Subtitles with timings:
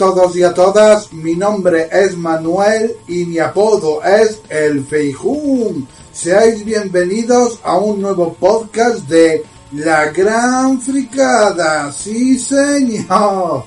[0.00, 5.86] Todos y a todas, mi nombre es Manuel y mi apodo es El Feijún.
[6.10, 13.64] Seáis bienvenidos a un nuevo podcast de La Gran Fricada, sí señor.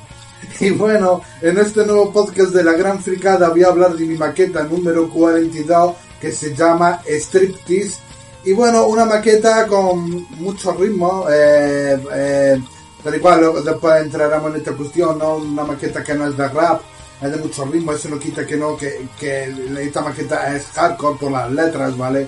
[0.60, 4.18] Y bueno, en este nuevo podcast de La Gran Fricada voy a hablar de mi
[4.18, 8.00] maqueta número 42 que se llama Striptease.
[8.44, 12.60] Y bueno, una maqueta con mucho ritmo, eh, eh,
[13.04, 15.36] pero igual después entraremos en esta cuestión, ¿no?
[15.36, 16.82] Una maqueta que no es de rap,
[17.22, 19.08] es de mucho ritmo, eso no quita que no, que,
[19.80, 22.28] esta maqueta es hardcore por las letras, ¿vale?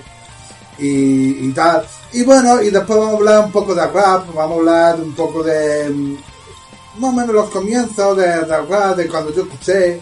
[0.78, 1.86] Y, tal.
[2.12, 5.14] Y bueno, y después vamos a hablar un poco de rap, vamos a hablar un
[5.14, 6.16] poco de mm,
[6.98, 10.00] más o menos los comienzos de, rap, de cuando yo escuché, eh,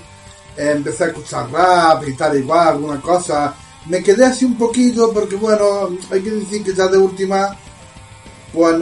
[0.56, 3.54] empecé a escuchar rap y tal, igual, alguna cosa.
[3.86, 7.56] Me quedé así un poquito porque bueno, hay que decir que ya de última,
[8.52, 8.76] pues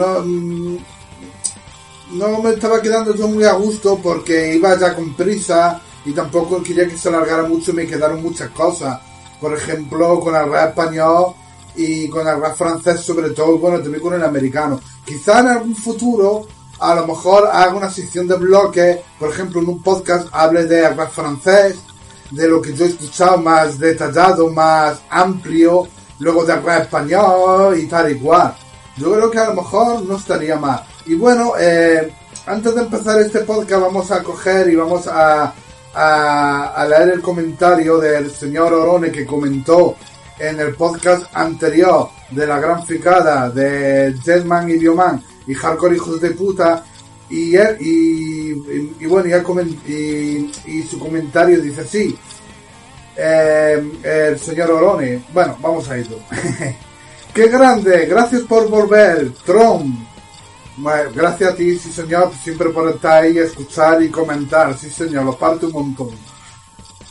[2.13, 6.61] no, me estaba quedando yo muy a gusto porque iba ya con prisa y tampoco
[6.61, 8.99] quería que se alargara mucho me quedaron muchas cosas.
[9.39, 11.33] Por ejemplo, con el rap español
[11.75, 14.79] y con el rap francés sobre todo, bueno, también con el americano.
[15.05, 16.47] Quizá en algún futuro,
[16.79, 20.89] a lo mejor haga una sección de bloques, por ejemplo, en un podcast hable de
[20.89, 21.77] rap francés,
[22.31, 25.87] de lo que yo he escuchado más detallado, más amplio,
[26.19, 28.55] luego de rap español y tal y cual.
[28.97, 30.83] Yo creo que a lo mejor no estaría mal.
[31.05, 32.11] Y bueno, eh,
[32.45, 35.53] antes de empezar este podcast vamos a coger y vamos a,
[35.93, 39.95] a, leer el comentario del señor Orone que comentó
[40.39, 46.21] en el podcast anterior de la gran fricada de Jetman y Bioman y Hardcore Hijos
[46.21, 46.83] de Puta
[47.29, 49.27] y, él, y, y, y bueno,
[49.87, 52.17] y, y, su comentario dice así,
[53.17, 56.17] eh, el señor Orone, bueno, vamos a ello.
[57.33, 58.05] ¡Qué grande!
[58.05, 60.12] Gracias por volver, Tron.
[60.75, 65.23] Bueno, gracias a ti, sí señor, siempre por estar ahí, escuchar y comentar, sí señor,
[65.25, 66.09] lo parte un montón.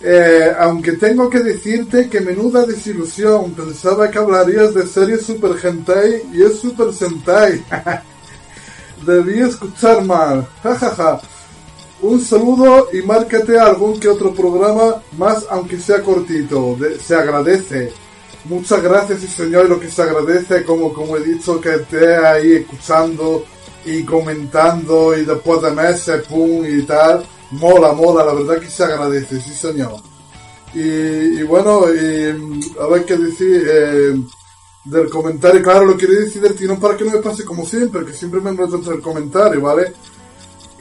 [0.01, 6.23] Eh, aunque tengo que decirte que menuda desilusión, pensaba que hablarías de series Super Hentai
[6.33, 7.65] y es Super Sentai.
[9.07, 11.21] Debí escuchar mal, jajaja.
[12.01, 16.75] Un saludo y márcate algún que otro programa más, aunque sea cortito.
[16.75, 17.93] De- se agradece.
[18.45, 22.53] Muchas gracias, sí señor, lo que se agradece, como, como he dicho, que esté ahí
[22.55, 23.45] escuchando
[23.85, 27.25] y comentando y después de meses, pum, y tal.
[27.53, 30.01] Mola, mola, la verdad que se agradece, sí señor.
[30.75, 34.21] Y, y bueno, y, a ver qué decir eh,
[34.85, 38.05] del comentario, claro, lo quería decir del tirón para que no me pase como siempre,
[38.05, 39.93] que siempre me enrollo entre el comentario, ¿vale?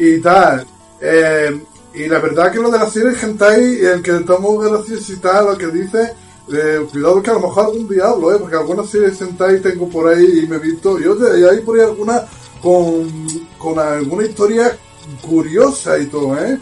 [0.01, 0.65] y tal.
[0.99, 1.63] Eh,
[1.93, 5.47] y la verdad que lo de la serie Hentai, el que tomo gracias y tal,
[5.47, 6.13] lo que dice,
[6.53, 9.89] eh, cuidado que a lo mejor algún día hablo, eh, porque algunas series Hentai tengo
[9.89, 12.25] por ahí y me he visto, y oye, y hay por ahí alguna
[12.61, 13.09] con,
[13.57, 14.77] con alguna historia
[15.21, 16.59] curiosa y todo, eh.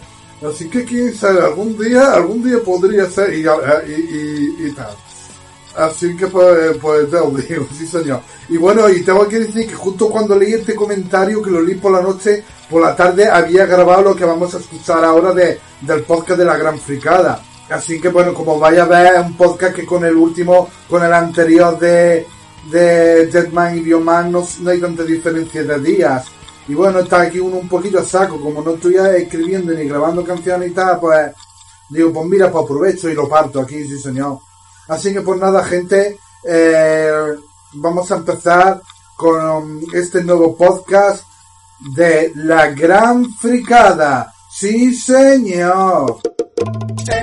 [0.48, 4.96] Así que quién sabe, algún día, algún día podría ser y, y, y, tal.
[5.76, 8.22] Así que pues, pues te lo digo, sí señor.
[8.48, 11.76] Y bueno, y tengo que decir que justo cuando leí este comentario, que lo leí
[11.76, 15.60] por la noche, por la tarde había grabado lo que vamos a escuchar ahora de,
[15.82, 17.44] del podcast de la Gran Fricada.
[17.70, 21.14] Así que bueno, como vaya a ver un podcast que con el último, con el
[21.14, 22.26] anterior de,
[22.72, 26.26] de Jetman y Bioman no, no hay tanta diferencia de días.
[26.68, 30.24] Y bueno, está aquí uno un poquito a saco, como no estoy escribiendo ni grabando
[30.24, 31.32] canciones y tal, pues
[31.90, 34.40] digo, pues mira, pues aprovecho y lo parto aquí, sí señor.
[34.88, 37.12] Así que pues nada, gente, eh,
[37.74, 38.82] vamos a empezar
[39.16, 41.24] con este nuevo podcast
[41.96, 44.34] de la gran fricada.
[44.50, 46.20] Sí, señor.
[46.60, 47.20] Me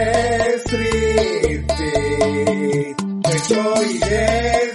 [3.37, 4.65] estoy desnudando.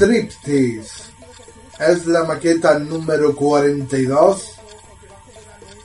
[0.00, 1.12] Striptease.
[1.78, 4.56] Es la maqueta número 42.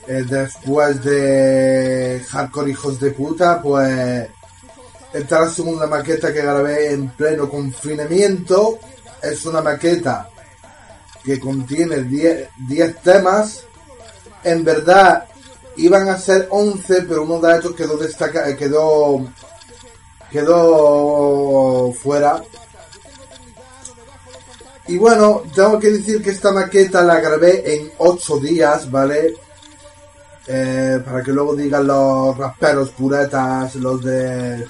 [0.08, 4.26] Eh, después de Hardcore Hijos de Puta, pues
[5.12, 8.78] esta es la segunda maqueta que grabé en pleno confinamiento.
[9.22, 10.30] Es una maqueta
[11.22, 13.64] que contiene 10 10 temas.
[14.44, 15.26] En verdad
[15.76, 19.26] iban a ser 11, pero uno de ellos quedó destaca eh, quedó
[20.30, 22.42] quedó fuera.
[24.88, 29.34] Y bueno, tengo que decir que esta maqueta la grabé en 8 días, ¿vale?
[30.46, 34.64] Eh, para que luego digan los rasperos puretas, los de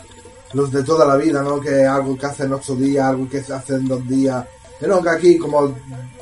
[0.55, 1.61] los de toda la vida, ¿no?
[1.61, 4.47] Que algo que hacen 8 días, algo que se hace en 2 días.
[4.81, 5.75] Pero que aquí, como,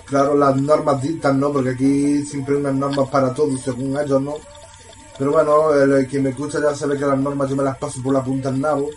[0.07, 1.53] claro, las normas dictan, ¿no?
[1.53, 4.35] Porque aquí siempre hay unas normas para todos, según ellos, ¿no?
[5.17, 8.03] Pero bueno, el, quien me escucha ya sabe que las normas yo me las paso
[8.03, 8.91] por la punta del nabo.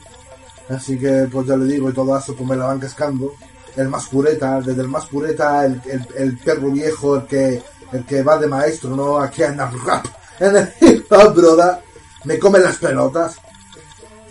[0.69, 3.31] Así que, pues ya le digo, y todo eso pues me la van cascando.
[3.77, 7.63] El más pureta, desde el más pureta, el, el, el perro viejo, el que,
[7.93, 9.19] el que va de maestro, ¿no?
[9.19, 10.05] Aquí en el rap,
[10.39, 11.81] en el hip hop, broda.
[12.25, 13.37] Me comen las pelotas.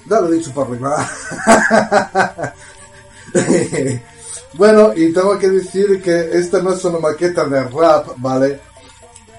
[0.09, 1.09] Ya lo he dicho por arriba.
[4.55, 8.61] bueno, y tengo que decir que esta no es una maqueta de rap, ¿vale?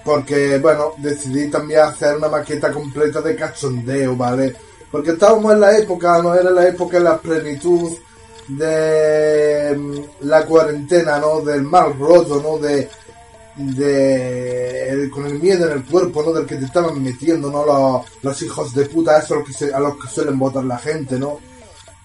[0.03, 4.55] Porque, bueno, decidí también hacer una maqueta completa de cachondeo, ¿vale?
[4.91, 7.91] Porque estábamos en la época, no era la época de la plenitud
[8.47, 11.41] de mm, la cuarentena, ¿no?
[11.41, 12.57] Del mal rollo, ¿no?
[12.57, 12.89] De,
[13.55, 16.31] de el- con el miedo en el cuerpo, ¿no?
[16.33, 17.65] Del que te estaban metiendo, ¿no?
[17.65, 21.17] Los, los hijos de puta, eso que, se- a los que suelen votar la gente,
[21.19, 21.39] ¿no?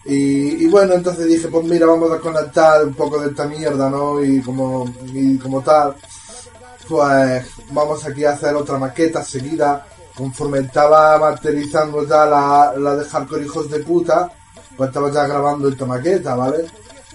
[0.04, 4.20] Y, bueno, entonces dije, pues mira, vamos a conectar un poco de esta mierda, ¿no?
[4.24, 5.94] Y como, y como tal,
[6.88, 9.86] pues vamos aquí a hacer otra maqueta seguida.
[10.16, 14.30] Conforme estaba materializando ya la, la de Hardcore Hijos de Puta,
[14.86, 16.64] estaba ya grabando esta maqueta, ¿vale?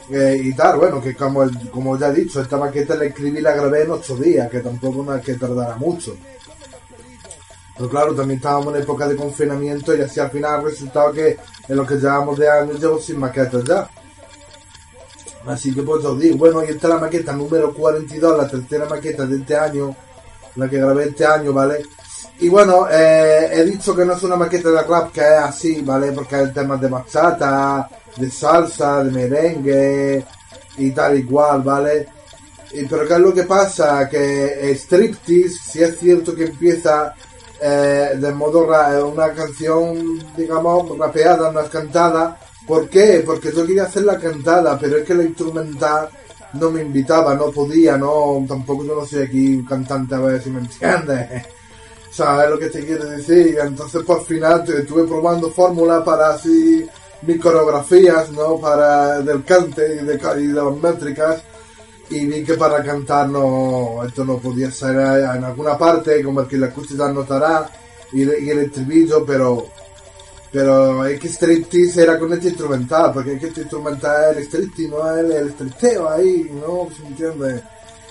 [0.10, 3.40] Eh, y tal, bueno, que como, el- como ya he dicho, esta maqueta la escribí
[3.40, 6.16] y la grabé en ocho días, que tampoco no es que tardara mucho.
[7.75, 11.38] Pero claro, también estábamos en época de confinamiento y así al final resultaba que
[11.68, 13.88] en lo que llevamos de años llevo sin maquetas ya.
[15.46, 18.86] Así que pues os digo, bueno, y esta es la maqueta número 42, la tercera
[18.86, 19.96] maqueta de este año,
[20.56, 21.84] la que grabé este año, ¿vale?
[22.39, 25.81] Y bueno, eh, he dicho que no es una maqueta de rap que es así,
[25.81, 26.12] ¿vale?
[26.12, 30.25] Porque hay temas de bachata, de salsa, de merengue
[30.78, 32.07] y tal igual, ¿vale?
[32.74, 34.07] Y, pero ¿qué es lo que pasa?
[34.07, 37.16] Que Striptease, si es cierto que empieza
[37.60, 42.38] eh, de modo ra- una canción, digamos, rapeada, no es cantada.
[42.68, 43.24] ¿Por qué?
[43.25, 46.10] Porque yo quería hacer la cantada, pero es que la instrumental
[46.54, 50.50] no me invitaba, no podía, no, tampoco yo no soy aquí cantante, a ver si
[50.51, 51.48] me entiendes.
[52.18, 53.58] ¿Sabes lo que te quiero decir?
[53.62, 56.86] Entonces por final te- estuve probando fórmulas para así
[57.21, 58.57] mis coreografías, ¿no?
[58.59, 61.44] Para del cante y de, y de las métricas
[62.09, 66.42] y vi que para cantar no, esto no podía ser eh, en alguna parte, como
[66.42, 67.69] el que la acústica notará
[68.14, 69.68] y el estribillo, pero
[70.52, 74.44] pero es que striptease era con este instrumental, porque es que este instrumental es el
[74.45, 76.88] striptease, no es el, el stripteo ahí, ¿no?
[76.95, 77.62] ¿Se entiende?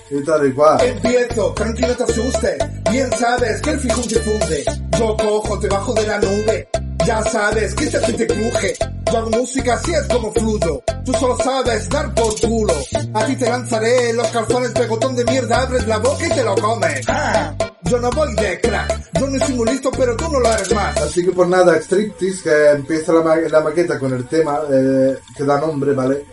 [0.09, 0.79] Y tal y cual.
[0.81, 2.57] Empiezo, tranquilo te asuste.
[2.91, 4.63] Bien sabes que el fijón se funde.
[4.97, 6.69] Yo cojo, te bajo de la nube.
[7.05, 8.73] Ya sabes que este te cruje.
[9.11, 10.81] Yo hago música así es como fluyo.
[11.05, 12.73] Tú solo sabes dar por culo.
[13.13, 15.61] A ti te lanzaré los calzones de botón de mierda.
[15.61, 17.01] Abres la boca y te lo comes.
[17.07, 19.11] Ah, yo no voy de crack.
[19.19, 20.97] Yo no soy muy listo, pero tú no lo eres más.
[20.97, 25.17] Así que por nada, Striptease, que empieza la, ma- la maqueta con el tema eh,
[25.35, 26.25] que da nombre, ¿vale?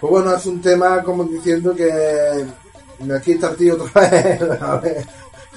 [0.00, 1.88] Pues bueno, es un tema como diciendo que
[3.10, 5.06] aquí está el tío otra vez, ¿vale?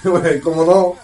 [0.03, 0.95] Bueno, como no.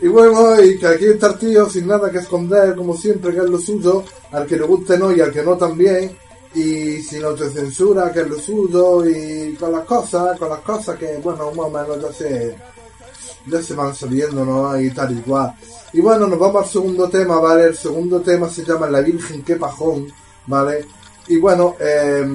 [0.00, 3.38] Y bueno, y que aquí está el tío sin nada que esconder, como siempre, que
[3.38, 4.02] es lo suyo,
[4.32, 6.16] al que le guste no y al que no también,
[6.54, 11.18] y sin autocensura, que es lo suyo, y con las cosas, con las cosas que,
[11.22, 12.56] bueno, más o menos ya se,
[13.46, 14.80] ya se van saliendo, ¿no?
[14.80, 15.54] Y tal y cual.
[15.92, 17.66] Y bueno, nos vamos al segundo tema, ¿vale?
[17.66, 20.12] El segundo tema se llama La Virgen que pajón,
[20.46, 20.84] ¿vale?
[21.28, 22.26] Y bueno, eh,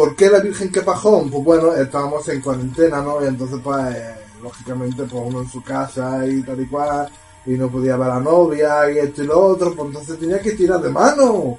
[0.00, 1.28] ¿por qué la Virgen que pajón?
[1.28, 3.22] Pues bueno, estábamos en cuarentena, ¿no?
[3.22, 3.96] Y entonces pues
[4.42, 7.06] lógicamente, pues uno en su casa y tal y cual,
[7.44, 10.40] y no podía ver a la novia y esto y lo otro, pues entonces tenía
[10.40, 11.58] que tirar de mano.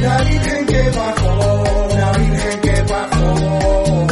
[0.00, 4.06] La Virgen que bajó, la Virgen que bajó,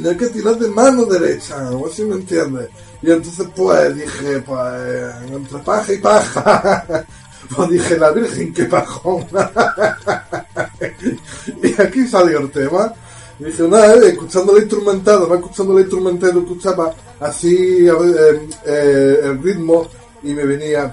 [0.00, 2.68] tenía que tirar de mano derecha, sé si me entiendes.
[3.02, 7.04] Y entonces pues dije, pues entre paja y paja,
[7.54, 9.26] pues dije la Virgen que pajón.
[11.62, 12.92] y aquí salió el tema.
[13.38, 19.20] Dije, nada, eh, escuchando la instrumental, además escuchando la instrumental, lo escuchaba así eh, eh,
[19.22, 19.88] el ritmo
[20.22, 20.92] y me venía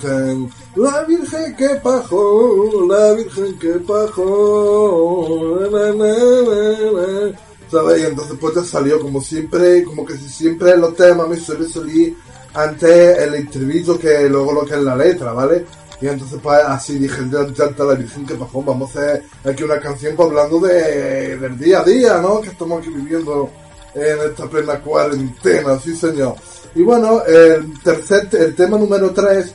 [0.76, 7.47] la Virgen que pajó, la Virgen que pajó, na, na, na, na".
[7.72, 8.02] ¿Sabes?
[8.02, 11.68] Y entonces pues ya salió como siempre, como que si siempre los temas me suele
[11.68, 12.16] salir
[12.54, 15.66] antes el estribillo que luego lo que es la letra, ¿vale?
[16.00, 19.80] Y entonces pues así dije, está la Virgen que pajó, vamos a hacer aquí una
[19.80, 22.40] canción hablando de, del día a día, ¿no?
[22.42, 23.50] Que estamos aquí viviendo
[23.96, 26.36] en esta plena cuarentena, sí señor.
[26.76, 29.54] Y bueno, el tercer, el tema número 3,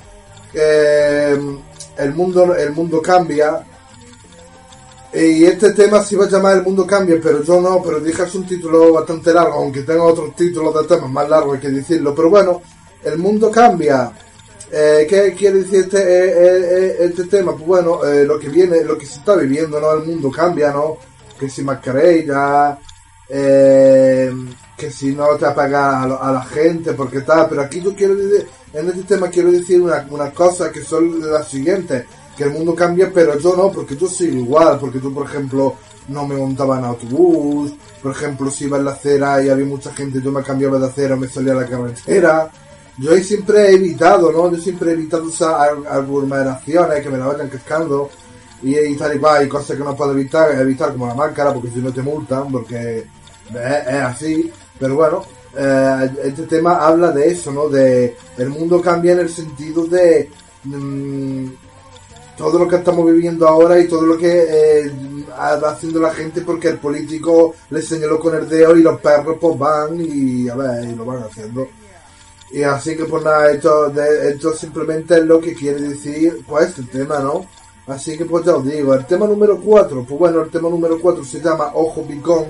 [0.54, 3.64] el mundo, el mundo cambia.
[5.14, 8.22] Y este tema se iba a llamar El mundo cambia, pero yo no, pero dije
[8.22, 12.14] es un título bastante largo, aunque tengo otros títulos de temas más largos que decirlo.
[12.14, 12.62] Pero bueno,
[13.04, 14.10] el mundo cambia.
[14.70, 17.52] Eh, ¿Qué quiere decir este, eh, eh, este tema?
[17.52, 19.92] Pues bueno, eh, lo que viene, lo que se está viviendo, ¿no?
[19.92, 20.96] El mundo cambia, ¿no?
[21.38, 22.78] Que si mascarilla,
[23.28, 24.32] eh,
[24.74, 28.14] que si no te apaga a, a la gente, porque tal, pero aquí yo quiero
[28.14, 32.04] decir, en este tema quiero decir una, una cosa que son las siguientes,
[32.42, 35.74] que el mundo cambia, pero yo no, porque yo sigo igual, porque yo, por ejemplo,
[36.08, 37.72] no me montaba en autobús,
[38.02, 40.86] por ejemplo, si iba en la acera y había mucha gente, yo me cambiaba de
[40.86, 42.50] acera, me salía la carretera,
[42.98, 44.50] yo ahí siempre he evitado, ¿no?
[44.50, 48.10] Yo siempre he evitado usar ar- aglomeraciones que me la vayan cascando
[48.62, 51.52] y, y tal y cual, hay cosas que no puedo evitar, evitar como la máscara,
[51.54, 55.24] porque si no te multan, porque es, es así, pero bueno,
[55.56, 57.68] eh, este tema habla de eso, ¿no?
[57.68, 60.28] De el mundo cambia en el sentido de
[60.64, 61.46] mm,
[62.36, 64.92] todo lo que estamos viviendo ahora y todo lo que eh,
[65.36, 69.58] haciendo la gente porque el político le señaló con el dedo y los perros pues
[69.58, 71.68] van y a ver, y lo van haciendo.
[72.52, 76.68] Y así que pues nada, esto, de, esto simplemente es lo que quiere decir pues
[76.68, 77.46] este tema, ¿no?
[77.86, 81.00] Así que pues ya os digo, el tema número 4, pues bueno, el tema número
[81.00, 82.46] 4 se llama Ojo Picón.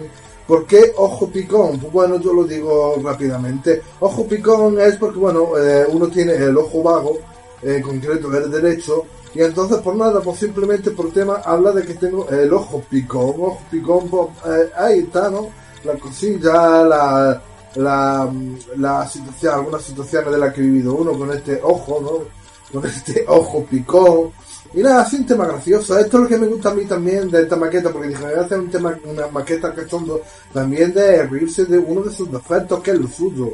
[0.47, 1.79] ¿Por qué Ojo Picón?
[1.79, 3.81] Pues bueno, yo lo digo rápidamente.
[4.01, 7.19] Ojo Picón es porque, bueno, eh, uno tiene el ojo vago,
[7.63, 11.95] en concreto el derecho, y entonces por nada, pues simplemente por tema habla de que
[11.95, 15.49] tengo el ojo picón, ojo picón, pues, eh, ahí está, ¿no?
[15.85, 17.43] La cosilla, la,
[17.77, 18.33] la,
[18.77, 22.81] la situación, algunas situaciones de las que he vivido uno con este ojo, ¿no?
[22.81, 24.33] Con este ojo picón.
[24.75, 25.99] Y nada, así un tema gracioso.
[25.99, 28.35] Esto es lo que me gusta a mí también de esta maqueta, porque dije, voy
[28.35, 30.23] a hacer un tema, una maqueta cachondo
[30.53, 33.53] también de reírse de uno de sus defectos, que es lo suyo.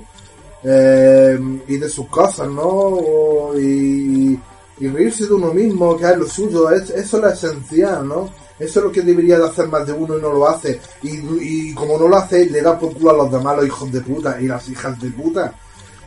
[0.62, 3.52] Eh, y de sus cosas, ¿no?
[3.58, 4.38] Y,
[4.80, 8.30] y reírse de uno mismo, que es lo suyo, es, eso es lo esencial, ¿no?
[8.58, 10.80] Eso es lo que debería de hacer más de uno y no lo hace.
[11.02, 13.92] Y, y como no lo hace, le da por culo a los demás, los hijos
[13.92, 15.54] de puta y las hijas de puta.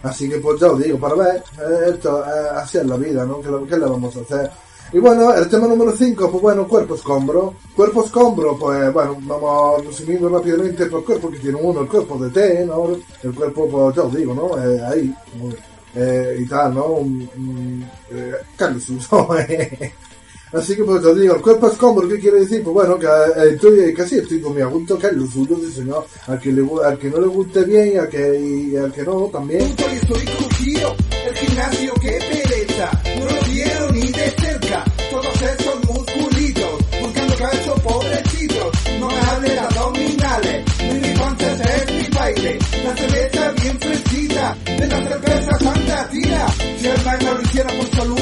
[0.03, 3.25] Así que pues ya os digo, para ver, eh, esto, eh, así es la vida,
[3.25, 3.39] ¿no?
[3.39, 4.51] ¿Qué, qué le vamos a hacer?
[4.93, 7.53] Y bueno, el tema número 5, pues bueno, cuerpo escombro.
[7.75, 12.29] Cuerpo escombro, pues bueno, vamos resumiendo rápidamente por cuerpo que tiene uno, el cuerpo de
[12.29, 12.89] té, ¿no?
[13.23, 14.61] El cuerpo, pues ya os digo, ¿no?
[14.61, 15.15] Eh, ahí,
[15.95, 16.85] eh, y tal, ¿no?
[16.87, 18.83] Un- un, eh, Carlos
[19.49, 19.93] eh.
[20.53, 22.61] Así que pues te digo, el cuerpo escombro, ¿qué quiere decir?
[22.61, 25.71] Pues bueno, que eh, estoy, casi estoy con mi gusto, que es lo suyo, sí
[25.71, 26.05] señor.
[26.27, 29.29] Al que, le, al que no le guste bien y al que, al que no,
[29.31, 29.61] también.
[38.99, 39.07] No.
[43.69, 44.10] No es.
[46.79, 48.20] Si el baile lo hiciera por salud.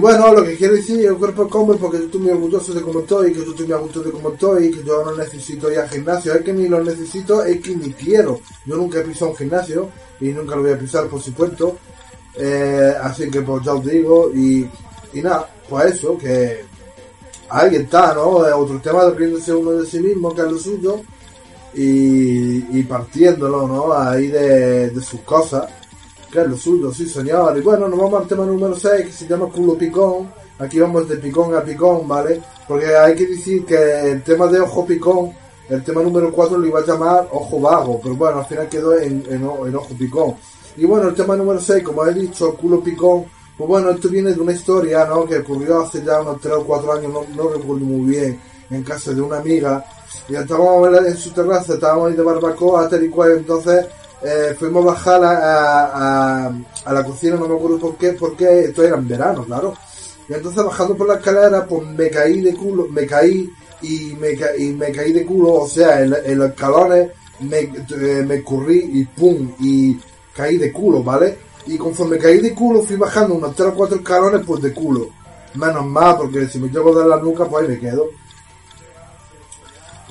[0.00, 3.00] Bueno, lo que quiero decir, el cuerpo come porque yo estoy muy orgulloso de cómo
[3.00, 5.88] estoy, que yo estoy muy orgulloso de cómo estoy, que yo no necesito ir al
[5.88, 8.40] gimnasio, es que ni lo necesito, es que ni quiero.
[8.66, 9.88] Yo nunca he pisado un gimnasio
[10.20, 11.76] y nunca lo voy a pisar, por supuesto.
[12.36, 14.68] Eh, así que pues ya os digo, y,
[15.12, 16.64] y nada, pues eso, que
[17.48, 18.46] ahí está, ¿no?
[18.46, 21.00] Es otro tema de riéndose uno de sí mismo, que es lo suyo,
[21.74, 23.92] y, y partiéndolo, ¿no?
[23.92, 25.68] Ahí de, de sus cosas,
[26.32, 27.56] lo suyo, sí señor.
[27.58, 30.30] Y bueno, nos vamos al tema número 6, que se llama culo picón.
[30.58, 32.40] Aquí vamos de picón a picón, ¿vale?
[32.68, 35.32] Porque hay que decir que el tema de ojo picón,
[35.68, 38.98] el tema número 4 lo iba a llamar ojo vago, pero bueno, al final quedó
[38.98, 40.34] en, ojo picón.
[40.76, 43.24] Y bueno, el tema número 6, como he dicho, culo picón,
[43.56, 45.24] pues bueno, esto viene de una historia, ¿no?
[45.24, 48.82] Que ocurrió hace ya unos 3 o 4 años, no, no recuerdo muy bien, en
[48.82, 49.84] casa de una amiga.
[50.28, 53.86] Y estábamos en su terraza, estábamos ahí de barbacoa, tal y cual, entonces
[54.22, 56.46] eh, fuimos a bajar a,
[56.84, 59.74] a, la cocina, no me acuerdo por qué, porque esto era en verano, claro.
[60.28, 63.50] Y entonces bajando por la escalera, pues me caí de culo, me caí
[63.82, 67.10] y me, ca y me caí de culo, o sea, en, en los escalones
[67.40, 69.98] me, eh, me currí y pum, y
[70.34, 71.38] caí de culo, ¿vale?
[71.66, 75.08] Y conforme caí de culo fui bajando unos 3 o 4 escalones pues de culo.
[75.54, 78.08] Menos mal, porque si me llevo de la nuca pues ahí me quedo.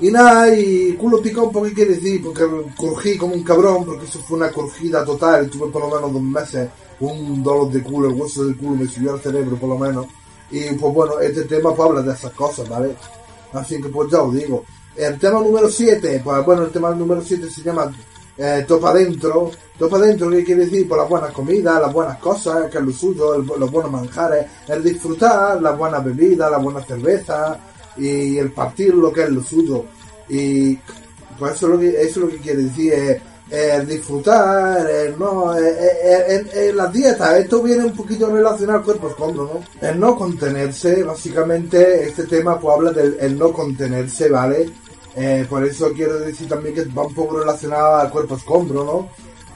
[0.00, 2.22] Y nada, y culo picón, ¿por qué quiere decir?
[2.22, 5.50] Porque curgí como un cabrón, porque eso fue una curgida total.
[5.50, 6.68] Tuve por lo menos dos meses
[7.00, 10.06] un dolor de culo, el hueso del culo me subió al cerebro por lo menos.
[10.50, 12.94] Y pues bueno, este tema pues habla de esas cosas, ¿vale?
[13.52, 14.64] Así que pues ya os digo.
[14.96, 17.92] El tema número 7, pues bueno, el tema número 7 se llama
[18.38, 19.50] eh, Topa Dentro.
[19.78, 20.88] Topa Dentro, ¿qué quiere decir?
[20.88, 24.82] Por las buenas comidas, las buenas cosas, que es lo suyo, los buenos manjares, el
[24.82, 27.58] disfrutar, las buenas bebidas, las buenas cervezas
[27.96, 29.84] y el partir lo que es lo suyo.
[30.28, 30.78] Y
[31.38, 32.92] pues eso es lo que, eso es lo que quiere decir,
[33.50, 39.44] es, disfrutar, es no, es, las dietas, esto viene un poquito relacionado al cuerpo escombro,
[39.54, 39.88] ¿no?
[39.88, 44.70] El no contenerse, básicamente este tema pues habla del el no contenerse, ¿vale?
[45.16, 49.08] Eh, por eso quiero decir también que va un poco relacionado al cuerpo escombro, ¿no?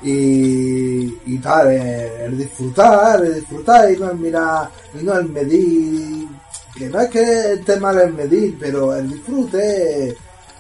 [0.03, 4.69] Y, y tal, eh, el disfrutar, el disfrutar y no el mirar,
[5.01, 6.27] y no el medir,
[6.75, 10.17] que no es que esté mal el medir, pero el disfrute,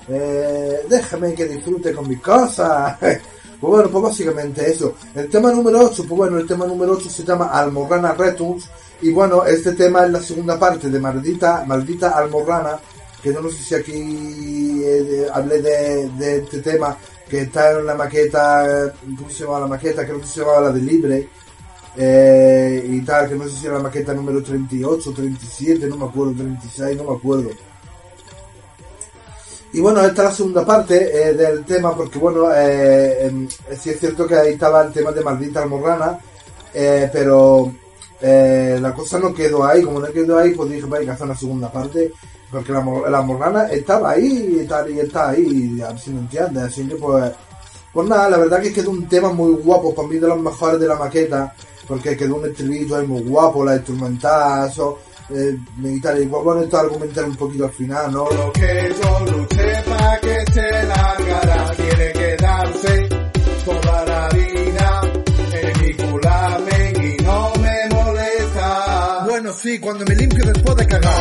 [0.08, 2.96] eh, déjame que disfrute con mis cosas.
[3.00, 3.20] pues
[3.60, 4.94] bueno, pues básicamente eso.
[5.14, 8.68] El tema número 8, pues bueno, el tema número 8 se llama Almorrana Retus.
[9.02, 12.78] Y bueno, este tema es la segunda parte de Maldita, Maldita Almorrana
[13.24, 16.94] que no, sé si aquí eh, hablé de, este tema,
[17.26, 20.04] que está en la maqueta, ¿cómo se llama la maqueta?
[20.04, 21.28] Creo que se llamaba la de Libre,
[21.96, 26.04] eh, y tal, que no sé si era la maqueta número 38, 37, no me
[26.06, 27.50] acuerdo, 36, no me acuerdo.
[29.74, 33.98] Y bueno, esta es la segunda parte eh, del tema, porque bueno, eh, sí es
[33.98, 36.16] cierto que ahí estaba el tema de Maldita Almorrana,
[36.72, 37.72] eh, pero
[38.20, 41.36] la cosa no quedó ahí, como no quedó ahí, pues dije, hay que hacer una
[41.36, 42.12] segunda parte,
[42.52, 46.20] porque la, la morgana estaba ahí y, tal, y está ahí, a ver si me
[46.20, 47.32] entiendes, así que pues,
[47.92, 50.78] pues nada, la verdad que quedó un tema muy guapo, para mí de los mejores
[50.78, 51.52] de la maqueta,
[51.86, 54.98] porque quedó un estribillo ahí muy guapo, la instrumental, eso,
[55.30, 58.28] eh, y tal, y pues, bueno, esto argumentar un poquito al final, ¿no?
[58.30, 63.08] Lo que yo luché para que se largara, quiere quedarse
[63.64, 65.02] toda la vida
[65.52, 69.24] en mi culamen y no me molesta.
[69.26, 71.14] Bueno, sí, cuando me limpio después de cagar.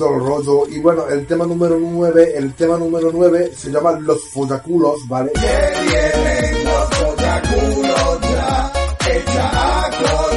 [0.00, 0.66] Todo el rollo.
[0.68, 5.30] Y bueno, el tema número 9, el tema número 9 se llama Los Follaculos, ¿vale?
[5.32, 5.40] Que
[5.82, 8.72] vienen los follaculos ya,
[9.10, 10.29] echa a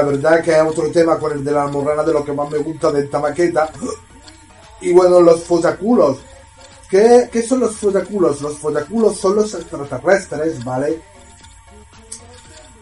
[0.00, 2.50] la verdad que es otro tema con el de la almorrana de lo que más
[2.50, 3.70] me gusta de esta maqueta.
[4.80, 6.18] Y bueno, los follaculos.
[6.88, 8.40] ¿Qué, ¿Qué son los follaculos?
[8.40, 11.00] Los follaculos son los extraterrestres, ¿vale?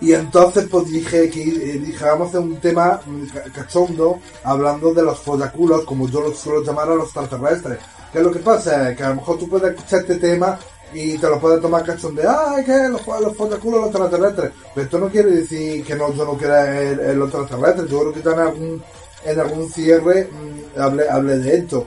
[0.00, 3.00] Y entonces pues dije que eh, dije vamos un tema
[3.33, 7.79] ca- cachondo hablando de los follaculos, como yo los suelo llamar a los extraterrestres.
[8.12, 8.94] ¿Qué es lo que pasa?
[8.94, 10.59] Que a lo mejor tú puedes escuchar este tema
[10.92, 14.53] y te lo puedes tomar cachondo de ay que los, los follaculos los extraterrestres.
[14.75, 18.12] Pero esto no quiere decir que no, yo no quiera el, el extraterrestre, yo creo
[18.12, 18.83] que tiene algún
[19.27, 21.87] en algún cierre mm, hable, hable de esto.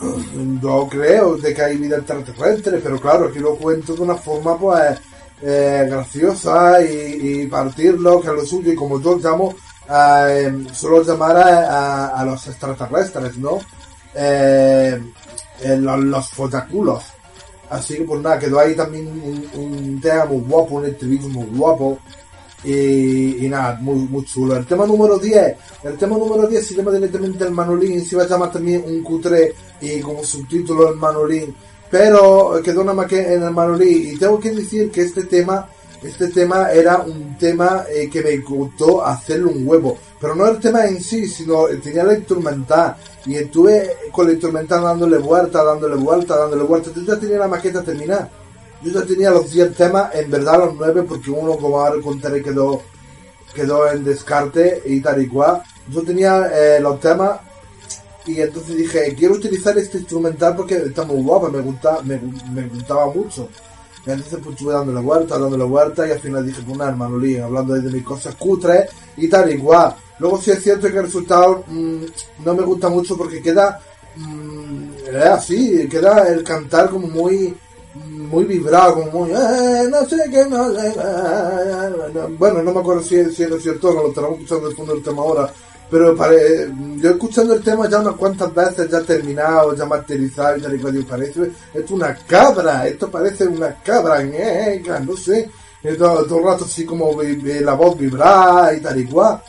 [0.62, 4.58] Yo creo de que hay vida extraterrestre, pero claro, aquí lo cuento de una forma
[4.58, 4.98] pues
[5.40, 9.54] eh, graciosa y, partirlo, que es lo suyo, y como yo llamo,
[9.88, 13.58] eh, suelo llamar a, los extraterrestres, ¿no?
[14.14, 15.00] Eh,
[15.78, 17.04] los, los fotaculos.
[17.70, 19.08] Así que pues nada, quedó ahí también
[19.54, 21.98] un, tema muy guapo, un entrevista muy guapo.
[22.64, 24.56] Y, nada, muy, muy chulo.
[24.56, 28.22] El tema número 10, el tema número 10 se llama directamente el Manolín, se va
[28.22, 31.54] a llamar también un Q3 y como subtítulo el Manolín
[31.94, 35.68] pero quedó una maqueta en el Manolí y tengo que decir que este tema
[36.04, 39.96] este tema era un tema eh, que me gustó hacerle un huevo.
[40.20, 42.96] Pero no el tema en sí sino tenía la instrumental.
[43.26, 46.90] Y estuve con la instrumental dándole vuelta dándole vuelta dándole vuelta.
[46.94, 48.30] Yo ya tenía la maqueta terminada.
[48.82, 52.42] Yo ya tenía los 10 temas en verdad los 9 porque uno como ahora contaré
[52.42, 52.82] quedó
[53.54, 55.62] quedó en descarte y tal y cual.
[55.88, 57.40] Yo tenía eh, los temas
[58.26, 62.20] y entonces dije, quiero utilizar este instrumental porque está muy guapo, me, gusta, me,
[62.52, 63.48] me gustaba mucho.
[64.06, 67.18] Y entonces pues estuve dándole vuelta, dándole vuelta y al final dije, pues nada, hermano
[67.18, 69.94] Lee, hablando de mis cosas cutres y tal, igual.
[70.18, 72.04] Luego sí es cierto que el resultado mm,
[72.44, 73.80] no me gusta mucho porque queda
[74.16, 74.90] mmm,
[75.32, 77.56] así, queda el cantar como muy
[77.94, 80.94] muy vibrado, como muy eh, no sé qué, no sé,
[82.36, 85.02] bueno, no me acuerdo si, si es cierto, no lo estamos escuchando el fondo del
[85.02, 85.52] tema ahora,
[85.90, 86.16] pero
[86.96, 90.78] yo escuchando el tema ya unas cuantas veces, ya terminado, ya materializado y tal y
[90.80, 95.50] cual, parece, esto es una cabra, esto parece una cabra, eh, no sé,
[95.98, 99.42] todo, el rato así como la voz vibra y tal y cual.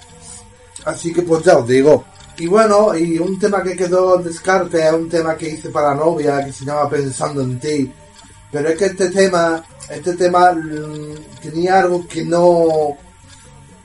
[0.86, 2.06] Así que pues ya os digo.
[2.38, 5.90] Y bueno, y un tema que quedó en descarte es un tema que hice para
[5.90, 7.92] la novia, que se llama Pensando en ti.
[8.52, 12.98] Pero es que este tema, este tema mm, tenía algo que no,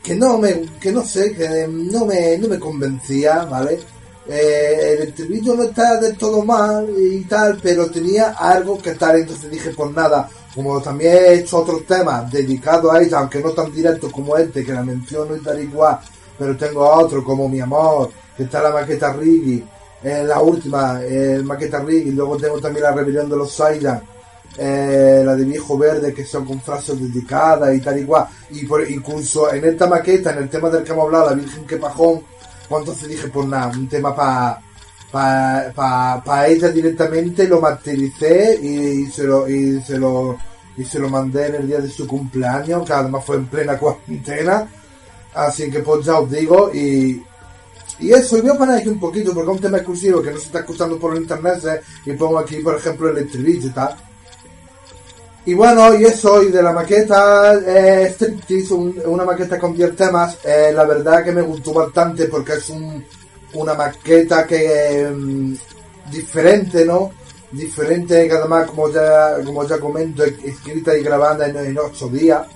[0.02, 3.78] que no me, que no sé, que no me, no me convencía, ¿vale?
[4.26, 9.16] Eh, el estribillo no está del todo mal y tal, pero tenía algo que tal,
[9.16, 13.50] entonces dije, pues nada, como también he hecho otros temas dedicados a ella, aunque no
[13.50, 15.98] tan directos como este, que la menciono y tal igual,
[16.38, 19.64] pero tengo otro como Mi Amor, que está la maqueta Riggy,
[20.02, 24.02] eh, la última, eh, maqueta Riggy, luego tengo también la rebelión de los Silent,
[24.58, 28.26] eh, la de Viejo Verde, que son con frases dedicadas y tal y cual.
[28.50, 31.66] Y por, incluso en esta maqueta, en el tema del que hemos hablado, la Virgen
[31.66, 32.22] que pajón,
[32.68, 34.60] cuando se dije, pues nada, un tema para
[35.10, 40.38] para pa, ella directamente, lo materialicé y, se lo, y se lo
[40.76, 43.76] y se lo mandé en el día de su cumpleaños, que además fue en plena
[43.76, 44.68] cuarentena.
[45.34, 47.22] Así que pues ya os digo, y,
[47.98, 50.30] y eso, y voy a parar aquí un poquito porque es un tema exclusivo que
[50.30, 51.80] no se está escuchando por internet, ¿eh?
[52.06, 53.96] y pongo aquí, por ejemplo, el estribillo y tal.
[55.50, 58.14] Y bueno, y eso, y de la maqueta, eh,
[59.06, 63.04] una maqueta con 10 temas, eh, la verdad que me gustó bastante porque es un,
[63.54, 65.54] una maqueta que mm,
[66.08, 67.10] diferente, ¿no?
[67.50, 72.46] Diferente, que además, como ya, como ya comento, escrita y grabada en, en 8 días,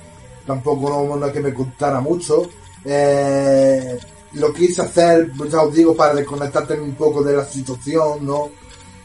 [0.46, 2.48] tampoco no, no, es que me gustara mucho.
[2.84, 3.98] Eh,
[4.34, 8.50] lo quise hacer, ya os digo, para desconectarte un poco de la situación, ¿no?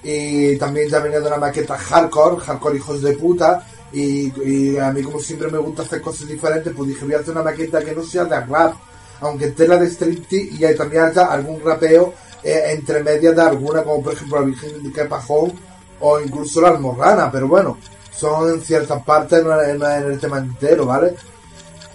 [0.04, 5.02] y también ya venía de una maqueta hardcore, hardcore hijos de puta, y, a mí
[5.02, 7.96] como siempre me gusta hacer cosas diferentes, pues dije voy a hacer una maqueta que
[7.96, 8.76] no sea de rap,
[9.22, 13.84] aunque esté la de striptease y también haya algún rapeo eh, entre medias de alguna,
[13.84, 15.54] como por ejemplo la Virgen de Capajón
[16.00, 17.78] o incluso la Almorrana, pero bueno,
[18.16, 21.16] son en ciertas partes, no en el tema entero, ¿vale?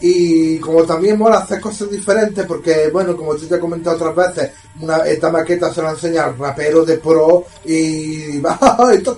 [0.01, 4.53] Y como también mola hacer cosas diferentes, porque bueno, como ya he comentado otras veces,
[4.81, 9.17] una, esta maqueta se la enseña al rapero de pro y ¡Ah, ¿esto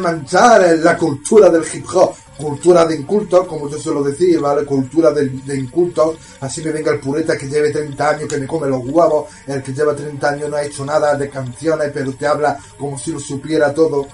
[0.00, 4.64] manchar la cultura del hip hop, cultura de incultos, como yo suelo decir, ¿vale?
[4.64, 8.68] Cultura de, incultos, así me venga el pureta que lleve 30 años, que me come
[8.68, 12.26] los huevos, el que lleva 30 años no ha hecho nada de canciones, pero te
[12.26, 14.06] habla como si lo supiera todo.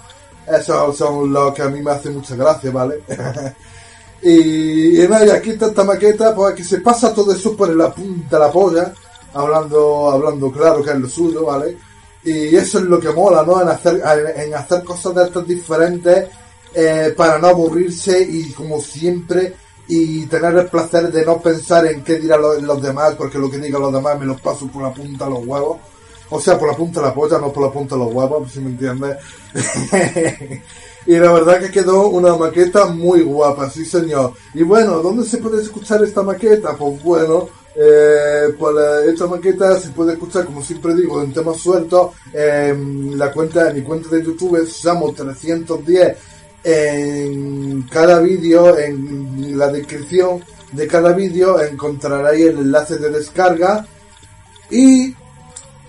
[0.46, 3.02] Esos son los que a mí me hacen mucha gracia, ¿vale?
[4.24, 8.36] Y, nada, aquí está esta maqueta, pues que se pasa todo eso por la punta
[8.36, 8.94] de la polla,
[9.34, 11.76] hablando, hablando claro que es lo suyo, ¿vale?
[12.24, 13.60] Y eso es lo que mola, ¿no?
[13.60, 14.00] En hacer,
[14.36, 16.28] en hacer cosas de estas diferentes,
[16.74, 19.54] eh, para no aburrirse y como siempre,
[19.88, 23.58] y tener el placer de no pensar en qué dirán los, demás, porque lo que
[23.58, 25.78] digan los demás me lo paso por la punta de los huevos.
[26.30, 28.50] O sea, por la punta de la polla, no por la punta de los huevos,
[28.50, 29.18] si me entiendes.
[31.06, 34.34] Y la verdad que quedó una maqueta muy guapa, sí señor.
[34.54, 36.76] Y bueno, ¿dónde se puede escuchar esta maqueta?
[36.76, 42.10] Pues bueno, eh, pues esta maqueta se puede escuchar, como siempre digo, en temas sueltos,
[42.32, 46.16] en la cuenta, en mi cuenta de YouTube, Samo 310,
[46.64, 53.86] en cada vídeo, en la descripción de cada vídeo encontraréis el enlace de descarga.
[54.70, 55.14] Y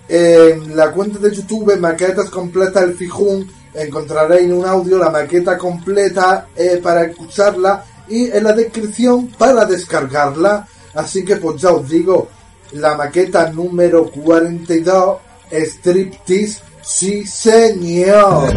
[0.10, 5.58] en la cuenta de YouTube, maquetas completas del Fijún, encontraréis en un audio la maqueta
[5.58, 7.86] completa eh, para escucharla.
[8.10, 10.68] Y en la descripción para descargarla.
[10.96, 12.28] Así que pues ya os digo,
[12.74, 15.18] la maqueta número 42,
[15.52, 18.54] Striptease, sí señor.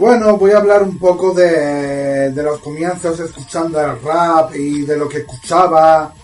[0.00, 4.96] Bueno, voy a hablar un poco de, de los comienzos escuchando el rap y de
[4.96, 6.14] lo que escuchaba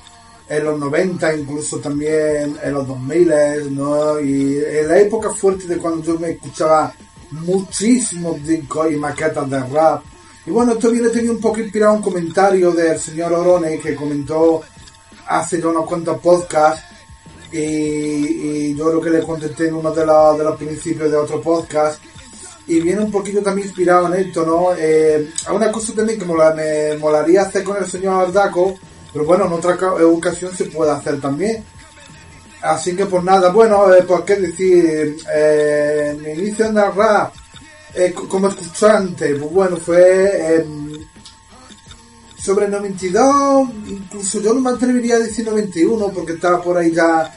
[0.49, 4.19] en los 90, incluso también en los 2000, ¿no?
[4.19, 6.91] Y en la época fuerte de cuando yo me escuchaba
[7.33, 10.03] muchísimos discos y maquetas de rap.
[10.47, 14.63] Y bueno, esto viene tenido un poco inspirado un comentario del señor Orone que comentó
[15.27, 16.83] hace unos cuantos podcasts
[17.53, 21.17] y, y, yo creo que le contesté en uno de los, de los principios de
[21.19, 22.01] otro podcast
[22.67, 24.75] y viene un poquito también inspirado en esto, ¿no?
[24.77, 28.79] Eh, una cosa también que me molaría hacer con el señor Ardaco,
[29.13, 31.65] pero bueno, en otra ocasión se puede hacer también.
[32.63, 37.33] Así que pues nada, bueno, eh, pues qué decir, eh, mi inicio en el rap
[37.95, 40.93] eh, como escuchante, pues bueno, fue em,
[42.37, 47.33] sobre 92, incluso yo no me atrevería a decir 91 porque estaba por ahí ya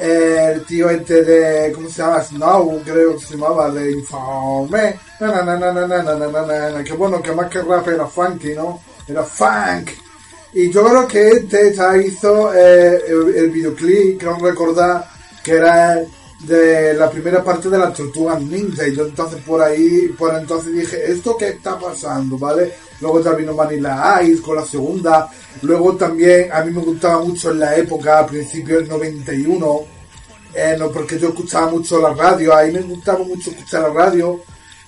[0.00, 2.22] el tío este de, ¿cómo se llama?
[2.22, 4.98] Snow, creo que se llamaba, de Informe.
[5.20, 8.80] Na, na, na, que bueno, que más que rap era funky, ¿no?
[9.06, 9.90] Era funk.
[10.52, 15.06] Y yo creo que este hizo eh, el, videoclip, creo recordar,
[15.44, 16.02] que era
[16.40, 18.86] de la primera parte de la Tortuga Ninja.
[18.88, 22.38] Y yo entonces por ahí, por entonces dije, ¿esto qué está pasando?
[22.38, 22.72] ¿Vale?
[23.00, 25.30] Luego también vino Vanilla Ice con la segunda.
[25.62, 29.80] Luego también, a mí me gustaba mucho en la época, a principios del 91,
[30.54, 34.40] eh, no, porque yo escuchaba mucho la radio, ahí me gustaba mucho escuchar la radio.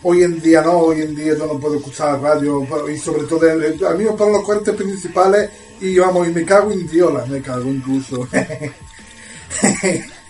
[0.05, 3.25] Hoy en día no, hoy en día yo no puedo escuchar la radio, y sobre
[3.25, 7.25] todo, a mí me ponen los cortes principales y vamos, y me cago en diola,
[7.27, 8.27] me cago incluso.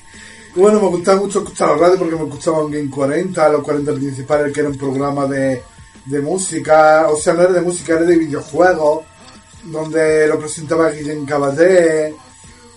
[0.54, 4.52] bueno, me gustaba mucho escuchar la radio porque me escuchaban en 40, los 40 principales,
[4.52, 5.62] que era un programa de,
[6.04, 9.04] de música, o sea, no era de música, era de videojuegos,
[9.64, 12.14] donde lo presentaba Guillén Caballé,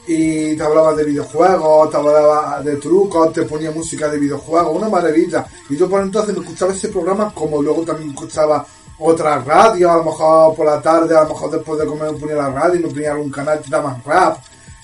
[0.07, 4.89] y te hablaba de videojuegos, te hablaba de trucos, te ponía música de videojuegos, una
[4.89, 5.45] maravilla.
[5.69, 8.65] Y yo por entonces me escuchaba ese programa como luego también escuchaba
[8.99, 12.19] otra radio, a lo mejor por la tarde, a lo mejor después de comer me
[12.19, 14.37] ponía la radio y me ponía algún canal que daba rap.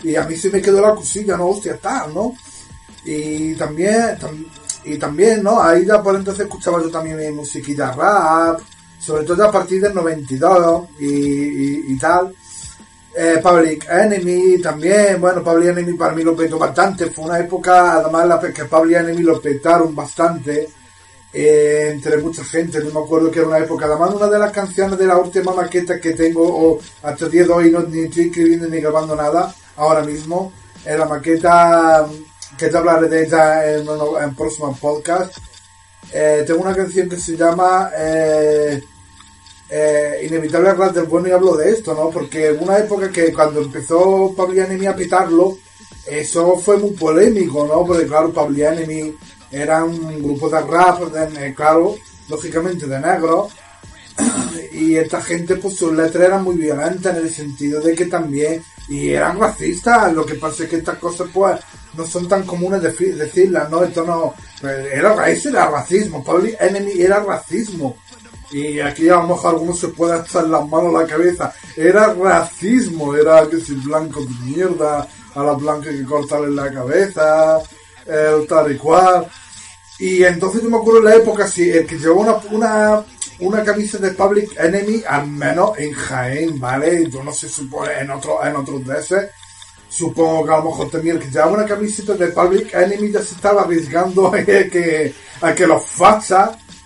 [0.04, 1.50] Y a mí se me quedó la cosilla, ¿no?
[1.50, 2.34] Hostia, tal, ¿no?
[3.06, 4.18] Y también,
[4.84, 5.62] y también, ¿no?
[5.62, 8.60] Ahí ya por entonces escuchaba yo también mi musiquita rap,
[9.00, 12.34] sobre todo a partir del 92 y, y, y tal.
[13.14, 17.96] Eh, Public Enemy también, bueno, Public Enemy para mí lo petó bastante, fue una época,
[17.96, 20.70] además la que Public Enemy lo petaron bastante,
[21.34, 24.54] eh, entre mucha gente, no me acuerdo que era una época, además una de las
[24.54, 28.04] canciones de la última maqueta que tengo, o hasta el día de hoy no ni
[28.04, 30.54] estoy escribiendo ni grabando nada, ahora mismo,
[30.86, 32.08] es la maqueta
[32.62, 33.88] que te hablaré de ella en,
[34.22, 35.36] en, próximo podcast.
[36.14, 38.84] Eh, tengo una canción que se llama eh,
[39.68, 42.12] eh, inevitable hablar del bueno y hablo de esto, ¿no?
[42.12, 45.58] Porque en una época que cuando empezó Pablianemi a pitarlo,
[46.06, 47.84] eso fue muy polémico, ¿no?
[47.84, 49.18] Porque claro, Pablianemi
[49.50, 51.96] era un grupo de rap, de, claro,
[52.30, 53.50] lógicamente de negro,
[54.72, 58.64] y esta gente, pues sus letras eran muy violentas en el sentido de que también,
[58.88, 61.60] y eran racistas, lo que pasa es que estas cosas, pues,
[61.94, 63.84] no son tan comunes de decirlas, ¿no?
[63.84, 67.98] Esto no, pues, era, era racismo, Public Enemy era racismo,
[68.52, 71.54] y aquí a lo mejor alguno se puede echar las manos a la cabeza.
[71.76, 77.60] Era racismo, era que si blanco de mierda, a la blanca que cortarle la cabeza,
[78.06, 79.28] el tal y cual.
[80.00, 83.06] Y entonces yo me acuerdo en la época, si el que llevó una, una,
[83.42, 87.10] una camisa de Public Enemy, al menos en Jaén, ¿vale?
[87.10, 89.32] Yo no sé, supone en, otro, en otros ese,
[89.90, 93.36] supongo que a lo mejor también que llevaba una camiseta de Public Enemy ya se
[93.36, 95.84] estaba arriesgando a que, a que los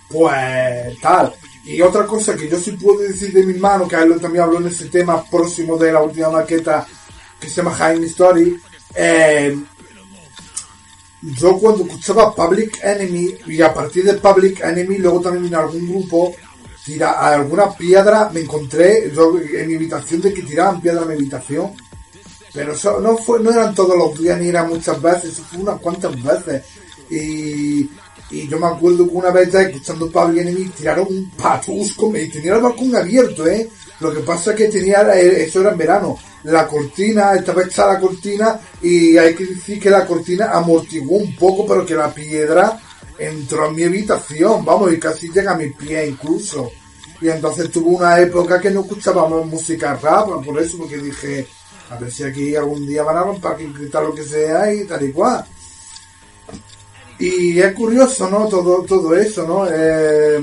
[0.08, 1.34] pues tal.
[1.64, 4.58] Y otra cosa que yo sí puedo decir de mi mano, que él también habló
[4.58, 6.86] en ese tema próximo de la última maqueta
[7.40, 8.58] que se llama Jaime Story,
[8.94, 9.58] eh,
[11.22, 15.88] yo cuando escuchaba Public Enemy y a partir de Public Enemy luego también en algún
[15.88, 16.34] grupo
[16.86, 21.14] tira alguna piedra me encontré yo en mi habitación de que tiraban piedra en mi
[21.14, 21.72] habitación
[22.54, 25.60] pero eso no fue no eran todos los días ni eran muchas veces eso fue
[25.60, 26.64] unas cuantas veces
[27.10, 27.90] y
[28.30, 32.26] Y yo me acuerdo que una vez ya escuchando Pablo y tiraron un patusco, me
[32.26, 33.68] tenía el balcón abierto, ¿eh?
[34.00, 38.00] Lo que pasa es que tenía, eso era en verano, la cortina, estaba hecha la
[38.00, 42.78] cortina y hay que decir que la cortina amortiguó un poco, pero que la piedra
[43.18, 46.70] entró en mi habitación, vamos, y casi llega a mi pie incluso.
[47.20, 51.46] Y entonces tuve una época que no escuchábamos música rap, por eso, porque dije,
[51.90, 55.04] a ver si aquí algún día van a romper, gritar lo que sea y tal
[55.04, 55.44] y cual.
[57.18, 58.46] Y es curioso, ¿no?
[58.46, 59.66] Todo, todo eso, ¿no?
[59.70, 60.38] Eh,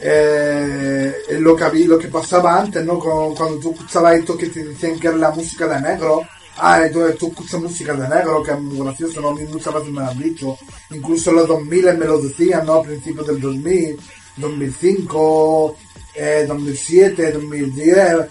[0.00, 2.98] eh, lo que había, lo que pasaba antes, ¿no?
[2.98, 6.22] Cuando, tú escuchabas esto que te decían que era la música de negro.
[6.56, 9.30] Ah, entonces tú escuchas música de negro, que es muy gracioso, ¿no?
[9.30, 10.56] A mí muchas veces me lo han dicho.
[10.90, 12.74] Incluso en los 2000 me lo decían, ¿no?
[12.74, 14.00] A principios del 2000,
[14.36, 15.76] 2005,
[16.14, 18.28] eh, 2007, 2010.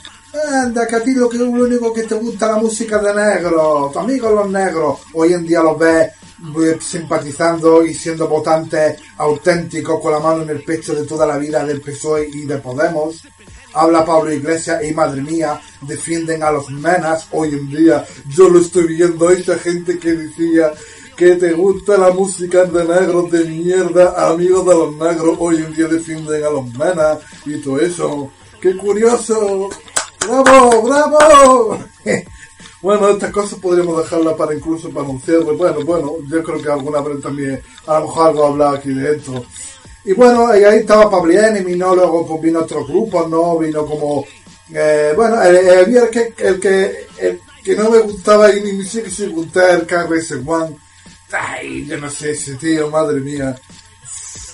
[0.51, 3.91] Anda, que a ti lo, que, lo único que te gusta la música de negro,
[3.93, 5.01] tu amigo los negros.
[5.13, 6.11] Hoy en día los ves
[6.81, 11.63] simpatizando y siendo votantes auténticos con la mano en el pecho de toda la vida
[11.63, 13.23] del PSOE y de Podemos.
[13.73, 18.05] Habla Pablo Iglesias y madre mía, defienden a los menas hoy en día.
[18.29, 20.71] Yo lo estoy viendo, esta gente que decía
[21.15, 25.73] que te gusta la música de negros de mierda, amigos de los negros, hoy en
[25.73, 28.31] día defienden a los menas y todo eso.
[28.61, 29.69] ¡Qué curioso!
[30.25, 31.79] ¡Bravo, bravo!
[32.83, 35.53] Bueno, estas cosas podríamos dejarlas para incluso para un cierre.
[35.55, 39.15] Bueno, bueno, yo creo que alguna vez también, a lo mejor algo hablado aquí de
[39.15, 39.45] esto.
[40.05, 41.95] Y bueno, ahí estaba Pablo Enemy, ¿no?
[41.95, 43.57] Luego pues vino otro grupo, ¿no?
[43.57, 44.25] Vino como,
[44.73, 48.85] eh, bueno, había el, que, el que, el que no me gustaba y ni me
[48.85, 50.75] sigue sin gustar, el KRS-One.
[51.31, 53.55] Ay, yo no sé, ese tío, madre mía.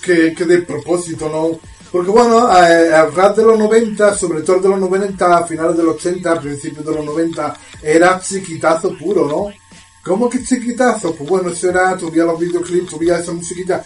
[0.02, 1.58] Que, que de propósito, ¿no?
[1.90, 5.82] Porque bueno, al rap de los 90, sobre todo de los 90, a finales de
[5.82, 9.59] los 80, principios de los 90, era chiquitazo puro, ¿no?
[10.02, 11.14] ¿Cómo que chiquitazo?
[11.14, 13.84] Pues bueno, eso era, tuviera los videoclips, tuviera esa musiquita,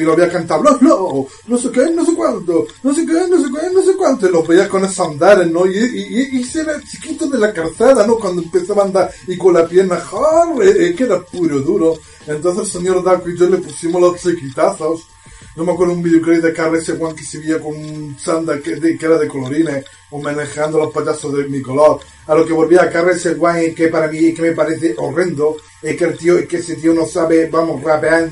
[0.00, 3.38] y lo voy a cantar, no sé qué, no sé cuánto, no sé qué, no
[3.38, 5.66] sé qué, no sé cuánto, y lo veía con esos andares, ¿no?
[5.66, 8.16] Y, y, y, era chiquito de la calzada, ¿no?
[8.16, 10.94] Cuando empezaba a andar y con la pierna, ¡joder!
[10.94, 11.98] que era puro duro.
[12.26, 15.06] Entonces el señor Darko y yo le pusimos los chiquitazos
[15.54, 18.80] no me acuerdo un videoclip de Carles Juan que se veía con un chándal que,
[18.80, 22.00] que, era de colorines, homenajeando a los payasos de mi color.
[22.26, 25.56] A lo que volvía a Carles Juan y que para mí, que me parece horrendo,
[25.82, 28.30] es que el tío, es que ese tío no sabe, vamos, rapear,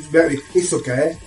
[0.55, 1.19] ¿eso qué es?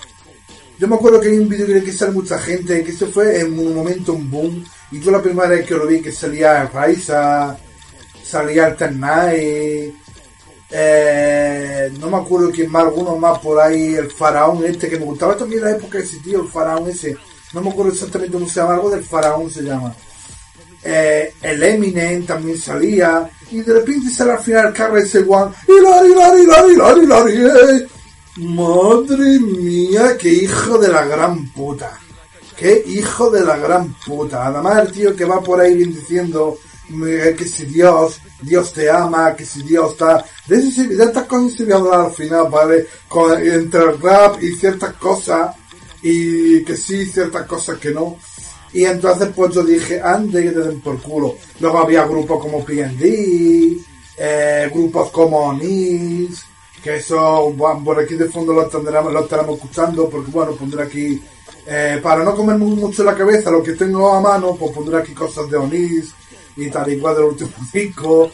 [0.79, 3.57] Yo me acuerdo que hay un videoclip que sale mucha gente, que se fue en
[3.57, 7.55] un momento un boom, y yo la primera vez que lo vi que salía Raiza,
[8.23, 9.93] salía Alternate,
[10.75, 15.05] eh, no me acuerdo quién más, alguno más por ahí, el faraón este, que me
[15.05, 17.15] gustaba también la época ese tío, el faraón ese.
[17.53, 19.95] No me acuerdo exactamente cómo se llama, algo del faraón se llama.
[20.83, 27.33] Eh, el Eminem también salía, y de repente sale al final ese hilari, hilari, hilari,
[27.33, 27.87] hilari,
[28.37, 31.99] Madre mía, qué hijo de la gran puta.
[32.57, 34.47] Qué hijo de la gran puta.
[34.47, 36.57] Además el tío que va por ahí bien diciendo
[37.01, 40.23] que si Dios, Dios te ama, que si Dios está...
[40.47, 42.87] De, de estas cosas se voy a hablar al final, ¿vale?
[43.43, 45.55] Entre el rap y ciertas cosas,
[46.01, 48.17] y que sí, ciertas cosas que no.
[48.73, 51.35] Y entonces pues yo dije, ande que te den por culo.
[51.59, 53.77] Luego había grupos como PND,
[54.17, 56.43] eh, grupos como NIS,
[56.83, 60.83] que eso, bueno, por aquí de fondo lo tendremos, lo estaremos escuchando, porque bueno, pondré
[60.83, 61.21] aquí,
[61.65, 65.13] eh, para no comer mucho la cabeza lo que tengo a mano, pues pondré aquí
[65.13, 66.13] cosas de Onis,
[66.55, 68.31] y tal y cual del último disco.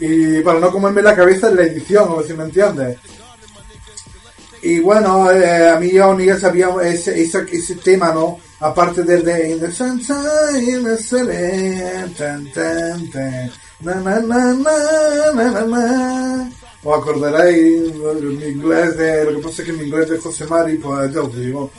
[0.00, 2.98] Y para no comerme la cabeza en la edición, a ver si me entiendes.
[4.62, 8.38] Y bueno, eh, a mí ya Oniga sabía ese, ese, ese tema, ¿no?
[8.60, 10.82] Aparte del de In the Sunshine,
[13.84, 16.50] na na na na na na
[16.84, 20.76] Os acordaréis, mi inglés de, lo que pasa es que mi inglés de José Mari,
[20.76, 21.70] pues ya os digo,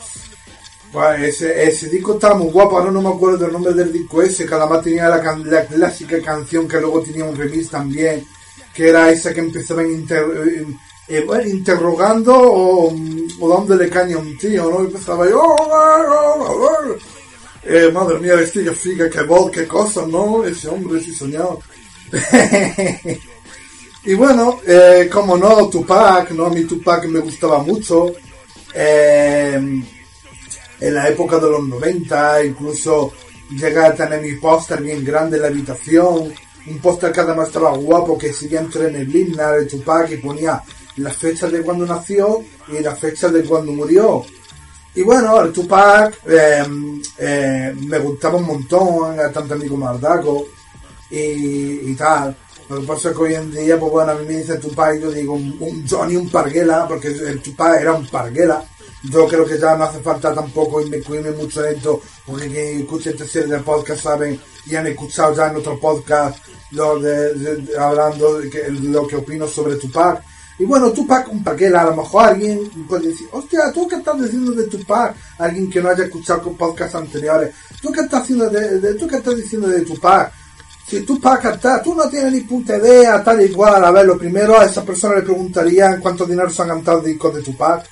[1.18, 4.54] ese, ese disco estaba muy guapo, no me acuerdo del nombre del disco ese, que
[4.54, 8.26] además tenía la, clásica canción que luego tenía un remix también,
[8.72, 10.66] que era esa que empezaba eh,
[11.46, 12.94] interrogando o,
[13.40, 14.80] o, dándole caña a un tío, ¿no?
[14.80, 16.96] Empezaba yo, oh, oh, oh,
[17.68, 20.44] eh, madre mía, este figa, qué voz, qué cosa, ¿no?
[20.44, 21.60] Ese hombre, ese soñado.
[24.04, 26.48] y bueno, eh, como no, Tupac, ¿no?
[26.48, 28.12] Mi Tupac me gustaba mucho.
[28.72, 29.82] Eh,
[30.80, 33.12] en la época de los 90, incluso
[33.50, 36.32] llegué a tener mi póster bien grande en la habitación,
[36.66, 40.62] un póster que además estaba guapo, que seguía entre neblina de Tupac y ponía
[40.96, 44.24] la fecha de cuando nació y la fecha de cuando murió.
[44.94, 49.94] Y bueno, el Tupac em, eh, me gustaba un montón, tanto a mí como
[51.10, 52.36] y, tal.
[52.68, 54.96] Lo que pasa es que hoy en día, pues bueno, a mí me dice Tupac
[54.96, 58.64] y yo digo un, Johnny, un Parguela, porque el Tupac era un Parguela.
[59.10, 63.10] Yo creo que ya no hace falta tampoco inmiscuirme mucho en esto, porque quien escuche
[63.10, 66.38] esta serie de podcast saben y han escuchado ya en otro podcast
[66.72, 70.22] lo de, hablando de que, lo que opino sobre Tupac.
[70.58, 74.20] Y bueno, Tupac, un Parguela, a lo mejor alguien puede decir, hostia, ¿tú qué estás
[74.20, 75.14] diciendo de Tupac?
[75.38, 77.54] Alguien que no haya escuchado con podcasts anteriores.
[77.80, 80.32] ¿Tú qué estás, haciendo de, ¿tú qué estás diciendo de Tupac?
[80.86, 83.84] si para cantar, tú no tienes ni puta idea, tal y cual.
[83.84, 87.34] A ver, lo primero a esa persona le preguntaría cuánto dinero se han cantado discos
[87.34, 87.84] de Tupac,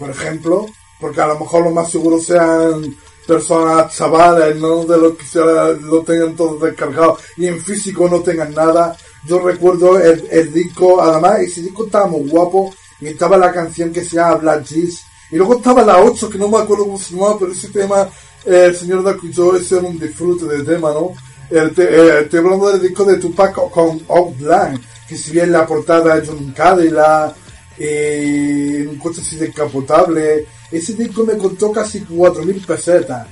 [0.00, 0.66] por ejemplo,
[0.98, 2.96] porque a lo mejor lo más seguro sean
[3.26, 4.84] personas chavales, ¿no?
[4.84, 8.96] De los que se lo tengan todo descargado y en físico no tengan nada.
[9.26, 14.02] Yo recuerdo el, disco, además, ese disco estaba muy guapo y estaba la canción que
[14.02, 15.02] se llama Black Jeez.
[15.30, 18.08] Y luego estaba la 8, que no me acuerdo cómo se llamaba, pero ese tema,
[18.46, 21.12] eh, el señor de ese era un disfrute del tema, ¿no?
[21.50, 26.28] Eh, estoy hablando del disco de Tupac con Outland, que si bien la portada es
[26.28, 27.34] un Cadillac,
[27.80, 33.26] eh, un coche así descapotable, ese disco me costó casi 4.000 pesetas.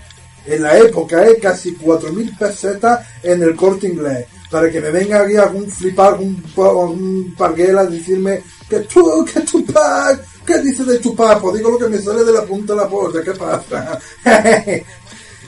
[0.46, 4.26] En la época, eh, casi 4.000 pesetas en el corte inglés.
[4.50, 10.24] Para que me venga aquí algún flipar, un parguela a decirme que tú, que Tupac,
[10.46, 11.40] ¿qué dices de Tupac?
[11.40, 13.98] Pues digo lo que me sale de la punta de la polla, ¿qué pasa?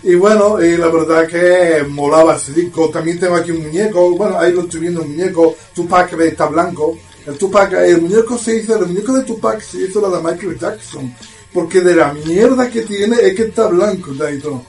[0.03, 2.89] Y bueno, y la verdad que molaba ese disco.
[2.89, 6.47] También tengo aquí un muñeco, bueno, ahí lo estoy viendo un muñeco, Tupac que está
[6.47, 6.97] blanco.
[7.31, 10.59] El Tupac, el muñeco se hizo, el muñeco de Tupac se hizo la de Michael
[10.59, 11.15] Jackson.
[11.53, 14.11] Porque de la mierda que tiene es que está blanco,
[14.43, 14.65] todo.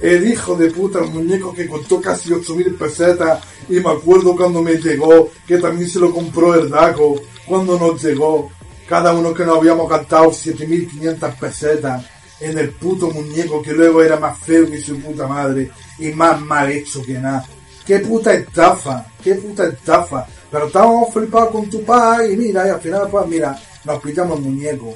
[0.00, 3.44] El hijo de puta, el muñeco que costó casi 8.000 pesetas.
[3.68, 7.20] Y me acuerdo cuando me llegó, que también se lo compró el Daco.
[7.46, 8.50] Cuando nos llegó,
[8.88, 12.06] cada uno que nos habíamos gastado 7.500 pesetas
[12.40, 16.40] en el puto muñeco que luego era más feo que su puta madre y más
[16.40, 17.46] mal hecho que nada.
[17.86, 20.26] Qué puta estafa, qué puta estafa.
[20.50, 24.38] Pero estábamos flipados con tu padre y mira, y al final pues mira, nos pillamos
[24.38, 24.94] el muñeco.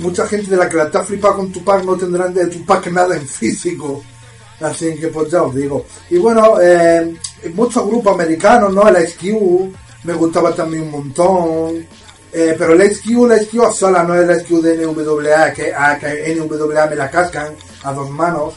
[0.00, 2.64] Mucha gente de la que la está flipada con tu pack no tendrán de tu
[2.64, 4.02] pack nada en físico.
[4.60, 5.86] Así que pues ya os digo.
[6.10, 7.14] Y bueno, eh,
[7.54, 8.88] muchos grupos americanos, ¿no?
[8.88, 9.22] El SQ
[10.04, 11.86] me gustaba también un montón.
[12.32, 15.98] Eh, pero SQ, la SQ a sola no es la SQ de NWA, que, ah,
[15.98, 18.54] que NWA me la cascan a dos manos.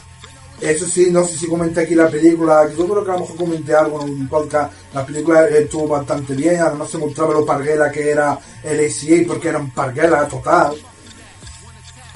[0.62, 3.36] Eso sí, no sé si comenté aquí la película, yo creo que a lo mejor
[3.36, 7.90] comenté algo en un podcast, la película estuvo bastante bien, además se mostraba lo parguela
[7.90, 10.74] que era el ACA, porque era un parguela total.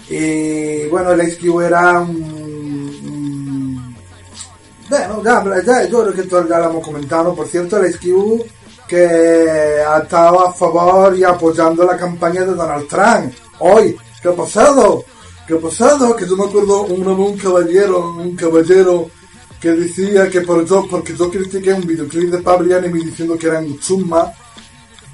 [0.08, 3.96] Y bueno, el SQ era un...
[4.88, 8.06] bueno, ya, ya, yo creo que esto ya lo hemos comentado, por cierto, el SQ
[8.86, 13.34] que ha estado a favor y apoyando la campaña de Donald Trump.
[13.58, 15.04] Hoy, ¿qué ha pasado?
[15.46, 16.16] ¿Qué ha pasado?
[16.16, 19.08] Que yo me acuerdo un, un caballero, un caballero
[19.60, 23.46] que decía que por yo, porque yo critiqué un videoclip de Pablo Anime diciendo que
[23.46, 24.32] eran chumma.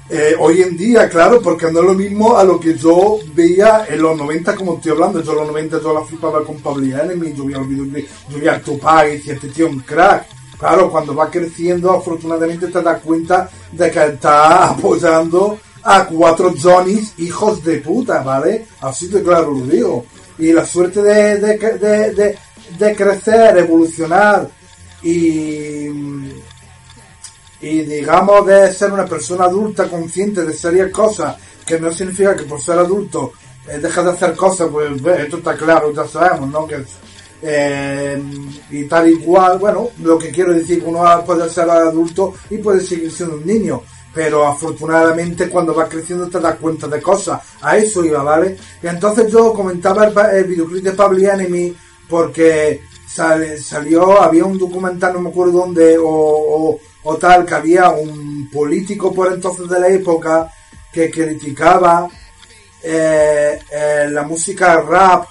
[0.09, 3.85] Eh, hoy en día, claro, porque no es lo mismo a lo que yo veía
[3.87, 5.21] en los 90, como estoy hablando.
[5.21, 8.37] Yo en los 90 yo la flipaba con Pablo Anime, yo veía el videoclip, yo
[8.37, 10.25] veía Tupac y decía, este tío un crack
[10.63, 17.13] Claro, cuando va creciendo, afortunadamente te das cuenta de que está apoyando a cuatro Johnny's
[17.17, 18.67] hijos de puta, ¿vale?
[18.79, 20.05] Así de claro lo digo.
[20.37, 22.37] Y la suerte de, de,
[22.77, 24.49] de, crecer, evolucionar
[25.03, 25.87] y,
[27.61, 32.43] y digamos de ser una persona adulta consciente de serias cosas, que no significa que
[32.43, 33.33] por ser adulto
[33.67, 36.67] eh, deja de hacer cosas, pues esto está claro, ya sabemos, ¿no?
[36.67, 36.83] Que
[37.45, 38.21] eh,
[38.71, 42.79] y tal y cual, bueno, lo que quiero decir uno puede ser adulto y puede
[42.79, 43.81] seguir siendo un niño,
[44.13, 48.57] pero afortunadamente cuando va creciendo te das cuenta de cosas, a eso iba, ¿vale?
[48.81, 51.75] Y entonces yo comentaba el, videoclip de Public Enemy
[52.07, 58.49] porque salió, había un documental, no me acuerdo dónde, o, o, tal, que había un
[58.51, 60.49] político por entonces de la época
[60.91, 62.07] que criticaba
[62.83, 65.25] eh, eh, la música rap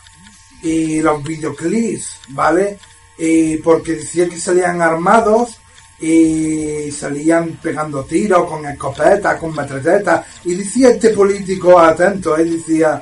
[0.63, 2.79] y los videoclips, ¿vale?
[3.19, 5.59] Y porque decía que salían armados
[6.03, 10.27] y salían pegando tiros con escopetas, con metralletas.
[10.45, 13.01] Y decía este político atento, él decía,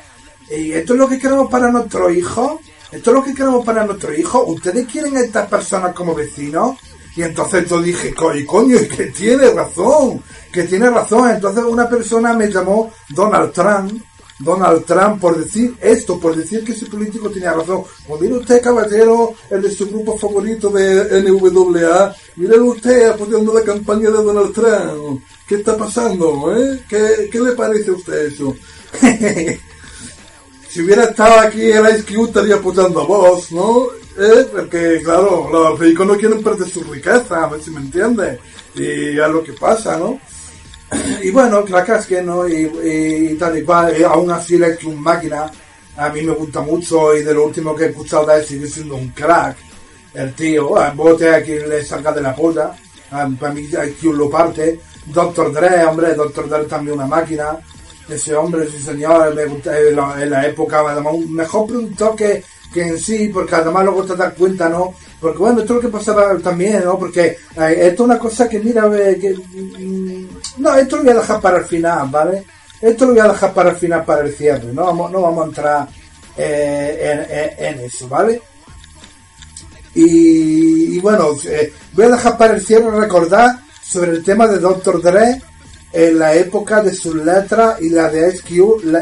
[0.50, 2.60] ¿y esto es lo que queremos para nuestro hijo?
[2.92, 4.44] ¿Esto es lo que queremos para nuestro hijo?
[4.44, 6.76] ¿Ustedes quieren a estas personas como vecinos?
[7.16, 10.22] Y entonces yo dije, coño, coño, que tiene razón,
[10.52, 11.30] que tiene razón.
[11.30, 14.02] Entonces una persona me llamó Donald Trump
[14.40, 17.84] Donald Trump por decir esto, por decir que ese político tenía razón.
[18.08, 23.62] O mire usted, caballero, el de su grupo favorito de NWA, mire usted apoyando la
[23.62, 25.22] campaña de Donald Trump.
[25.46, 26.54] ¿Qué está pasando?
[26.56, 26.80] Eh?
[26.88, 28.56] ¿Qué, ¿Qué, le parece a usted eso?
[30.68, 33.88] si hubiera estado aquí el Ice Cube estaría apoyando a vos, ¿no?
[34.16, 34.46] ¿Eh?
[34.50, 38.38] Porque, claro, los ricos no quieren perder su riqueza, a ver si me entiende.
[38.74, 40.20] Y es lo que pasa, ¿no?
[41.22, 42.48] Y bueno, la casque, ¿no?
[42.48, 45.50] Y, tal y cual, y aún así un Máquina,
[45.96, 48.66] a mí me gusta mucho y de lo último que he escuchado de él sigue
[48.66, 49.56] siendo un crack.
[50.14, 52.72] El tío, a bote a quien le saca de la polla,
[53.10, 54.80] para mí hay quien lo parte.
[55.06, 57.58] Doctor Dre, hombre, Doctor Dre también una máquina.
[58.08, 62.42] Ese hombre, ese señor, me gusta en la, época, además, mejor productor que,
[62.74, 64.94] que en sí, porque además luego te das cuenta, ¿no?
[65.20, 66.98] Porque bueno, esto es lo que pasaba también, ¿no?
[66.98, 70.26] Porque eh, esto es una cosa que, mira, que, mm,
[70.58, 72.44] no, esto lo voy a dejar para el final, ¿vale?
[72.80, 75.44] Esto lo voy a dejar para el final, para el cierre, no vamos, no vamos
[75.44, 75.88] a entrar
[76.36, 78.40] eh, en, eso, ¿vale?
[79.94, 85.02] Y, bueno, eh, voy a dejar para el cierre recordar sobre el tema de Dr.
[85.02, 85.42] Dre
[85.92, 88.50] en la época de sus letras y la de SQ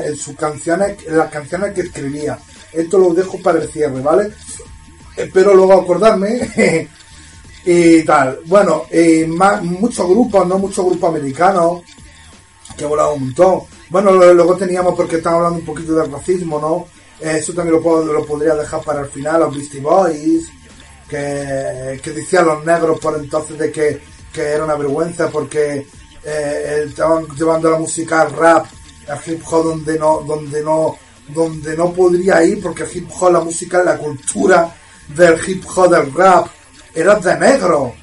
[0.04, 2.38] en sus canciones, las canciones que escribía.
[2.72, 4.32] Esto lo dejo para el cierre, ¿vale?
[5.18, 6.88] Espero luego acordarme.
[7.64, 8.40] y tal.
[8.46, 10.58] Bueno, eh, muchos grupos, ¿no?
[10.58, 11.82] Muchos grupos americanos
[12.76, 13.62] que volado un montón.
[13.90, 16.86] Bueno, luego teníamos, porque estamos hablando un poquito del racismo, ¿no?
[17.20, 20.48] Eso también lo, puedo, podría dejar para el final, los Beastie Boys,
[21.08, 24.00] que, que decían los negros por entonces de que,
[24.32, 25.86] que era una vergüenza porque
[26.24, 28.66] eh, estaban llevando la música rap,
[29.08, 30.96] al hip hop donde no, donde no,
[31.28, 34.72] donde no podría ir porque el hip hop, la música, la cultura
[35.08, 36.48] del hip hop, del rap,
[36.94, 37.94] era de negro.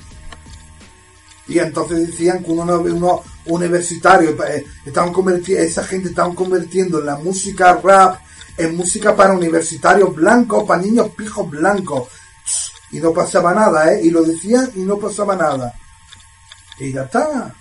[1.47, 7.17] Y entonces decían que uno, uno universitario, eh, estaban convirtiendo, esa gente estaban convirtiendo la
[7.17, 8.19] música rap
[8.57, 12.09] en música para universitarios blancos, para niños pijos blancos.
[12.91, 14.01] Y no pasaba nada, ¿eh?
[14.03, 15.73] Y lo decían y no pasaba nada.
[16.79, 17.53] Y ya está.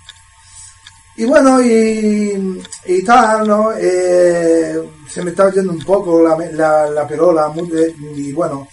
[1.16, 3.72] Y bueno, y, y tal, ¿no?
[3.76, 7.52] Eh, se me estaba yendo un poco la, la, la perola,
[8.16, 8.66] y bueno,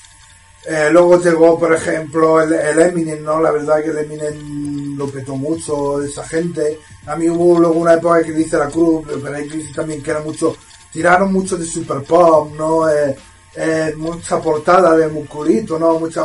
[0.65, 3.41] eh, luego llegó, por ejemplo, el, Eminem, ¿no?
[3.41, 6.79] La verdad que el Eminem lo petó mucho, esa gente.
[7.07, 10.21] A mí hubo luego una época que dice la cruz, pero hay también que era
[10.21, 10.55] mucho,
[10.91, 12.87] tiraron mucho de super pop, ¿no?
[12.89, 13.15] Eh,
[13.55, 15.99] eh, mucha portada de musculito, ¿no?
[15.99, 16.23] Mucha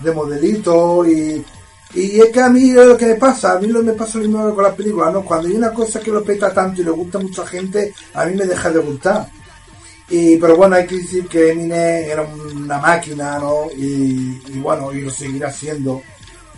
[0.00, 1.44] de modelito y,
[1.94, 4.18] y es que a mí lo que me pasa, a mí lo que me pasa
[4.18, 5.24] lo mismo con las películas, ¿no?
[5.24, 8.26] Cuando hay una cosa que lo peta tanto y le gusta a mucha gente, a
[8.26, 9.28] mí me deja de gustar.
[10.10, 13.66] Y, pero bueno, hay que decir que Eminem era una máquina, ¿no?
[13.76, 16.00] Y, bueno, y lo seguirá siendo.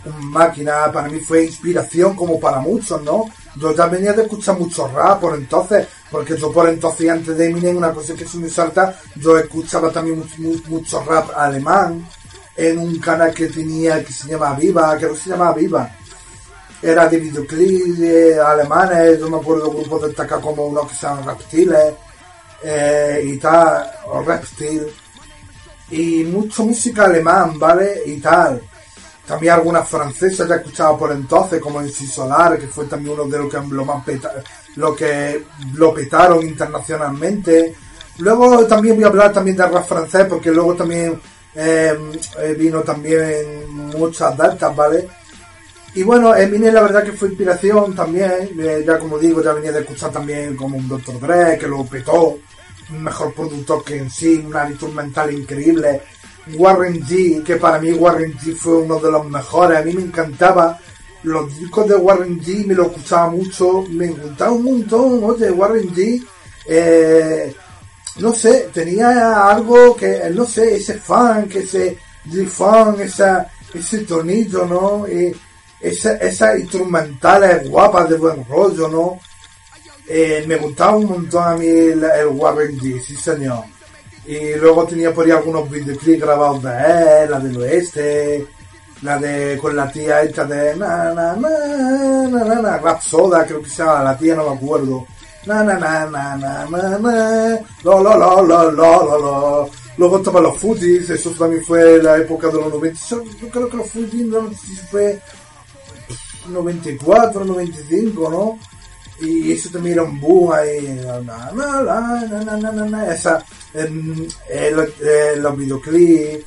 [0.05, 3.25] Una máquina, para mí fue inspiración como para muchos, ¿no?
[3.57, 7.49] Yo ya venía de escuchar mucho rap por entonces, porque yo por entonces antes de
[7.49, 10.23] Eminem, una cosa que es muy salta, yo escuchaba también
[10.67, 12.07] mucho, rap alemán
[12.55, 15.93] en un canal que tenía que se llama Viva, que se llama Viva.
[16.81, 21.33] Era de videoclips alemanes, yo me acuerdo de grupos destacados como uno que se llama
[21.33, 21.93] Reptiles
[22.63, 24.87] eh, y tal, o Reptil,
[25.91, 28.01] y mucho música alemán, ¿vale?
[28.05, 28.61] Y tal.
[29.25, 33.37] También algunas francesas ya escuchaba por entonces, como en Solar, que fue también uno de
[33.37, 34.03] los que lo más
[34.95, 37.75] que lo petaron internacionalmente.
[38.17, 41.19] Luego también voy a hablar también de rap francés, porque luego también
[41.55, 41.97] eh,
[42.39, 45.07] eh, vino también muchas datas, ¿vale?
[45.93, 48.49] Y bueno, Eminem la verdad que fue inspiración también,
[48.85, 51.19] ya como digo, ya venía de escuchar también como un Dr.
[51.19, 52.37] Dre, que lo petó,
[52.91, 56.01] un mejor productor que en sí, una instrumental increíble.
[56.55, 60.03] Warren G, que para mí Warren G fue uno de los mejores, a mí me
[60.03, 60.79] encantaba.
[61.23, 65.93] Los discos de Warren G me lo escuchaba mucho, me gustaba un montón, oye, Warren
[65.93, 66.25] G,
[66.67, 67.53] eh,
[68.19, 71.97] no sé, tenía algo que, no sé, ese funk, ese
[72.29, 75.05] G-funk, ese tonito, ¿no?
[75.81, 79.19] Esa, esas instrumentales guapas de buen rollo, ¿no?
[80.07, 83.63] Eh, me gustaba un montón a mí el, Warren G, sí señor.
[84.25, 88.45] Y luego tenía por ahí algunos videoclips grabados de él, la del oeste,
[89.01, 91.49] la de con la tía esta de na na na
[92.27, 95.07] na na na Soda, creo que se llama, la tía no me acuerdo.
[95.45, 100.43] Na na na na na na na lo lo lo lo lo lo Luego estaban
[100.43, 102.99] los Footies, eso también fue la época de los 90.
[103.09, 105.19] Yo creo que los Footies no sé si fue
[106.47, 108.59] 94, 95, ¿no?
[109.21, 110.99] y eso también era un boom ahí,
[113.11, 114.27] esa, en,
[115.41, 116.45] los videoclips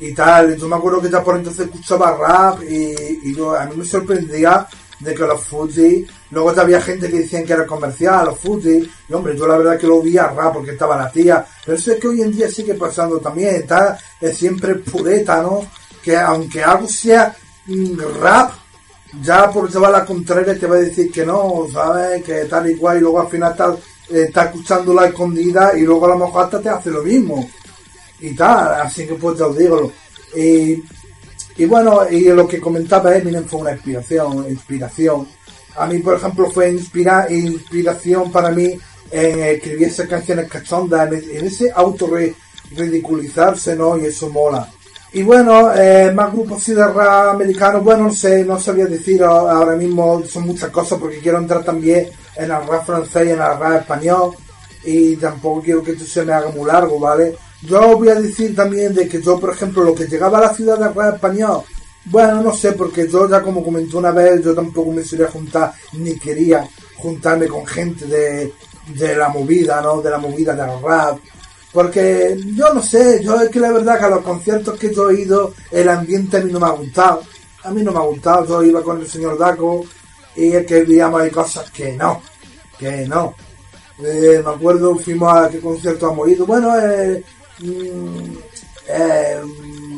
[0.00, 3.66] y tal, yo me acuerdo que ya por entonces escuchaba rap y, y yo, a
[3.66, 4.66] mí me sorprendía
[4.98, 9.12] de que los Fuji, luego había gente que decían que era comercial, los Fuji, y
[9.12, 11.92] hombre, yo la verdad que lo vi a rap porque estaba la tía, pero eso
[11.92, 15.60] es que hoy en día sigue pasando también, está es siempre pureta, ¿no?
[16.02, 17.34] Que aunque algo sea
[18.20, 18.52] rap,
[19.22, 22.22] ya por llevar la contraria te va a decir que no, ¿sabes?
[22.22, 23.76] Que tal y cual, y luego al final está,
[24.10, 27.48] está escuchando la escondida y luego a lo mejor hasta te hace lo mismo.
[28.20, 29.92] Y tal, así que pues te os digo.
[30.36, 30.82] Y,
[31.56, 35.28] Y bueno, y lo que comentaba Eminem fue una inspiración, inspiración.
[35.76, 38.76] A mí, por ejemplo, fue inspira, inspiración para mí
[39.10, 42.10] en escribir esas canciones cachondas, en, ese auto
[42.70, 43.96] ridiculizarse, ¿no?
[43.96, 44.68] Y eso mola.
[45.14, 49.22] Y bueno, eh, más grupos así de rap americano, bueno, no sé, no sabía decir
[49.22, 53.40] ahora mismo, son muchas cosas porque quiero entrar también en el rap francés y en
[53.40, 54.34] el rap español
[54.82, 57.36] y tampoco quiero que esto se me haga muy largo, ¿vale?
[57.62, 60.52] Yo voy a decir también de que yo, por ejemplo, lo que llegaba a la
[60.52, 61.62] ciudad de rap español,
[62.06, 65.72] bueno, no sé, porque yo ya como comenté una vez, yo tampoco me solía juntar,
[65.92, 68.52] ni quería juntarme con gente de,
[68.88, 70.02] de la movida, ¿no?
[70.02, 71.20] De la movida del rap
[71.74, 75.10] porque yo no sé, yo es que la verdad que a los conciertos que yo
[75.10, 77.22] he ido, el ambiente a mí no me ha gustado.
[77.64, 79.84] A mí no me ha gustado, yo iba con el señor Daco
[80.36, 82.22] y es que veíamos hay cosas que no,
[82.78, 83.34] que no.
[84.04, 86.46] Eh, me acuerdo, fuimos a qué concierto hemos ido.
[86.46, 87.24] Bueno, eh,
[87.58, 88.36] mm,
[88.86, 89.40] eh,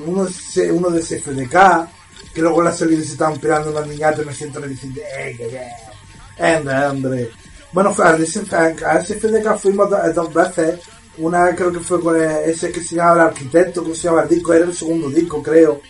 [0.07, 0.27] uno,
[0.73, 4.61] uno de CFDK, que luego la salida se estaban peleando unos niñatos y me siento
[4.61, 7.31] me dicen, eh, que hombre, hombre.
[7.71, 10.81] Bueno, a, a CFDK fuimos dos veces
[11.19, 14.29] una creo que fue con ese que se llama El Arquitecto, que se llama el
[14.29, 15.81] disco, era el segundo disco, creo.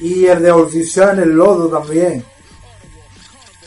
[0.00, 2.24] Y el de Odisea en el Lodo también.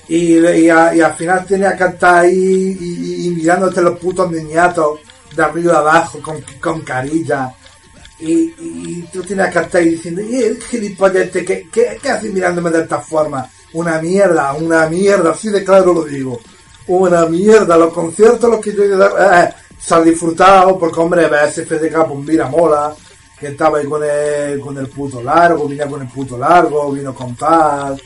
[0.08, 5.00] Y, y, al final tenía que estar ahí y, mirándote los putos niñatos
[5.36, 7.54] de arriba abajo con, con carilla.
[8.20, 12.72] Y, tú tienes que estar ahí diciendo, ¿y el gilipollas este qué, qué, haces mirándome
[12.72, 13.50] de esta forma?
[13.74, 16.40] Una mierda, una mierda, así de claro lo digo.
[16.88, 21.00] Una mierda, los conciertos los que yo he ido a eh, se ha disfrutado porque,
[21.00, 22.94] hombre, BSFDK, pues mira, mola,
[23.40, 27.14] que estaba ahí con el, con el puto largo, vino con el puto largo, vino
[27.14, 28.00] con tal,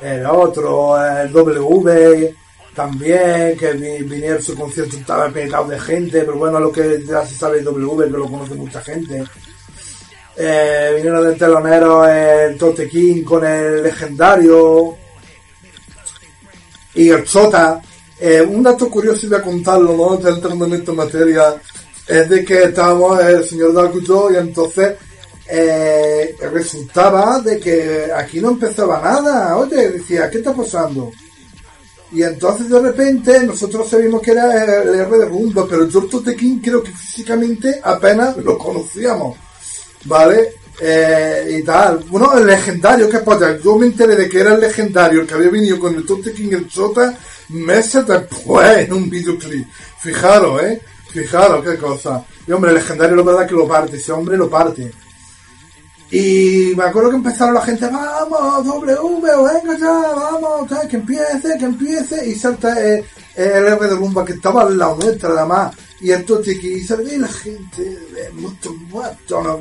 [0.00, 2.34] el otro, el W,
[2.74, 7.34] también, que vinieron su concierto, estaba pegado de gente, pero bueno, lo que ya se
[7.34, 9.22] sabe el W, que lo conoce mucha gente.
[10.36, 14.96] Eh, vinieron del telonero el Tote King con el legendario
[16.94, 17.82] y el Chota,
[18.20, 20.16] eh, un dato curioso voy a contarlo, ¿no?
[20.16, 21.54] Del entrenamiento en materia,
[22.06, 24.94] es de que estábamos el señor Dakuto y entonces
[25.48, 29.56] eh, resultaba de que aquí no empezaba nada.
[29.56, 31.10] Oye, decía, ¿qué está pasando?
[32.12, 36.60] Y entonces de repente nosotros sabíamos que era el R de Rumba, pero George Tekin
[36.60, 39.38] creo que físicamente apenas lo conocíamos.
[40.04, 40.54] ¿Vale?
[40.80, 42.04] Eh, y tal.
[42.08, 43.58] Bueno, el legendario, que pasa?
[43.58, 46.32] Yo me enteré de que era el legendario, el que había venido con el Tote
[46.32, 47.16] King el Chota,
[47.50, 49.66] meses después en un videoclip.
[49.98, 50.80] Fijaros, eh.
[51.10, 52.24] Fijaros qué cosa.
[52.46, 54.92] Y hombre, el legendario la verdad que lo parte, ese hombre lo parte.
[56.10, 61.64] Y me acuerdo que empezaron la gente, vamos, W, venga ya, vamos, que empiece, que
[61.64, 62.28] empiece.
[62.28, 63.04] Y salta eh,
[63.36, 65.72] el R de Rumba que estaba al lado nuestra, además.
[66.00, 67.98] Y entonces que se la gente,
[68.32, 69.58] muertos, muertos, ¿no?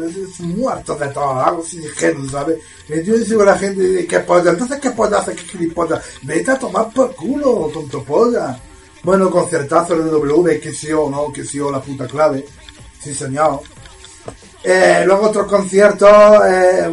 [0.56, 2.60] muertos de todo, algo así dijeron, ¿sabes?
[2.88, 4.52] Y yo digo a la gente, ¿qué polla?
[4.52, 5.36] Entonces, ¿qué polla hace?
[5.36, 6.02] ¿Qué gilipollas?
[6.24, 8.58] Vete a tomar por culo, tonto polla.
[9.04, 12.46] Bueno, concertazo de W, que sí o no, que sí o la puta clave.
[13.02, 13.62] Sí, señor.
[14.62, 16.10] Eh, luego otros conciertos,
[16.46, 16.92] eh,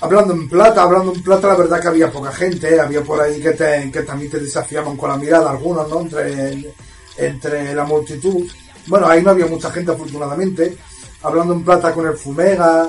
[0.00, 3.40] hablando en plata, hablando en plata, la verdad que había poca gente, había por ahí
[3.40, 6.00] que, te, que también te desafiaban con la mirada, algunos, ¿no?
[6.02, 6.72] Entre,
[7.16, 8.46] entre la multitud.
[8.86, 10.76] Bueno, ahí no había mucha gente, afortunadamente.
[11.22, 12.88] Hablando en plata con el Fumega.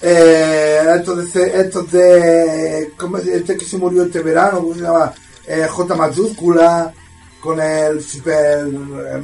[0.00, 3.26] Eh, estos de, estos de, ¿cómo es?
[3.28, 5.14] Este que se murió este verano, ¿cómo se llama?
[5.46, 6.92] Eh, J mayúscula,
[7.40, 9.22] con el Super el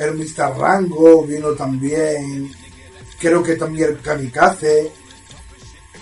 [0.00, 0.56] El Mr.
[0.56, 2.50] Rango, vino también,
[3.18, 4.90] creo que también el Kamikaze,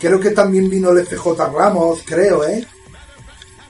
[0.00, 2.64] creo que también vino el FJ Ramos, creo, ¿eh?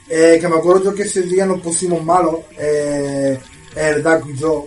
[0.07, 3.39] Eh, que me acuerdo yo que ese día nos pusimos malos, eh,
[3.75, 4.67] el Dac y yo,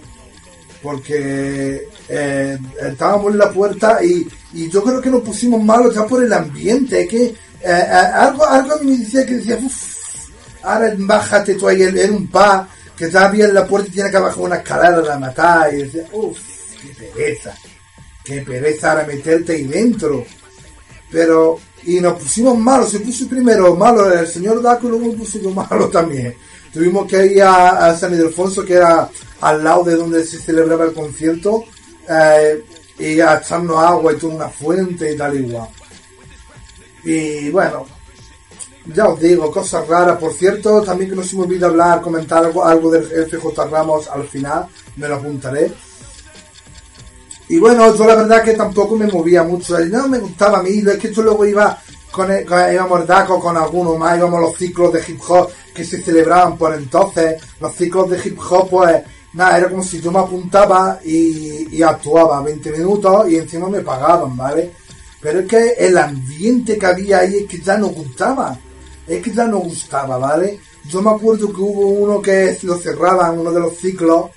[0.82, 6.07] porque eh, estábamos en la puerta y, y, yo creo que nos pusimos malos ya
[6.07, 7.36] por el ambiente, que
[8.16, 10.28] algo, algo me decía que decía, uff,
[10.64, 12.68] ahora bájate tú ahí, era un pa,
[13.02, 15.78] que estaba bien en la puerta y tiene que bajar una escalera de matar, y
[15.78, 16.38] decía, uff,
[16.80, 17.58] qué pereza,
[18.24, 20.24] qué pereza ahora meterte ahí dentro.
[21.10, 25.49] Pero y nos pusimos malos, se puso primero malo el señor Daco y luego yo
[25.49, 26.36] malo también.
[26.72, 30.93] Tuvimos que ir a, San Ildefonso, que era al lado de donde se celebraba el
[30.93, 31.64] concierto,
[32.08, 32.64] eh,
[32.99, 35.68] y a echarnos agua y toda una fuente y tal igual.
[37.04, 37.84] Y bueno,
[38.86, 40.18] ya os digo, cosas raras.
[40.18, 44.08] Por cierto, también que no se me olvide hablar, comentar algo, algo del FJ Ramos
[44.08, 44.68] al final,
[44.98, 45.72] me lo apuntaré.
[47.50, 50.84] Y bueno, yo la verdad que tampoco me movía mucho, no me gustaba a mí,
[50.88, 51.78] es que yo luego iba
[52.10, 55.50] con, el, con íbamos Daco con algunos más, íbamos a los ciclos de hip hop
[55.74, 59.02] que se celebraban por entonces, los ciclos de hip hop pues
[59.34, 64.38] nada, era como si yo me apuntaba y, actuaba 20 minutos y encima me pagaban,
[64.38, 64.72] ¿vale?
[65.20, 68.58] pero es que el ambiente que había ahí es que ya no gustaba,
[69.08, 70.60] ya no gustaba, ¿vale?
[70.88, 74.32] Yo me acuerdo que hubo uno que lo cerraban, uno de los ciclos,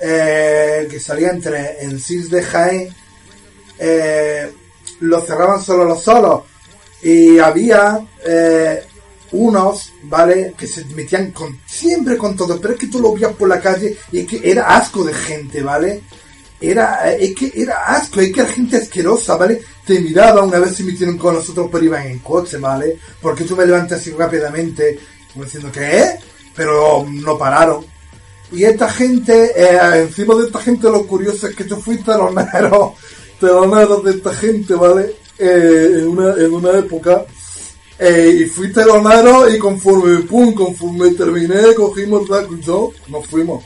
[0.00, 2.94] eh, que salía entre en Cis de Jaén,
[3.78, 4.52] eh,
[5.00, 6.42] lo cerraban solo los solos,
[7.02, 8.84] y había eh,
[9.32, 10.54] unos, ¿vale?
[10.56, 13.60] Que se metían con, siempre con todo, pero es que tú lo veías por la
[13.60, 16.02] calle y es que era asco de gente, ¿vale?
[16.60, 19.62] Era, es que era asco, es que era gente asquerosa, ¿vale?
[19.88, 22.98] Te miraba una vez se metieron con nosotros, pero iban en coche, ¿vale?
[23.22, 24.98] Porque tú me levantas así rápidamente,
[25.32, 26.10] como diciendo, ¿qué?
[26.54, 27.86] Pero no pararon.
[28.52, 32.96] Y esta gente, eh, encima de esta gente, lo curioso es que tú fuiste telonero,
[33.40, 35.14] telonero de esta gente, ¿vale?
[35.38, 37.24] Eh, en, una, en una época
[37.98, 43.64] eh, y fui telonero y conforme, pum, conforme terminé, cogimos la yo, nos fuimos.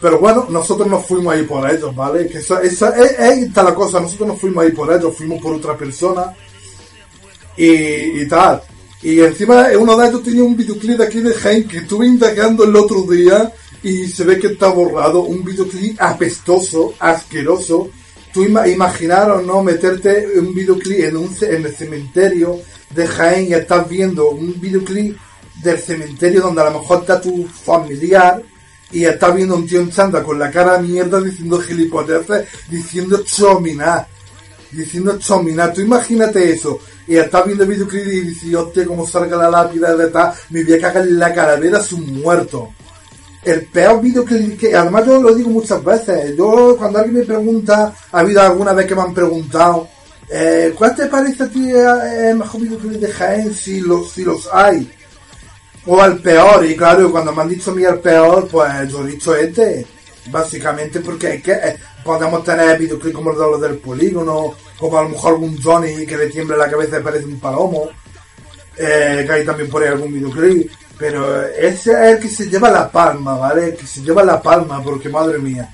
[0.00, 2.28] Pero bueno, nosotros nos fuimos ahí por ellos, ¿vale?
[2.28, 5.54] Que esa, esa, ahí está la cosa, nosotros nos fuimos ahí por ellos, fuimos por
[5.54, 6.34] otra persona
[7.56, 8.62] y, y tal.
[9.02, 12.64] Y encima uno de ellos tenía un videoclip de aquí de Jaén que estuve indagando
[12.64, 17.90] el otro día y se ve que está borrado, un videoclip apestoso, asqueroso.
[18.32, 19.62] Tú imaginaron, ¿no?
[19.62, 25.16] Meterte un videoclip en, un, en el cementerio de Jaén y estás viendo un videoclip
[25.62, 28.42] del cementerio donde a lo mejor está tu familiar
[28.90, 32.22] y estás viendo un tío en chanda con la cara de mierda diciendo gilipollas,
[32.68, 34.06] diciendo chomina,
[34.70, 35.72] diciendo chomina.
[35.72, 36.80] Tú imagínate eso.
[37.06, 40.62] Y estás viendo el videoclip y dices, hostia, como salga la lápida de tal, me
[40.62, 42.70] voy a cagar en la calavera su muerto.
[43.44, 47.94] El peor videoclip que, además yo lo digo muchas veces, yo cuando alguien me pregunta,
[48.12, 49.88] ha habido alguna vez que me han preguntado,
[50.30, 54.48] eh, ¿Cuál te parece a ti el mejor videoclip de Jaén si los, si los
[54.52, 54.90] hay?
[55.86, 59.04] O al peor, y claro, cuando me han dicho a mí el peor, pues yo
[59.04, 59.86] he dicho este.
[60.30, 65.08] Básicamente porque es que eh, podemos tener videoclips como los del polígono, como a lo
[65.10, 67.88] mejor algún Johnny que le tiembla la cabeza y parece un palomo.
[68.76, 70.70] Eh, que hay también por ahí algún videoclip.
[70.98, 73.74] Pero ese es el que se lleva la palma, ¿vale?
[73.74, 75.72] Que se lleva la palma, porque madre mía.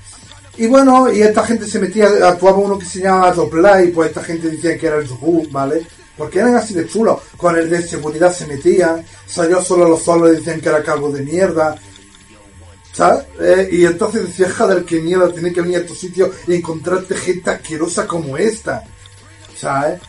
[0.57, 4.23] Y bueno, y esta gente se metía, actuaba uno que se llamaba y pues esta
[4.23, 5.85] gente decía que era el Zuhu, ¿vale?
[6.17, 7.19] Porque eran así de chulos.
[7.37, 11.11] Con el de seguridad se metían, salió solo los solos y decían que era cargo
[11.11, 11.75] de mierda.
[12.93, 13.25] ¿Sabes?
[13.41, 17.15] Eh, y entonces decía, joder, qué mierda, tiene que venir a tu sitio y encontrarte
[17.15, 18.83] gente asquerosa como esta.
[19.57, 19.99] ¿Sabes?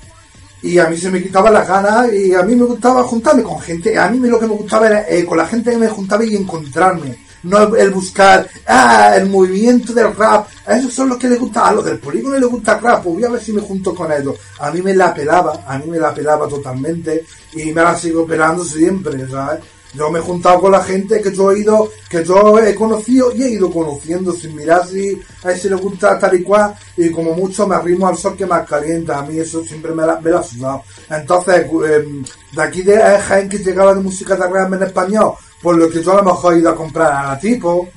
[0.62, 3.60] Y a mí se me quitaba las ganas y a mí me gustaba juntarme con
[3.60, 3.98] gente.
[3.98, 6.36] A mí lo que me gustaba era eh, con la gente que me juntaba y
[6.36, 11.38] encontrarme no el buscar, ah, el movimiento del rap, a esos son los que les
[11.38, 13.60] gusta, a los del polígono les gusta el rap, pues voy a ver si me
[13.60, 14.36] junto con ellos.
[14.60, 18.26] A mí me la pelaba, a mí me la pelaba totalmente y me la sigo
[18.26, 19.60] pelando siempre, ¿sabes?
[19.96, 23.34] Yo me he juntado con la gente que yo he ido, que yo he conocido
[23.34, 27.10] y he ido conociendo sin mirar si a ese le gusta tal y cual y
[27.10, 29.18] como mucho me arrimo al sol que más calienta.
[29.18, 30.82] A mí eso siempre me la, ha sudado.
[31.08, 35.88] Entonces, em, de aquí de Jaén que llegaba de música de en español, por lo
[35.88, 37.88] que yo a lo mejor he ido a comprar a la tipo,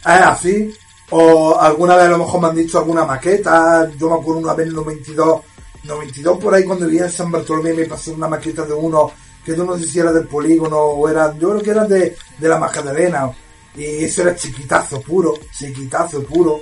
[0.00, 0.74] es así.
[1.10, 4.54] O alguna vez a lo mejor me han dicho alguna maqueta, yo me acuerdo una
[4.54, 5.40] vez en 92,
[5.84, 9.10] 92 por ahí cuando vivía en San Bartolomé me pasó una maqueta de uno
[9.48, 12.16] que yo no sé si era del polígono o era, yo creo que era de,
[12.38, 13.30] de la Magdalena,
[13.74, 16.60] y eso era chiquitazo puro, chiquitazo puro.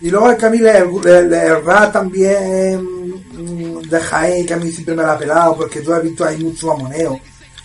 [0.00, 4.94] Y luego el Camille, el, el, rap también mm, de Jaén, que a mí siempre
[4.96, 7.18] me la ha pelado, porque yo he visto ahí mucho mamoneo.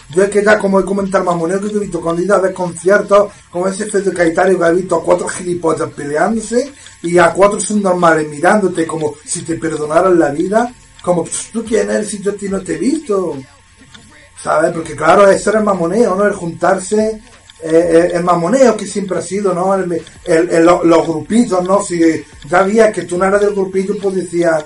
[0.10, 2.40] Yo es que ya como he comentado mamoneo que he visto cuando he ido a
[2.40, 6.72] ver conciertos, como ese de Caetario que he visto a cuatro gilipollas peleándose
[7.04, 12.10] y a cuatro subnormales mirándote como si te perdonaran la vida, como tú quién eres
[12.10, 13.38] si yo ti no te he visto.
[14.42, 14.72] ¿sabes?
[14.72, 16.26] Porque claro, ese era el mamoneo, ¿no?
[16.26, 17.22] El juntarse,
[17.62, 19.74] eh, eh, el mamoneo que siempre ha sido, ¿no?
[19.76, 21.82] El, los grupitos, ¿no?
[21.82, 22.00] Si
[22.48, 24.64] ya había que tú no eras del grupito, pues decías,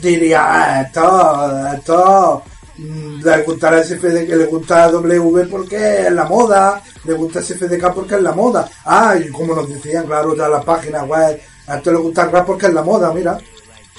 [0.00, 2.42] diría, esto, esto,
[2.78, 8.16] le gusta a SFDK, le gusta W porque es la moda, le gusta SFDK porque
[8.16, 8.68] es la moda.
[8.84, 12.46] Ah, y como nos decían, claro, ya la página web, a esto le gusta rap
[12.46, 13.38] porque es la moda, mira.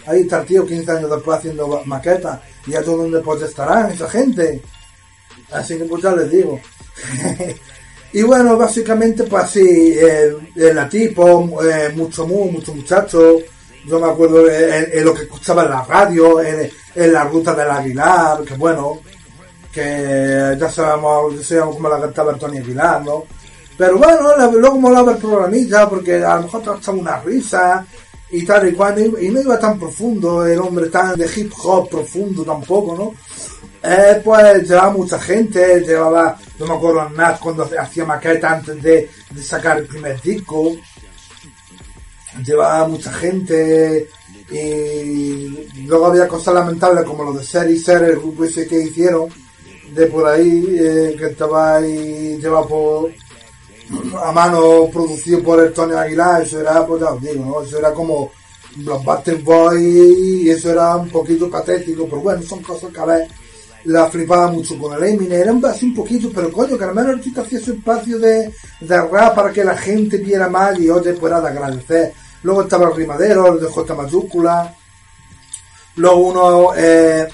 [0.05, 2.39] Ahí está el tío 15 años después haciendo maquetas.
[2.65, 4.61] ¿Y a todo donde pues estarán esa gente?
[5.51, 6.59] Así que pues ya les digo.
[8.13, 9.97] y bueno, básicamente pues así,
[10.55, 13.37] en la tipo, eh, mucho mu, mucho muchacho.
[13.87, 18.43] Yo me acuerdo en, lo que escuchaba en la radio, en, la ruta del Aguilar,
[18.43, 18.99] que bueno,
[19.71, 23.23] que ya sabemos, ya sabemos cómo la cantaba Tony Aguilar, ¿no?
[23.77, 27.85] Pero bueno, luego molaba el programilla porque a lo mejor te echaba una risa
[28.29, 31.89] y tal y cual, y no iba tan profundo, el hombre tan de hip hop
[31.89, 33.13] profundo tampoco, ¿no?
[33.83, 38.81] Eh, pues llevaba mucha gente, llevaba, no me acuerdo a Nat cuando hacía maqueta antes
[38.81, 39.09] de,
[39.41, 40.75] sacar el primer disco,
[42.45, 44.09] llevaba mucha gente
[44.51, 48.81] y luego había cosas lamentables como lo de Ser y Ser, el grupo ese que
[48.81, 49.29] hicieron,
[49.93, 53.11] de por ahí, eh, que estaba ahí llevado por,
[54.23, 57.61] a mano, producido por Tony Aguilar, eso era, pues ya os digo, ¿no?
[57.61, 58.31] Eso era como
[58.77, 63.05] los Bastard Boys y eso era un poquito patético, pero bueno, son cosas que a
[63.05, 63.27] ver
[63.85, 67.11] la flipaba mucho con el Eminem, era así un poquito, pero coño, que al menos
[67.11, 70.89] el artista hacía su espacio de, de rap para que la gente viera más y
[70.89, 72.13] oye, fuera de agradecer.
[72.43, 74.75] Luego estaba el rimadero, el de J mayúscula.
[75.95, 77.27] Luego uno, eh,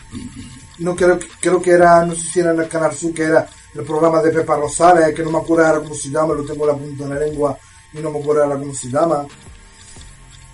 [0.80, 3.48] no creo, creo que era, no sé si era en el Canal Sur, que era
[3.76, 6.66] el programa de Pepa Rosales, que no me acuerdo ahora cómo se llama, lo tengo
[6.66, 7.58] la punta en la lengua
[7.92, 8.90] y no me acuerdo ahora cómo se.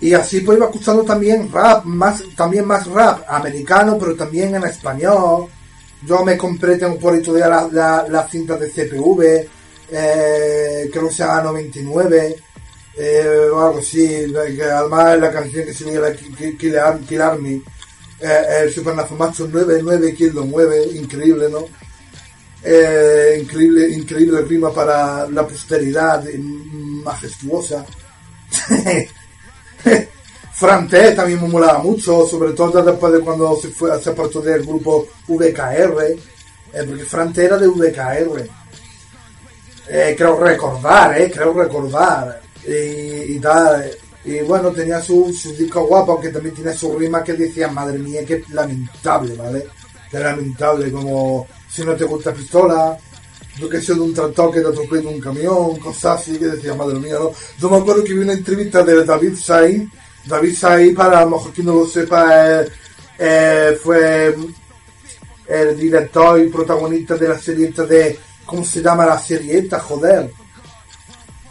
[0.00, 4.64] Y así pues iba escuchando también rap, más, también más rap americano, pero también en
[4.64, 5.46] español.
[6.06, 9.48] Yo me compré, tengo por ahí todavía la, la, la cinta de CPV,
[9.92, 12.36] eh, creo que se llama 99,
[12.96, 17.62] eh, o algo así, además la canción que se llama Kill, Kill Army,
[18.20, 21.66] eh, el Super Macho 99, quien lo mueve, increíble, ¿no?
[22.62, 26.24] Eh, increíble, increíble rima para la posteridad,
[27.04, 27.86] majestuosa.
[30.52, 34.62] Frante también me molaba mucho, sobre todo después de cuando se fue se apartó del
[34.62, 36.18] grupo VKR, eh,
[36.86, 38.46] porque era de VKR.
[39.88, 42.42] Eh, creo recordar, eh, creo recordar.
[42.66, 43.90] Y, tal.
[44.24, 47.98] Y bueno, tenía su, su disco guapo, aunque también tenía su rima que decía, madre
[47.98, 49.66] mía, qué lamentable, ¿vale?
[50.10, 52.98] Qué lamentable, como si no te gusta pistola,
[53.58, 56.74] yo que sé de un tractor que te atropella un camión, cosas así, que decía,
[56.74, 57.30] madre mía, ¿no?
[57.58, 59.90] Yo me acuerdo que vi una entrevista de David Sainz
[60.24, 62.64] David Saí, para lo mejor que no lo sepa,
[63.18, 64.36] eh, fue
[65.48, 68.18] el director y protagonista de la serie de.
[68.44, 70.30] ¿Cómo se llama la serie Joder.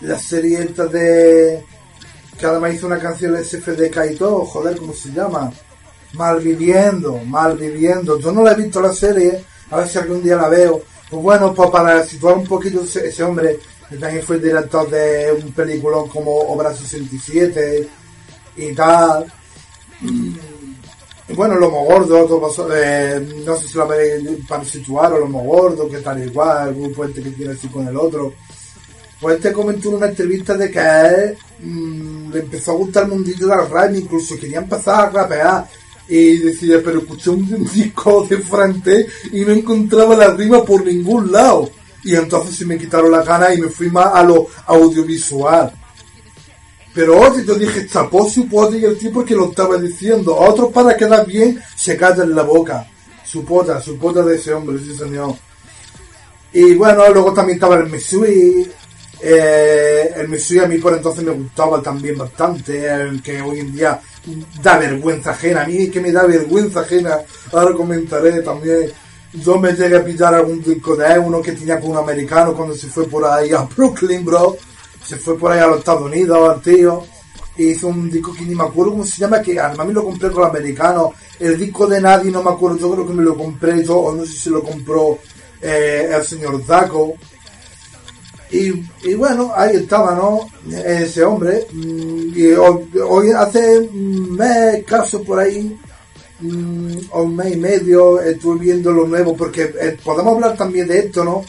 [0.01, 1.63] La serie de.
[2.37, 5.51] Que además hizo una canción SFDK y todo, joder, ¿cómo se llama?
[6.13, 8.17] Malviviendo, Malviviendo.
[8.17, 10.81] Yo no la he visto la serie, a ver si algún día la veo.
[11.09, 13.59] Pues bueno, pues para situar un poquito ese, ese hombre,
[13.99, 17.89] también fue el director de un peliculón como Obra 67,
[18.59, 19.25] y tal.
[21.27, 22.27] Y bueno, Lomo Gordo,
[22.73, 26.93] eh, no sé si lo veréis para situar, o Lomo Gordo, que tal igual, algún
[26.93, 28.33] puente que tiene así con el otro.
[29.19, 33.09] Pues este comentó en una entrevista de que él mm, le empezó a gustar el
[33.09, 35.67] mundillo del rap, incluso quería empezar a rapear.
[36.07, 41.31] Y decía, pero escuché un, disco de frente y no encontraba la rima por ningún
[41.31, 41.69] lado.
[42.03, 45.73] Y entonces se me quitaron las ganas y me fui más a lo audiovisual.
[46.93, 50.35] Pero otro yo dije, chapó su pote y el tipo que lo estaba diciendo.
[50.35, 52.87] Otros para quedar bien se callan la boca.
[53.23, 55.35] Su pota, su pota de ese hombre, sí señor.
[56.51, 58.71] Y bueno, luego también estaba el Misui.
[59.21, 62.87] Eh, el Misui a mí por entonces me gustaba también bastante.
[63.23, 63.99] Que hoy en día
[64.61, 65.63] da vergüenza ajena.
[65.63, 67.17] A mí que me da vergüenza ajena.
[67.51, 68.91] Ahora comentaré también.
[69.33, 72.73] Yo me llegué a pillar algún disco de uno que tenía con un americano cuando
[72.73, 74.57] se fue por ahí a Brooklyn, bro
[75.03, 77.03] se fue por ahí a los Estados Unidos, al tío,
[77.57, 80.03] e hizo un disco que ni me acuerdo cómo se llama, que además me lo
[80.03, 81.09] compré con los americanos.
[81.39, 84.13] El disco de Nadie, no me acuerdo, yo creo que me lo compré yo, o
[84.13, 85.17] no sé si lo compró
[85.61, 87.15] eh, el señor Zaco.
[88.51, 90.49] Y, y, bueno, ahí estaba, ¿no?
[90.83, 91.67] Ese hombre.
[91.71, 95.77] Mm, y hoy, hace un mes, caso por ahí,
[96.39, 100.87] mm, o un mes y medio, estuve viendo lo nuevo, porque eh, podemos hablar también
[100.87, 101.45] de esto, ¿no?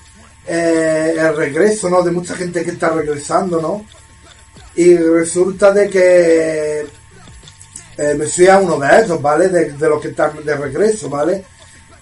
[0.46, 2.02] Eh, el regreso, ¿no?
[2.02, 3.84] De mucha gente que está regresando, ¿no?
[4.76, 6.86] Y resulta de que
[7.96, 9.48] eh, me soy a uno de ellos, ¿vale?
[9.48, 11.44] De, de los que están de regreso, ¿vale?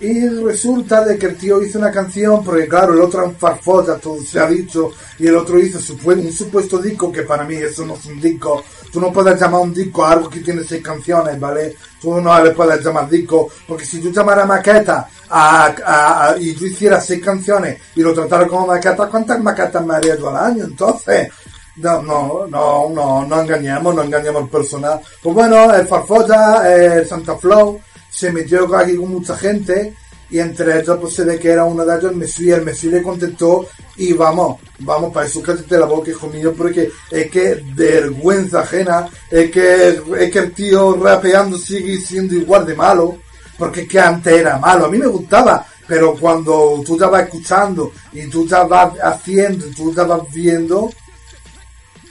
[0.01, 3.37] Y resulta de que el tío hizo una canción, porque claro, el otro es un
[3.37, 7.57] farfota, todo se ha dicho, y el otro hizo un supuesto disco, que para mí
[7.57, 8.63] eso no es un disco.
[8.93, 11.75] Tú no puedes llamar un disco a algo que tiene seis canciones, ¿vale?
[12.01, 17.05] Tú no le puedes llamar disco, porque si tú llamaras maqueta a, y tú hicieras
[17.05, 20.65] seis canciones y lo trataras como maqueta, ¿cuántas maquetas me harías al año?
[20.65, 21.29] Entonces,
[21.77, 25.01] no, no, no, no, no engañemos, no engañemos al personal.
[25.23, 27.81] Pues bueno, el Farfota, el Santa Flow,
[28.19, 29.95] se metió aquí con mucha gente
[30.29, 32.91] y entre ellos pues se ve que era uno de ellos el Messi, el Messi
[32.91, 33.65] le contestó
[33.97, 39.09] y vamos, vamos para eso cállate la boca hijo mío porque es que vergüenza ajena,
[39.31, 43.19] es que, es que el tío rapeando sigue siendo igual de malo,
[43.57, 47.93] porque es que antes era malo, a mí me gustaba, pero cuando tú estabas escuchando
[48.13, 50.91] y tú estabas haciendo, tú estabas viendo,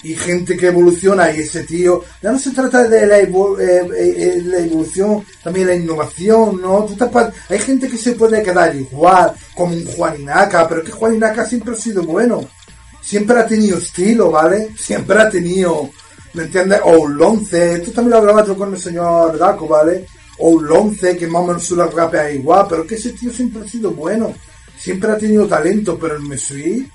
[0.04, 3.90] y gente que evoluciona y ese tío, ya no se trata de la, eh, eh,
[3.98, 6.88] eh, la evolución, también la innovación, ¿no?
[7.50, 11.78] Hay gente que se puede quedar igual, como un Juaninaca, pero que Juaninaca siempre ha
[11.78, 12.48] sido bueno,
[13.02, 14.70] siempre ha tenido estilo, ¿vale?
[14.78, 15.90] Siempre ha tenido,
[16.34, 16.80] ¿me entiendes?
[16.84, 20.06] O un Lonce, esto también lo hablaba yo con el señor Daco, ¿vale?
[20.40, 23.64] o un Lonce, que más o menos suele rapear igual, pero que ese tío siempre
[23.64, 24.34] ha sido bueno,
[24.78, 26.90] siempre ha tenido talento, pero el Mesui,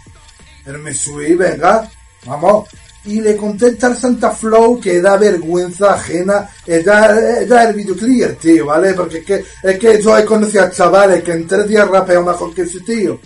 [0.66, 1.90] el Mesui, venga,
[2.24, 2.68] vamos,
[3.04, 8.66] y le contesta al Santa Flow que da vergüenza ajena es dar, el videoclip, tío,
[8.66, 8.94] ¿vale?
[8.94, 12.24] Porque es que, es que yo he conocido a chavales que en tres días rapean
[12.24, 13.18] mejor que ese tío.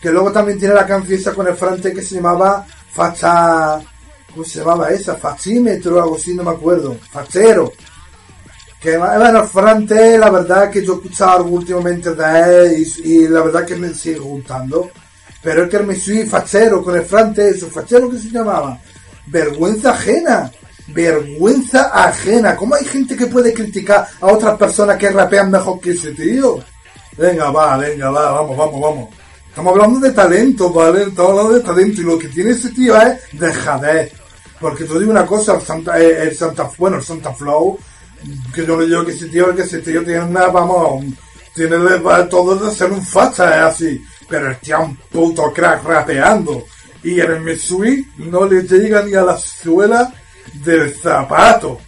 [0.00, 3.80] Que luego también tiene la canción esa con el frente que se llamaba Facha...
[4.30, 5.16] ¿Cómo se llamaba esa?
[5.16, 6.96] Fachímetro o algo así, no me acuerdo.
[7.10, 7.72] Fachero.
[8.78, 13.42] Que bueno, el frente, la verdad que yo he escuchado últimamente de él y, la
[13.42, 14.90] verdad que me sigue gustando.
[15.42, 18.78] Pero es que me soy fachero con el frente, eso, fachero que se llamaba
[19.30, 20.50] vergüenza ajena.
[20.88, 22.56] Vergüenza ajena.
[22.56, 26.58] ¿Cómo hay gente que puede criticar a otras personas que rapean mejor que ese tío?
[27.16, 29.08] Venga, va, venga, va, vamos, vamos, vamos.
[29.48, 31.02] Estamos hablando de talento, ¿vale?
[31.02, 34.12] Estamos hablando de talento y lo que tiene ese tío es dejadez.
[34.60, 36.36] Porque te digo una cosa, el Santa, eh, el
[36.78, 37.78] bueno, el Santa Flow,
[38.54, 41.04] que yo le digo que ese tío, que ese tío tiene una, vamos,
[41.54, 41.76] tiene
[42.30, 44.04] todo de ser un facha, es así.
[44.28, 46.64] Pero el tío es un puto crack rapeando
[47.02, 50.12] y el Mesui no le llega ni a la suela
[50.64, 51.78] del zapato.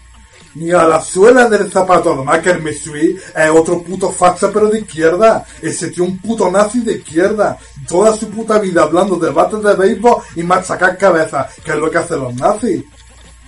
[0.55, 2.13] Ni a la suela del zapato.
[2.13, 5.45] Además que el Mesui es otro puto facha pero de izquierda.
[5.61, 7.59] Ese tío un puto nazi de izquierda.
[7.89, 11.91] Toda su puta vida hablando de bates de béisbol y machacar cabezas, que es lo
[11.91, 12.85] que hacen los nazis.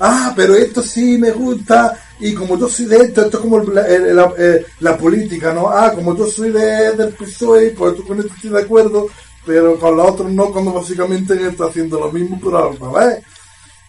[0.01, 1.97] Ah, pero esto sí me gusta.
[2.19, 5.69] Y como yo soy de esto, esto es como la, política, ¿no?
[5.69, 9.09] Ah, como yo soy de, del PSOE, pues tú con esto estoy de acuerdo
[9.45, 13.25] pero con los otros no, cuando básicamente está haciendo lo mismo, pero al revés.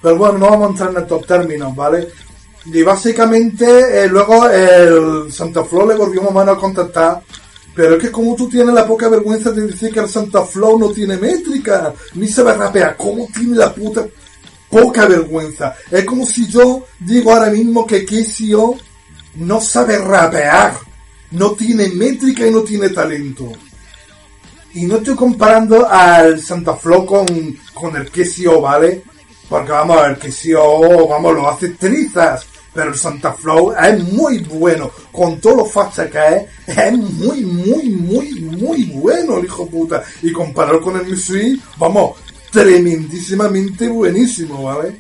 [0.02, 2.10] Pero bueno, no vamos a entrar en estos términos, ¿vale?
[2.66, 7.22] Y básicamente, eh, luego el Santa Flow le volvió más o menos a contactar,
[7.76, 10.80] pero es que como tú tienes la poca vergüenza de decir que el Santa Flow
[10.80, 14.06] no tiene métrica, ni sabe rapear, ¿cómo tiene la puta
[14.70, 15.76] poca vergüenza?
[15.92, 18.78] Es como si yo digo ahora mismo que KCO
[19.36, 20.76] no sabe rapear,
[21.32, 23.52] no tiene métrica y no tiene talento.
[24.74, 27.26] Y no estoy comparando al Santa Flow con,
[27.74, 29.04] con el Quesio, ¿vale?
[29.48, 32.48] Porque vamos, el Quesio, vamos, lo hace trizas.
[32.74, 34.90] Pero el Santa Flow es muy bueno.
[35.12, 40.04] Con todo lo facha que es, es muy, muy, muy, muy bueno el hijo puta.
[40.24, 42.18] Y comparado con el Misui, vamos,
[42.52, 45.00] tremendísimamente buenísimo, ¿vale?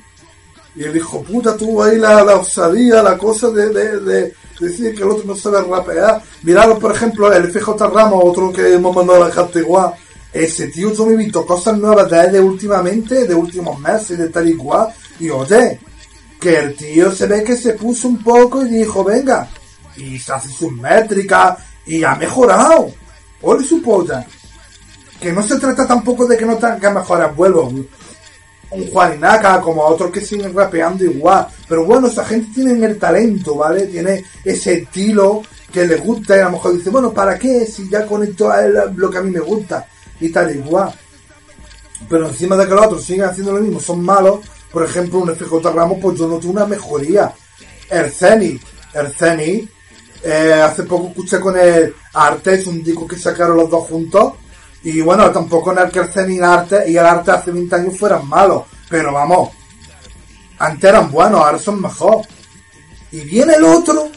[0.76, 5.10] Y el hijo puta tuvo ahí la, la osadía, la cosa de decir que el
[5.10, 6.22] otro no sabe rapear.
[6.44, 9.94] Mirad, por ejemplo, el FJ Ramos, otro que hemos mandado a la igual.
[10.32, 14.30] Ese tío yo me he visto cosas nuevas de él últimamente, de últimos meses, de
[14.30, 14.88] tal y cual.
[15.20, 15.80] Y oye,
[16.40, 19.48] que el tío se ve que se puso un poco y dijo, venga,
[19.96, 22.92] y se hace sus métricas y ha mejorado.
[23.42, 24.26] Ole su polla.
[25.20, 27.72] Que no se trata tampoco de que no tenga que mejorar vuelo
[28.74, 31.48] un Juaninaca, como a otros que siguen rapeando igual.
[31.68, 33.88] Pero bueno, esa gente tiene el talento, ¿vale?
[33.88, 37.66] Tiene ese estilo que le gusta y a lo mejor dice, bueno, ¿para qué?
[37.66, 39.88] Si ya conecto a lo que a mí me gusta
[40.20, 40.94] y tal igual.
[42.10, 44.40] Pero encima de que los otros siguen haciendo lo mismo, son malos.
[44.72, 47.34] Por ejemplo, un FJ Ramos, pues yo noto una mejoría.
[47.90, 48.62] El Zenith,
[50.24, 54.34] eh, hace poco escuché con el Arte, es un disco que sacaron los dos juntos
[54.84, 58.28] y bueno, tampoco en el que el arte y el arte hace 20 años fueran
[58.28, 58.64] malos.
[58.90, 59.50] Pero vamos,
[60.60, 62.22] antes eran buenos, ahora son mejor.
[63.12, 64.10] Y viene el otro.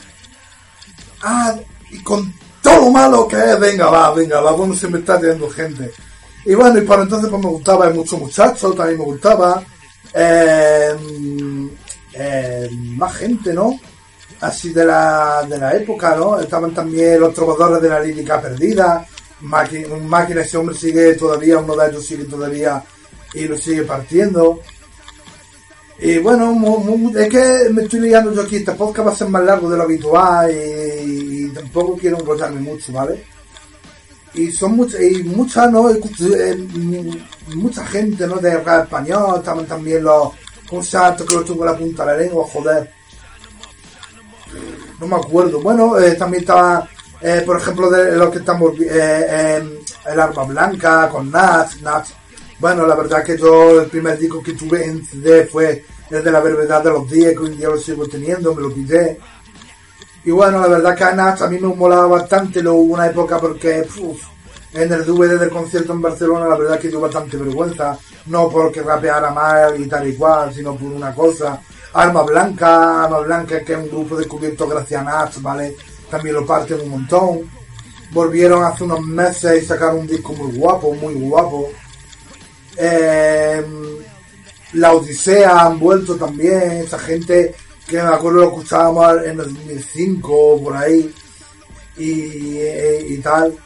[1.23, 1.55] Ah,
[1.91, 5.21] y con todo lo malo que es, venga, va, venga, va, bueno, se me está
[5.21, 5.93] teniendo gente.
[6.45, 9.63] Y bueno, y para entonces pues me gustaba, hay muchos muchachos, también me gustaba.
[10.13, 10.97] Eh,
[12.13, 13.79] eh, más gente, ¿no?
[14.41, 16.41] Así de la, de la época, ¿no?
[16.41, 19.07] Estaban también los trovadores de la lírica perdida
[19.41, 22.83] máquina, máquina, ese hombre sigue todavía, uno de ellos sigue todavía
[23.35, 24.61] y lo sigue partiendo.
[25.99, 26.55] Y bueno,
[27.17, 29.77] es que me estoy liando yo aquí, este podcast va a ser más largo de
[29.79, 33.25] lo habitual y, tampoco quiero enrollarme mucho, ¿vale?
[34.35, 35.89] Y son muchas, y muchas, ¿no?
[35.89, 36.69] Eh,
[37.55, 38.37] mucha gente, ¿no?
[38.37, 40.33] De rap español, estaban también los
[40.69, 42.93] conciertos que lo tuvo la punta de la lengua, joder.
[45.01, 45.61] No me acuerdo.
[45.63, 46.87] Bueno, eh, también estaba
[47.29, 49.61] eh, por ejemplo, de lo que estamos eh,
[50.07, 52.15] el arma blanca con Nats, Nats.
[52.61, 56.39] Bueno, la verdad que yo el primer disco que tuve en CD fue el la
[56.39, 59.19] brevedad de los días, que hoy día lo sigo teniendo, me lo pide
[60.25, 63.09] Y bueno, la verdad que a Nats a mí me molaba bastante, lo hubo una
[63.09, 63.85] época porque
[64.75, 68.83] en el DVD del concierto en Barcelona la verdad que tuve bastante vergüenza, no porque
[68.83, 71.61] rapeara mal y tal y cual, sino por una cosa.
[71.93, 75.75] Arma Blanca, Arma Blanca que es un grupo descubierto gracias a Nats, ¿vale?
[76.11, 77.51] También lo parten un montón.
[78.11, 81.71] Volvieron hace unos meses y sacaron un disco muy guapo, muy guapo.
[82.77, 83.65] Eh,
[84.75, 87.55] la Odisea han vuelto también, esa gente
[87.87, 91.13] que me acuerdo lo escuchábamos en el 2005 por ahí
[91.97, 93.57] y, eh, y tal.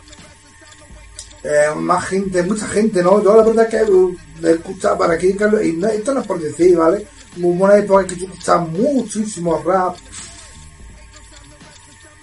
[1.42, 3.22] Eh, más gente, mucha gente, ¿no?
[3.22, 6.38] Yo la verdad es que he escuchado para aquí, y no, esto no es por
[6.38, 7.06] decir, ¿vale?
[7.36, 9.96] Muy buena época que yo escuchaba muchísimo rap.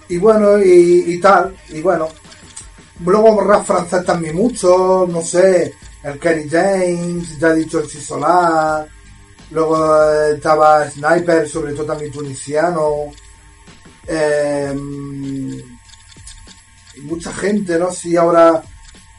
[0.08, 2.08] Y bueno, y, y tal, y bueno.
[3.04, 8.88] Luego rap francés también mucho, no sé, el Kerry James, ya he dicho el Solar
[9.50, 13.06] Luego eh, estaba Sniper, sobre todo también tunisiano.
[14.06, 14.74] Eh,
[17.02, 17.90] mucha gente, ¿no?
[17.90, 18.62] Sí, ahora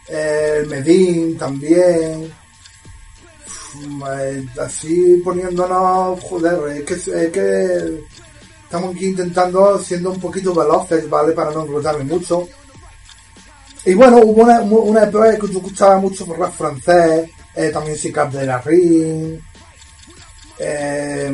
[0.08, 2.32] eh, el Medin también.
[4.60, 8.04] así poniéndonos, joder, es que, es que
[8.70, 11.34] estamos aquí intentando siendo un poquito veloces, ¿vale?
[11.34, 12.48] Para no enrollarme mucho.
[13.84, 17.32] Y bueno, hubo una, una época que yo escuchaba mucho por rap francés,
[17.74, 19.40] también Sicap de la Ring,
[20.60, 21.34] eh,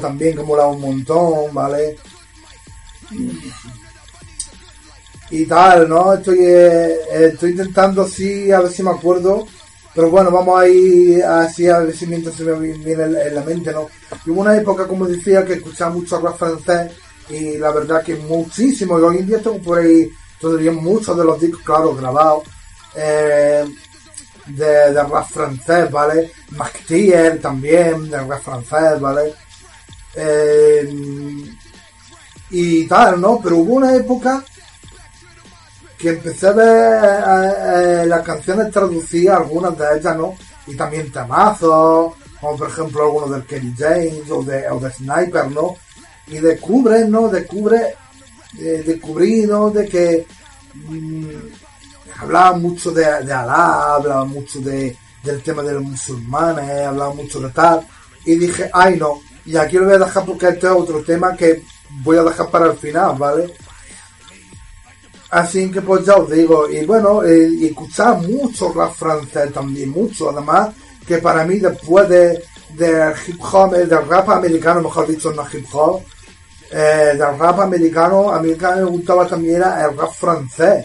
[0.00, 1.98] también, que mola un montón, ¿vale?
[5.30, 6.14] Y tal, ¿no?
[6.14, 9.46] Estoy, eh, estoy intentando, sí, a ver si me acuerdo.
[9.94, 13.42] Pero bueno, vamos a ir así a ver si mientras se me viene en la
[13.42, 13.88] mente, ¿no?
[14.26, 16.92] Y hubo una época, como decía, que escuchaba mucho rap francés
[17.30, 18.98] y la verdad que muchísimo.
[18.98, 22.42] Y hoy en día tengo por ahí todavía muchos de los discos, claro, grabados.
[22.96, 23.64] Eh,
[24.46, 26.30] de, de rap francés, ¿vale?
[26.50, 29.34] McTier también, de rap francés, ¿vale?
[30.14, 30.94] Eh,
[32.50, 33.40] y tal, ¿no?
[33.42, 34.44] Pero hubo una época
[35.98, 40.34] que empecé a ver eh, eh, las canciones traducidas, algunas de ellas, ¿no?
[40.66, 45.50] Y también temazos, como por ejemplo algunos del Kenny James o de, o de Sniper,
[45.50, 45.76] ¿no?
[46.26, 47.28] Y descubre, ¿no?
[47.28, 47.94] Descubre,
[48.58, 49.70] eh, descubrí, ¿no?
[49.70, 50.26] De que
[50.74, 51.28] mm,
[52.20, 57.40] hablaba mucho de, de Alá, hablaba mucho de, del tema de los musulmanes, hablaba mucho
[57.40, 57.86] de tal,
[58.24, 61.36] y dije, ay no, y aquí lo voy a dejar porque este es otro tema
[61.36, 61.62] que
[62.02, 63.54] voy a dejar para el final, ¿vale?
[65.34, 69.90] Así que pues ya os digo, y bueno, eh, y escuchaba mucho rap francés también,
[69.90, 70.72] mucho, además,
[71.04, 72.40] que para mí después de,
[72.78, 76.02] del hip hop, eh, del rap americano, mejor dicho, no hip hop,
[76.70, 80.84] eh, del rap americano, a mí que me gustaba también era el rap francés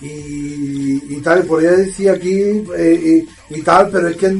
[0.00, 4.34] y, y tal, podría decir aquí eh, y, tal, pero es que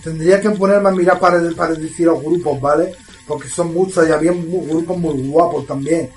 [0.00, 2.92] tendría que ponerme a mirar para, para decir los grupos, ¿vale?
[3.26, 6.08] Porque son muchos y había grupos muy guapos también.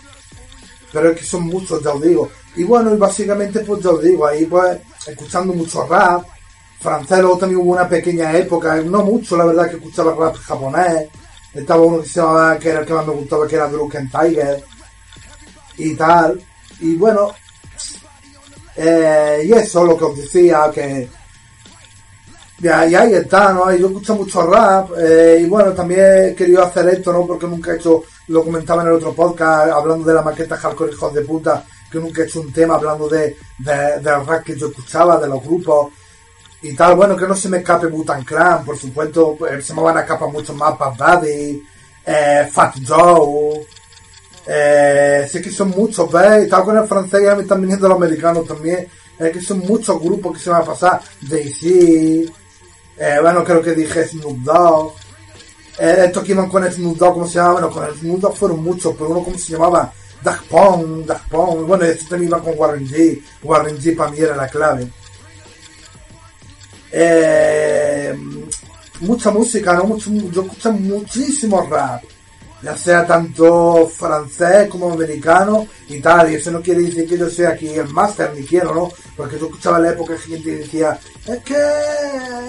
[0.97, 2.27] Pero es que son muchos, ya os digo.
[2.55, 6.25] Y bueno, y básicamente pues ya os digo, ahí pues escuchando mucho rap,
[6.79, 11.07] francés, luego también hubo una pequeña época, no mucho la verdad que escuchaba rap japonés,
[11.53, 14.09] estaba uno que se llamaba, que era el que más me gustaba, que era Drunken
[14.09, 14.63] Tiger,
[15.77, 16.41] y tal,
[16.79, 17.31] y bueno,
[18.75, 21.07] eh, y eso, lo que os decía, que
[22.59, 23.71] y ahí está, ¿no?
[23.75, 27.27] Yo escucho mucho rap eh, y bueno, también he querido hacer esto, ¿no?
[27.27, 30.91] Porque nunca he hecho, lo comentaba en el otro podcast, hablando de la maqueta hardcore
[30.91, 34.57] hijos de puta, que nunca he hecho un tema hablando de, de, del rap que
[34.57, 35.93] yo escuchaba, de los grupos
[36.61, 36.95] y tal.
[36.95, 40.01] Bueno, que no se me escape Butan Clan, por supuesto, pues, se me van a
[40.01, 41.63] escapar mucho más Bad Buddy,
[42.05, 43.65] eh, Fat Joe,
[44.49, 46.43] eh, sé que son muchos, ¿ves?
[46.43, 48.87] Estaba con el francés y ya me están viniendo los americanos también.
[49.19, 51.01] Es que son muchos grupos que se van a pasar.
[51.21, 52.31] Daisy,
[52.97, 54.93] eh, bueno, creo que dije Snoop Dogg.
[55.79, 57.53] Eh, estos que iban con el Snoop Dogg, ¿cómo se llama?
[57.53, 59.93] Bueno, con el Snoop Dogg fueron muchos, pero uno, ¿cómo se llamaba?
[60.23, 61.65] Daft Pong, Daft Pong.
[61.67, 63.21] Bueno, esto también iba con Warren G.
[63.43, 64.87] Warren G para mí era la clave.
[66.91, 68.17] Eh,
[69.01, 69.83] mucha música, ¿no?
[69.83, 72.03] Mucho, yo escucho muchísimo rap
[72.61, 77.29] ya sea tanto francés como americano y tal, y eso no quiere decir que yo
[77.29, 78.89] sea aquí el máster, ni quiero, ¿no?
[79.15, 81.55] Porque yo escuchaba la época que gente decía, es que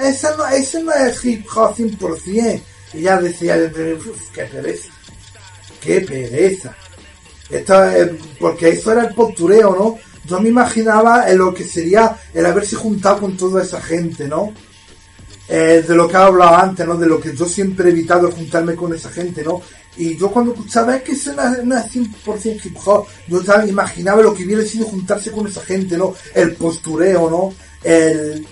[0.02, 2.62] ese no, ese no es hip hop 100%,
[2.94, 3.56] y ya decía,
[4.32, 4.92] qué pereza,
[5.80, 6.74] qué pereza.
[7.50, 9.98] Esto es, porque eso era el postureo, ¿no?
[10.26, 14.52] Yo me imaginaba en lo que sería el haberse juntado con toda esa gente, ¿no?
[15.48, 16.96] Eh, de lo que he hablado antes, ¿no?
[16.96, 19.62] De lo que yo siempre he evitado juntarme con esa gente, ¿no?
[19.96, 24.44] Y yo cuando escuchaba que eso no, es 100% hip hop, yo imaginaba lo que
[24.44, 26.14] hubiera sido juntarse con esa gente, ¿no?
[26.34, 27.54] El postureo, ¿no?
[27.82, 28.46] El,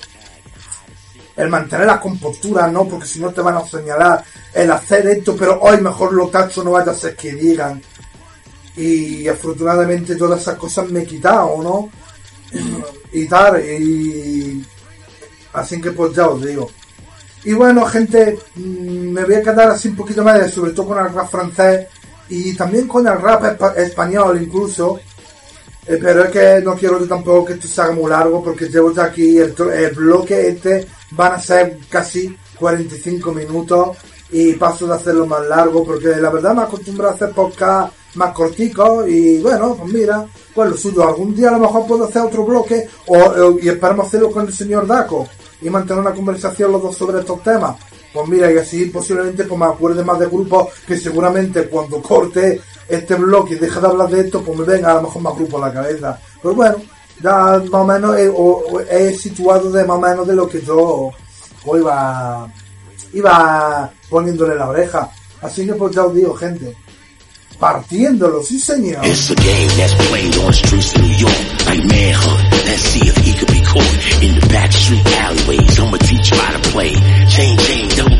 [1.36, 2.88] el mantener la compostura, ¿no?
[2.88, 6.64] Porque si no te van a señalar, el hacer esto, pero hoy mejor lo tacho,
[6.64, 7.80] no vaya a ser que digan.
[8.76, 11.90] Y afortunadamente todas esas cosas me he quitado, ¿no?
[13.12, 14.64] Y tal, y
[15.52, 16.70] así que pues ya os digo.
[17.44, 20.98] Y bueno, gente, mm, me voy a quedar así un poquito más, sobre todo con
[20.98, 21.86] el rap francés
[22.28, 24.98] y también con el rap español incluso.
[25.86, 28.92] Eh, pero es que no quiero tampoco que esto se haga muy largo porque llevo
[28.92, 29.54] ya aquí el,
[29.94, 33.96] bloque este van a ser casi 45 minutos
[34.30, 38.32] y paso de hacerlo más largo porque la verdad me acostumbro a hacer podcast más
[38.32, 42.22] corticos y bueno, pues mira, pues lo suyo, algún día a lo mejor puedo hacer
[42.22, 45.28] otro bloque o, y esperamos hacerlo con el señor Daco
[45.60, 47.76] y mantener una conversación los dos sobre estos temas.
[48.12, 52.60] Pues mira, y así posiblemente pues me acuerde más de grupos que seguramente cuando corte
[52.88, 55.36] este bloque y deje de hablar de esto, pues me venga a lo mejor más
[55.36, 56.18] grupo a la cabeza.
[56.40, 56.76] Pero bueno,
[57.22, 58.16] ya más o menos
[58.88, 61.10] he, situado de más o menos de lo que yo
[61.74, 62.48] iba,
[63.12, 65.10] iba poniéndole la oreja.
[65.42, 66.76] Así que pues ya os digo, gente,
[67.58, 69.04] partiéndolo, sí señor.
[72.76, 75.80] See if he could be caught in the back street alleyways.
[75.80, 76.92] I'ma teach him how to play.
[77.28, 78.15] Chain, chain,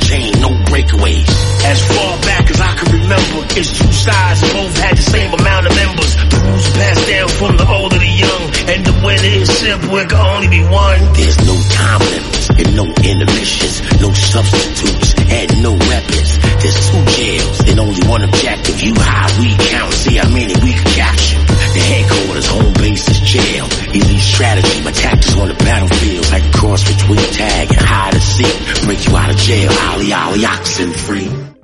[0.77, 5.65] As far back as I can remember, it's two sides both had the same amount
[5.67, 6.13] of members.
[6.15, 9.97] The rules passed down from the old to the young, and the winner is simple,
[9.97, 11.01] it can only be one.
[11.17, 16.37] There's no time limits and no intermissions, no substitutes and no weapons.
[16.61, 18.77] There's two jails and only one objective.
[18.77, 21.41] You high, we count, see how many we can capture.
[21.73, 23.67] The headquarters, home base jail.
[23.93, 28.23] Elite strategy, my tactics on the battlefield like a cross between tag and hide and
[28.23, 28.85] seek.
[28.85, 31.56] Break you out of jail, ollie ollie oxen free.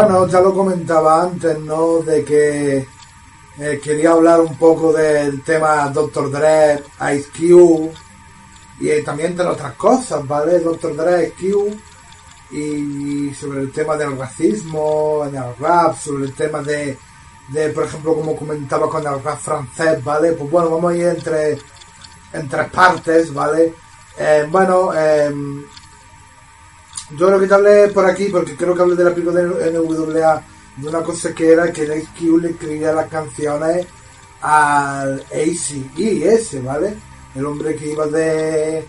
[0.00, 1.98] Bueno, ya lo comentaba antes, ¿no?
[2.02, 2.86] De que
[3.58, 6.30] eh, quería hablar un poco del tema Dr.
[6.30, 6.84] Dre,
[7.16, 7.90] Ice Cube
[8.78, 10.60] y eh, también de otras cosas, ¿vale?
[10.60, 10.94] Dr.
[10.94, 11.76] Dre, Ice Cube
[12.52, 16.96] y sobre el tema del racismo en el rap, sobre el tema de,
[17.48, 20.30] de por ejemplo, como comentaba con el rap francés, ¿vale?
[20.30, 21.58] Pues bueno, vamos a ir entre,
[22.34, 23.74] en tres partes, ¿vale?
[24.16, 25.64] Eh, bueno, em,
[27.16, 29.72] yo lo que te hablé por aquí, porque creo que hablé de la película de
[29.72, 30.42] NWA,
[30.76, 33.86] de una cosa que era que el Q le escribía las canciones
[34.42, 36.94] al ese, ¿vale?
[37.34, 38.86] El hombre que iba de,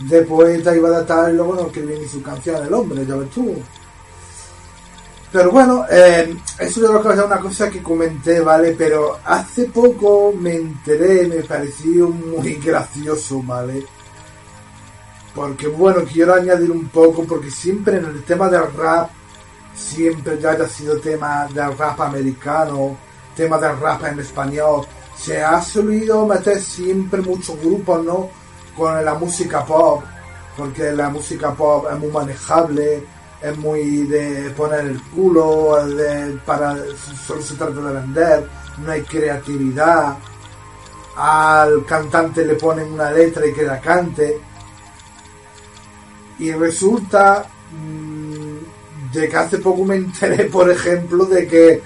[0.00, 3.16] de poeta, iba de tal, y luego no escribía ni su canción, el hombre, ya
[3.16, 3.54] ves tú.
[5.32, 8.74] Pero bueno, eh, eso de lo que es una cosa que comenté, ¿vale?
[8.76, 13.82] Pero hace poco me enteré, me pareció muy gracioso, ¿vale?
[15.34, 19.10] Porque bueno, quiero añadir un poco, porque siempre en el tema del rap,
[19.74, 22.96] siempre ya haya sido tema del rap americano,
[23.34, 24.86] tema del rap en español,
[25.16, 28.28] se ha solido meter siempre muchos grupos, ¿no?
[28.76, 30.02] Con la música pop,
[30.56, 33.04] porque la música pop es muy manejable,
[33.40, 36.76] es muy de poner el culo, de, para,
[37.26, 38.48] solo se trata de vender,
[38.78, 40.16] no hay creatividad,
[41.16, 44.40] al cantante le ponen una letra y que la cante,
[46.38, 51.82] y resulta mm, de que hace poco me enteré, por ejemplo, de que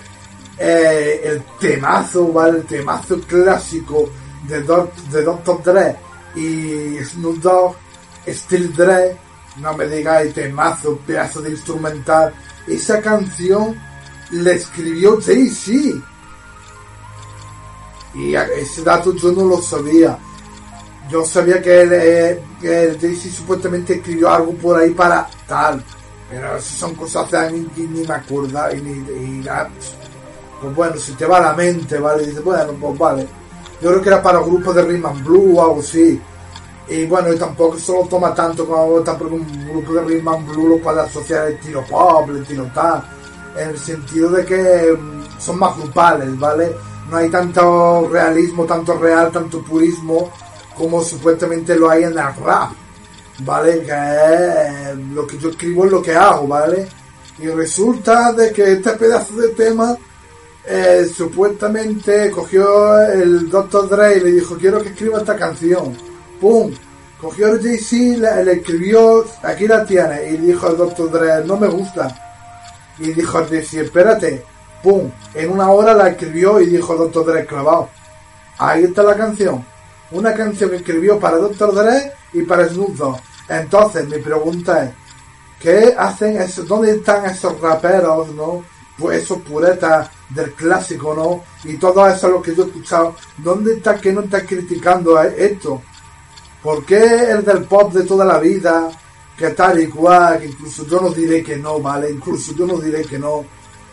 [0.58, 2.58] eh, el temazo, ¿vale?
[2.58, 4.10] El temazo clásico
[4.48, 5.62] de, de Dr.
[5.62, 5.96] Dre
[6.34, 7.76] y Snoop Dogg,
[8.26, 9.16] Still Dre,
[9.58, 12.34] no me digáis temazo, pedazo de instrumental,
[12.66, 13.76] esa canción
[14.30, 16.02] la escribió Jay-Z.
[18.14, 20.18] Y ese dato yo no lo sabía
[21.10, 25.82] yo sabía que el, eh, Daisy supuestamente escribió algo por ahí para tal,
[26.28, 29.44] pero son cosas que ni, me acuerdo y ni,
[30.60, 32.32] pues bueno, si te va a la mente, ¿vale?
[32.40, 33.26] bueno, pues vale.
[33.80, 36.20] Yo creo que era para grupos de Rhythm Blue o algo así.
[36.88, 40.68] Y bueno, y tampoco se lo toma tanto como tampoco un grupo de Rhythm Blue
[40.70, 43.02] lo puede asociar el tiro pop, el tiro tal.
[43.56, 46.74] En el sentido de que mm, son más grupales, ¿vale?
[47.10, 50.30] No hay tanto realismo, tanto real, tanto purismo
[50.76, 52.72] como supuestamente lo hay en el rap,
[53.40, 53.82] ¿vale?
[53.82, 56.86] Que es lo que yo escribo es lo que hago, ¿vale?
[57.38, 59.96] Y resulta de que este pedazo de tema
[60.66, 63.88] eh, supuestamente cogió el Dr.
[63.88, 65.96] Dre y le dijo, quiero que escriba esta canción.
[66.40, 66.72] ¡Pum!
[67.20, 71.10] Cogió el Jay-Z, le, escribió, aquí la tiene, y dijo al Dr.
[71.10, 72.14] Dre, no me gusta.
[72.98, 74.44] Y dijo al Jay-Z, espérate,
[74.82, 75.10] ¡pum!
[75.34, 77.26] En una hora la escribió y dijo el Dr.
[77.26, 77.88] Dre, clavado.
[78.58, 79.64] Ahí está la canción
[80.10, 81.74] una canción que escribió para Dr.
[81.74, 83.20] Dre y para Snoop Dogg.
[83.48, 84.90] Entonces, mi pregunta es,
[85.60, 88.64] ¿qué hacen esos, dónde están esos raperos, no?
[88.98, 91.70] Pues esos puretas del clásico, ¿no?
[91.70, 95.82] Y todo eso lo que yo he escuchado, ¿dónde está que no está criticando esto?
[96.62, 98.90] ¿Por qué el del pop de toda la vida,
[99.36, 102.10] que tal y cual, que incluso yo no diré que no, ¿vale?
[102.10, 103.44] Incluso yo no diré que no.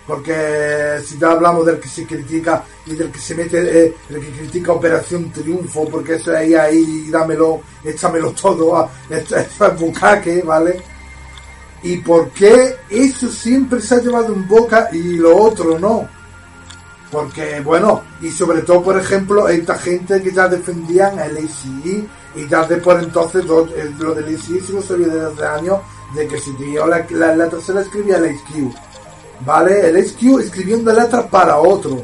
[0.06, 4.20] Porque si ya hablamos del que se critica y del que se mete, eh, el
[4.20, 9.80] que critica Operación Triunfo, porque eso ahí, ahí, dámelo, échamelo todo, a, esto, esto es
[9.80, 10.82] bucaque, ¿vale?
[11.84, 16.08] ¿Y por qué eso siempre se ha llevado en boca y lo otro no?
[17.12, 22.48] Porque, bueno, y sobre todo, por ejemplo, esta gente que ya defendían el ACI y
[22.48, 23.68] ya de por entonces lo,
[24.00, 25.80] lo del ACI se lo sabía desde hace años
[26.16, 28.93] de que si tío la, la la escribía el HQ.
[29.46, 29.90] ¿Vale?
[29.90, 32.04] El HQ escribiendo letras para otro.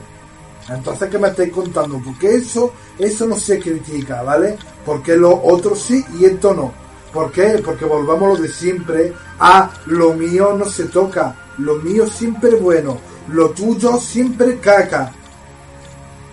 [0.68, 1.99] Entonces, ¿qué me estáis contando?
[2.03, 4.57] Porque eso, eso no se critica, ¿vale?
[4.86, 6.72] Porque lo otro sí y esto no.
[7.14, 7.61] ¿Por qué?
[7.66, 12.98] Porque volvamos lo de siempre a lo mío no se toca, lo mío siempre bueno,
[13.30, 15.11] lo tuyo siempre caca.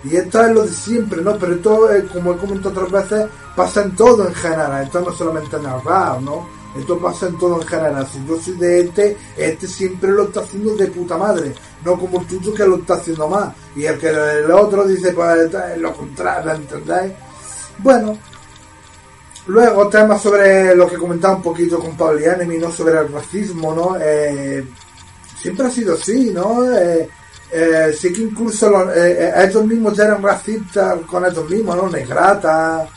[0.03, 1.37] Y esto es lo de siempre, ¿no?
[1.37, 5.11] Pero esto, eh, como he comentado otras veces, pasa en todo en general, esto no
[5.11, 6.56] solamente en el rap, ¿no?
[6.79, 8.07] Esto pasa en todo en general.
[8.11, 11.53] Si yo soy de este, este siempre lo está haciendo de puta madre.
[11.83, 13.53] No como el tuyo que lo está haciendo más.
[13.75, 17.13] Y el que el otro dice, pues lo contrario, ¿entendéis?
[17.79, 18.17] Bueno.
[19.47, 22.69] Luego, temas sobre lo que comentaba un poquito con Pablo Enemy, ¿no?
[22.69, 23.95] Sobre el racismo, ¿no?
[23.97, 24.65] Eh,
[25.41, 26.69] siempre ha sido así, ¿no?
[26.77, 27.07] Eh,
[27.49, 31.89] eh, sí que incluso los, ellos mismos ya eran racistas con ellos mismos, ¿no?
[31.89, 32.89] Negrata,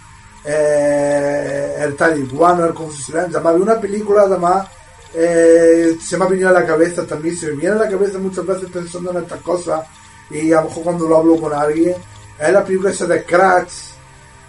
[0.45, 3.51] eh, el taliguano, el se llama.
[3.51, 4.67] Había una película además,
[5.15, 8.19] eh, se me ha venido a la cabeza también, se me viene a la cabeza
[8.19, 9.87] muchas veces pensando en estas cosas
[10.31, 11.97] y a lo mejor cuando lo hablo con alguien,
[12.39, 13.91] es la película esa de Cracks,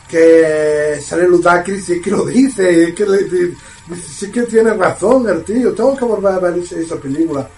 [0.07, 3.55] que sale Ludacris y es que lo dice, es que, le,
[3.95, 7.49] sí que tiene razón el tío, tengo que volver a ver esa película.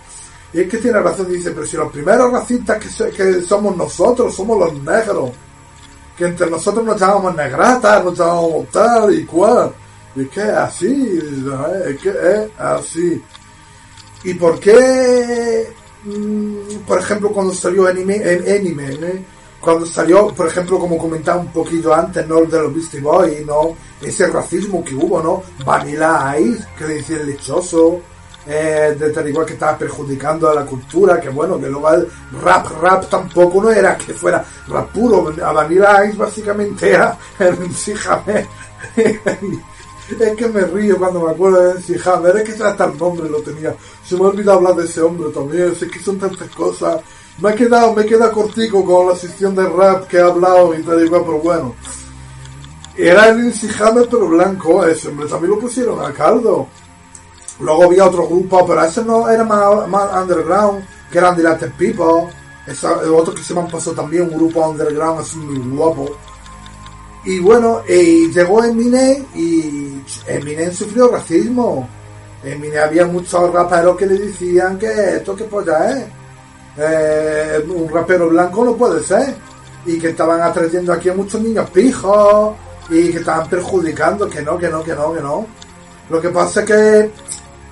[0.53, 4.35] Y es que tiene razón, dice, pero si los primeros racistas que, que somos nosotros,
[4.35, 5.31] somos los negros
[6.17, 9.71] que entre nosotros nos llamábamos negrata, nos llamábamos tal y cual.
[10.15, 11.19] Y es que así,
[11.87, 13.23] es que es así.
[14.23, 15.67] ¿Y por qué,
[16.03, 19.25] mm, por ejemplo, cuando salió Anime, anime
[19.63, 22.41] cuando salió, por ejemplo, como comentaba un poquito antes, ¿no?
[22.41, 23.75] De los Beastie Boys, ¿no?
[24.01, 25.41] Ese racismo que hubo, ¿no?
[25.65, 28.01] Vanilla Ice, que le decía el lechoso,
[28.45, 32.07] eh, de tal igual que estaba perjudicando a la cultura, que bueno, que luego el
[32.41, 37.57] rap, rap tampoco no era que fuera rap puro, a Vanilla Ice básicamente era el
[38.07, 38.47] Hammer
[38.95, 43.41] es que me río cuando me acuerdo de Hammer es que hasta el nombre lo
[43.41, 43.73] tenía,
[44.05, 47.01] se me ha olvidado hablar de ese hombre también, es que son tantas cosas,
[47.39, 50.77] me he quedado, me he quedado cortico con la sesión de rap que he hablado
[50.77, 51.75] y tal igual, pero bueno.
[52.95, 56.67] Era el Hammer pero blanco, ese hombre también lo pusieron a caldo.
[57.59, 62.33] Luego había otro grupo, pero ese no era más, más underground, que eran Dilated People.
[62.65, 66.09] Esa, otro que se me pasó también, un grupo underground así muy guapo.
[67.25, 71.87] Y bueno, y llegó Eminem y Eminem sufrió racismo.
[72.43, 76.05] Eminem había muchos raperos que le decían que esto que polla es.
[76.75, 79.35] Eh, un rapero blanco no puede ser.
[79.85, 82.55] Y que estaban atrayendo aquí a muchos niños pijos
[82.89, 85.45] y que estaban perjudicando, que no, que no, que no, que no.
[86.09, 87.11] Lo que pasa es que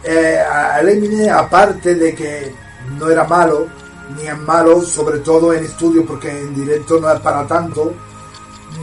[0.03, 0.44] eh,
[0.82, 2.53] Eminem, aparte de que
[2.98, 3.68] no era malo,
[4.15, 7.94] ni es malo, sobre todo en estudio, porque en directo no es para tanto.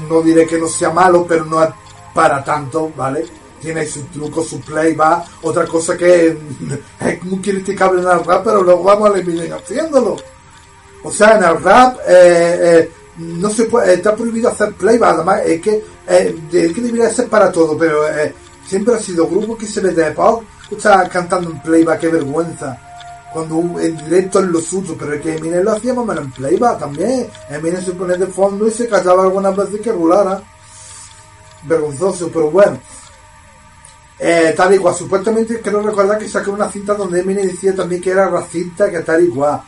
[0.09, 1.71] No diré que no sea malo, pero no es
[2.15, 3.27] para tanto, ¿vale?
[3.61, 5.25] Tiene sus trucos, su playback.
[5.43, 6.29] Otra cosa que
[7.01, 10.17] es muy criticable en el rap, pero luego vamos a Eminem haciéndolo.
[11.03, 15.15] O sea, en el rap eh, eh, no se puede, está prohibido hacer playback.
[15.17, 18.33] Además, es que, eh, es que debería ser para todo, pero eh,
[18.67, 22.79] siempre ha sido grupo que se ve de pop escucha cantando en playback, qué vergüenza.
[23.33, 26.79] Cuando en directo es lo suyo, pero es que Eminem lo hacía más en playback
[26.79, 27.29] también.
[27.49, 30.43] Eminem se pone de fondo y se callaba algunas veces que rulara.
[31.65, 32.79] Vergonzoso, pero bueno.
[34.19, 38.01] Eh, tal y cual, supuestamente creo recordar que sacó una cinta donde Eminem decía también
[38.03, 39.63] que era racista, que tal y cual.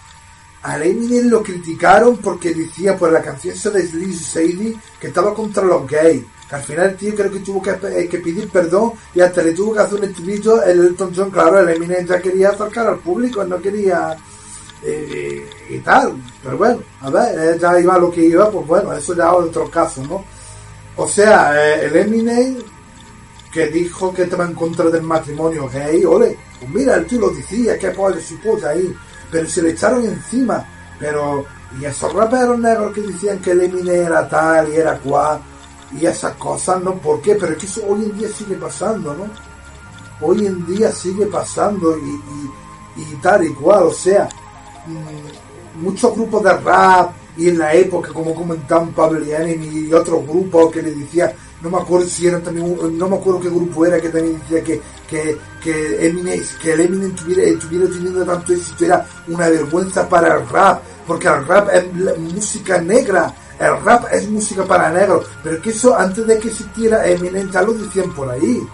[0.63, 5.63] A Eminem lo criticaron porque decía por la canción de Slim Sadie que estaba contra
[5.65, 9.21] los gays al final el tío creo que tuvo que, eh, que, pedir perdón y
[9.21, 12.51] hasta le tuvo que hacer un estribillo el Elton John, claro, el Eminem ya quería
[12.51, 14.17] acercar al público, no quería
[14.83, 19.15] eh, y tal, pero bueno, a ver, ya iba lo que iba, pues bueno, eso
[19.15, 20.25] ya otro caso, ¿no?
[20.97, 22.57] O sea, eh, el Eminem
[23.53, 27.31] que dijo que estaba en contra del matrimonio gay, ole, pues mira, el tío lo
[27.31, 28.95] decía, que de su polla ahí,
[29.31, 30.67] pero se le echaron encima,
[30.99, 31.45] pero,
[31.79, 35.41] y esos raperos negros que decían que el Eminem era tal y era cual,
[35.99, 36.95] y esas cosas, ¿no?
[36.95, 37.35] ¿Por qué?
[37.35, 39.27] Pero es que eso hoy en día sigue pasando, ¿no?
[40.21, 44.29] Hoy en día sigue pasando y, y, tal y cual, o sea,
[44.87, 50.27] mm, muchos grupos de rap y en la época, como comentaban Pablo y y otros
[50.27, 53.85] grupos que le decían no me acuerdo si eran también, no me acuerdo qué grupo
[53.85, 58.53] era que también decía que, que, que Eminem, que el Eminem tuviera, estuviera teniendo tanto
[58.53, 64.07] éxito era una vergüenza para el rap, porque el rap es música negra, el rap
[64.11, 68.11] es música para negros, pero que eso antes de que existiera Eminem ya lo decían
[68.13, 68.67] por ahí,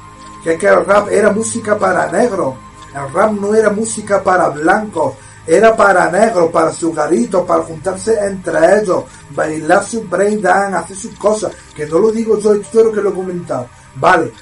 [0.44, 2.54] que, el rap era música para negros,
[2.94, 5.14] el rap no era música para blancos,
[5.44, 11.18] era para negros, para su garito, para juntarse entre ellos, bailar su breakdance, hacer sus
[11.18, 14.32] cosas, que no lo digo yo, espero que lo he comentado, vale,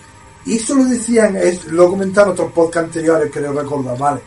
[0.44, 4.20] y eso lo decían, es, lo he comentado en otros podcasts anteriores, creo recordar, vale,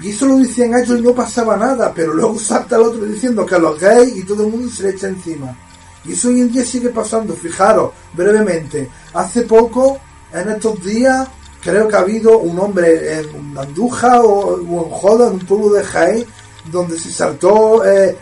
[0.00, 3.44] y eso lo decían ellos y no pasaba nada, pero luego salta el otro diciendo
[3.44, 5.56] que los gays y todo el mundo se le echa encima.
[6.04, 9.98] Y eso hoy en día sigue pasando, fijaros, brevemente, hace poco,
[10.32, 11.26] en estos días,
[11.60, 15.82] creo que ha habido un hombre en Andújar o, en Joda, en un pueblo de
[15.82, 16.24] Jaén,
[16.70, 18.16] donde se saltó eh,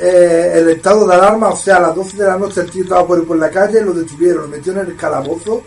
[0.00, 2.82] eh, el estado de alarma, o sea, a las 12 de la noche el tío
[2.82, 5.62] estaba por, por la calle, lo detuvieron, lo metió en el calabozo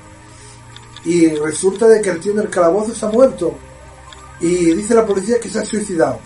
[1.05, 3.55] y resulta de que el tío en el calabozo se ha muerto
[4.39, 6.19] y dice la policía que se ha suicidado.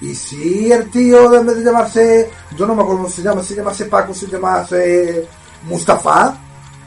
[0.00, 3.42] Y si el tío, en vez de llamarse, yo no me acuerdo cómo se llama,
[3.42, 5.26] se llamase Paco, se llamase
[5.62, 6.36] Mustafa,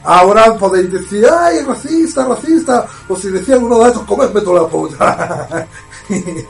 [0.03, 4.67] ahora podéis decir, ay, racista, racista, o si decía alguno de esos, comerme toda la
[4.67, 5.67] polla.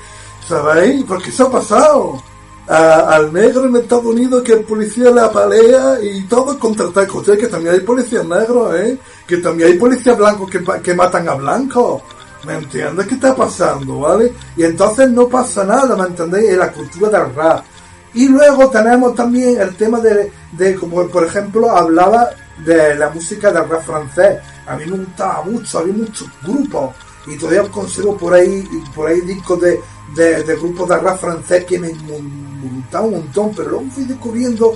[0.47, 1.03] ¿Sabéis?
[1.05, 2.21] Porque eso ha pasado.
[2.67, 7.47] al negro en Estados Unidos que el policía le apalea y todo contra tal que
[7.47, 8.97] también hay policías negros, ¿eh?
[9.25, 12.01] Que también hay policías blancos que, que matan a blancos.
[12.43, 14.33] ¿Me entiendes qué está pasando, vale?
[14.55, 16.51] Y entonces no pasa nada, ¿me entendéis?
[16.51, 17.65] En la cultura del rap.
[18.13, 22.29] Y luego tenemos también el tema de, de, como por ejemplo, hablaba
[22.63, 24.39] de la música del rap francés.
[24.65, 26.95] A mí me gustaba mucho, había muchos grupos.
[27.25, 29.81] Y todavía consigo por ahí, por ahí discos de,
[30.15, 33.51] de, grupos de rap francés que me, gustaban un montón.
[33.55, 34.75] Pero luego fui descubriendo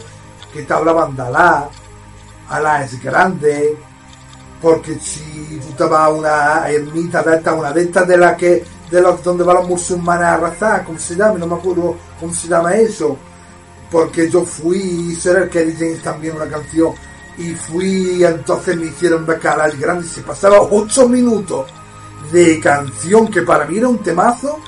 [0.53, 1.69] que te hablaban de Alá,
[2.49, 3.77] Alá es grande,
[4.61, 9.01] porque si tú te una ermita de esta, una de estas de las que, de
[9.01, 11.39] los donde van los musulmanes a arrasar, ¿cómo se llama?
[11.39, 13.17] No me acuerdo cómo se llama eso,
[13.89, 16.93] porque yo fui, y el que James también una canción,
[17.37, 21.65] y fui, entonces me hicieron ver al grande, se pasaba ocho minutos
[22.31, 24.59] de canción, que para mí era un temazo,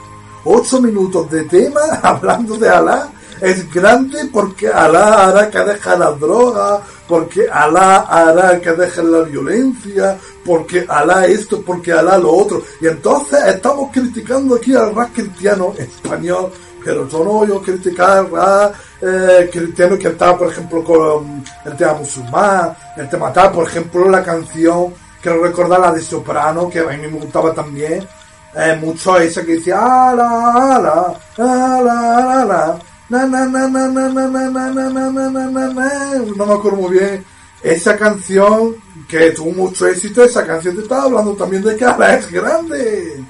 [0.46, 3.10] ocho minutos de tema, hablando de Alá,
[3.40, 6.82] es grande porque Alá hará que deje la droga,
[7.14, 12.64] porque Alá hará que dejen la violencia, porque Alá esto, porque Alá lo otro.
[12.82, 16.52] Y entonces estamos criticando aquí al rap cristiano español,
[16.84, 21.94] pero yo no yo criticar al eh, cristiano que está, por ejemplo, con el tema
[21.94, 24.92] musulmán, el tema tal, por ejemplo, la canción,
[25.22, 28.08] quiero recordar la de Soprano, que a mí me gustaba también,
[28.56, 29.78] eh, mucho esa que decía,
[30.10, 32.80] ala, ala, ala, ala,
[36.36, 37.26] no me acuerdo muy bien.
[37.62, 38.76] Esa canción
[39.08, 43.24] que tuvo mucho éxito, esa canción te estaba hablando también de que ahora es grande.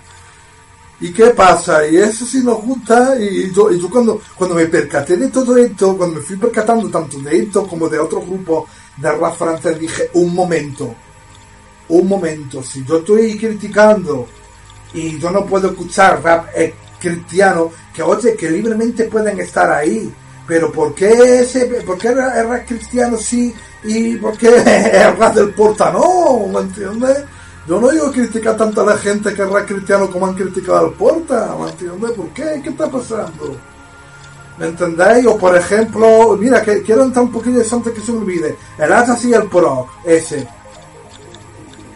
[1.00, 1.86] ¿Y qué pasa?
[1.88, 3.16] Y eso sí nos gusta.
[3.20, 6.90] Y yo, y yo cuando, cuando me percaté de todo esto, cuando me fui percatando
[6.90, 10.95] tanto de esto como de otros grupos de rap francés, dije, un momento,
[11.90, 14.28] un momento, si yo estoy criticando
[14.94, 16.48] y yo no puedo escuchar rap
[17.03, 20.11] cristiano, que oye, que libremente pueden estar ahí.
[20.47, 23.53] Pero ¿por qué, ese, por qué el rap cristiano sí
[23.84, 24.47] y por qué
[24.93, 26.47] el rap del porta no?
[26.47, 27.23] ¿Me entiendes?
[27.67, 30.80] Yo no digo criticar tanto a la gente que el rap cristiano como han criticado
[30.80, 32.11] al porta, ¿me entiendes?
[32.11, 32.61] ¿Por qué?
[32.61, 33.55] ¿Qué está pasando?
[34.57, 35.25] ¿Me entendéis?
[35.27, 38.55] O por ejemplo, mira, que quiero entrar un poquito antes que se me olvide.
[38.77, 40.47] El Asa y el Pro, ese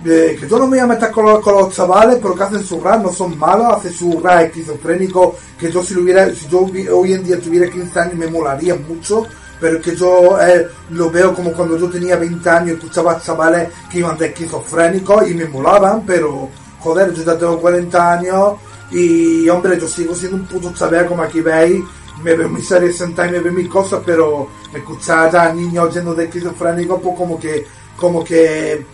[0.08, 3.12] que yo no me meter con los, con los chavales porque hacen su rap, no
[3.12, 6.66] son malos, hacen su rap esquizofrénico, que yo si lo hubiera, si yo
[6.96, 9.26] hoy en día tuviera 15 años me molaría mucho,
[9.60, 13.70] pero es que yo eh, lo veo como cuando yo tenía 20 años escuchaba chavales
[13.92, 18.54] que iban de esquizofrénicos y me molaban, pero joder, yo ya tengo 40 años
[18.92, 21.84] y hombre, yo sigo siendo un puto chaval como aquí veis,
[22.24, 26.26] me veo mis series sentadas me veo mis cosas, pero escuchar a niños llenos de
[26.26, 27.66] esquizofrénicos, pues como que,
[27.98, 28.86] como que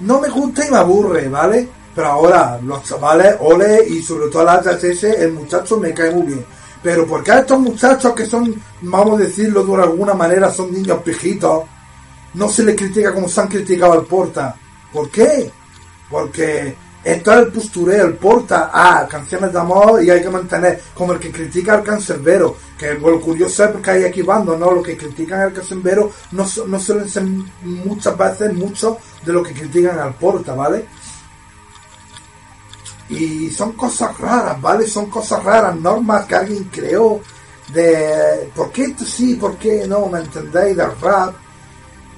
[0.00, 1.68] no me gusta y me aburre, ¿vale?
[1.94, 6.26] Pero ahora, los chavales, ole, y sobre todo la HSS, el muchacho me cae muy
[6.26, 6.44] bien.
[6.82, 11.00] Pero porque a estos muchachos que son, vamos a decirlo de alguna manera, son niños
[11.02, 11.64] pijitos,
[12.34, 14.54] no se les critica como se han criticado al Porta.
[14.92, 15.50] ¿Por qué?
[16.10, 16.76] Porque
[17.06, 21.12] esto es el postureo, el porta a canciones de amor y hay que mantener, como
[21.12, 24.72] el que critica al cancerbero, que lo curioso es porque hay aquí bandos, ¿no?
[24.72, 27.22] Los que critican al cancerbero no, no suelen ser
[27.62, 30.84] muchas veces muchos de los que critican al porta, ¿vale?
[33.08, 34.84] Y son cosas raras, ¿vale?
[34.84, 37.20] Son cosas raras, normas que alguien creó
[37.72, 40.76] de por qué esto sí, por qué no, ¿me entendéis?
[40.76, 41.36] Del rap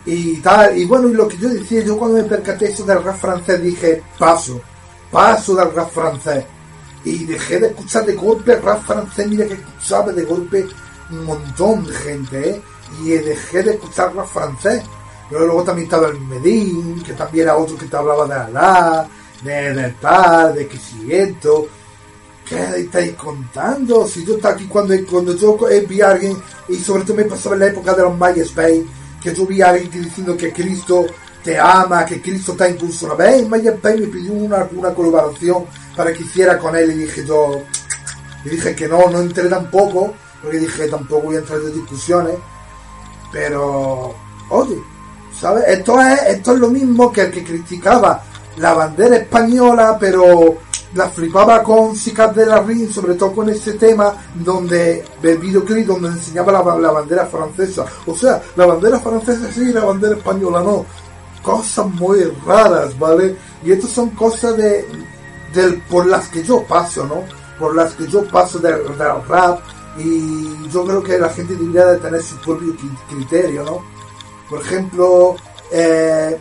[0.07, 0.79] y tal.
[0.79, 3.61] Y bueno, y lo que yo decía, yo cuando me percaté eso del rap francés
[3.63, 4.59] dije, paso,
[5.11, 6.45] paso del rap francés.
[7.05, 10.67] Y dejé de escuchar de golpe rap francés, mira que escuchaba de golpe
[11.11, 12.63] un montón de gente, ¿eh?
[13.03, 14.83] Y dejé de escuchar rap francés.
[15.31, 19.09] Pero luego también estaba el Medín, que también era otro que te hablaba de Alá,
[19.43, 21.69] de, de tal, de que si esto.
[22.49, 24.09] ¿Qué estáis contando?
[24.09, 27.57] Si yo estaba aquí cuando, cuando yo vi a alguien, y sobre todo me pasaba
[27.57, 28.87] en la época de los MySpace,
[29.23, 31.05] que yo vi a alguien diciendo que Cristo
[31.43, 35.65] te ama, que Cristo está incluso una vez en MySpace me pidió una, una colaboración
[35.97, 37.63] para que hiciera con él y dije yo,
[38.45, 42.35] y dije que no, no entré tampoco, porque dije tampoco voy a entrar en discusiones,
[43.33, 44.15] pero,
[44.51, 44.77] oye,
[45.39, 45.65] ¿sabes?
[45.69, 48.23] Esto es, esto es lo mismo que el que criticaba
[48.57, 50.59] la bandera española, pero
[50.95, 55.87] la flipaba con Sicat de la Ring, sobre todo con ese tema donde el videoclip
[55.87, 57.85] donde enseñaba la, la, bandera francesa.
[58.07, 60.87] O sea, la bandera francesa sí, la bandera española no.
[61.49, 63.35] Cosas muy raras, ¿vale?
[63.65, 64.85] Y estas son cosas de,
[65.55, 67.25] del, por las que yo paso, ¿no?
[67.59, 68.87] Por las que yo paso del,
[69.27, 69.61] rap
[69.97, 72.77] y yo creo que la gente debería de tener su propio
[73.09, 73.83] criterio, ¿no?
[74.51, 75.37] Por ejemplo,
[75.73, 76.39] eh,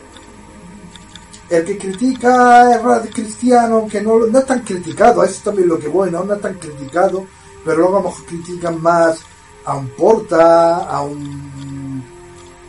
[1.52, 5.80] el que critica el rap cristiano, que no, no es tan criticado, eso también lo
[5.80, 7.26] que bueno, no es tan criticado,
[7.64, 9.22] pero luego a lo critican más
[9.64, 11.67] a un Porta, a un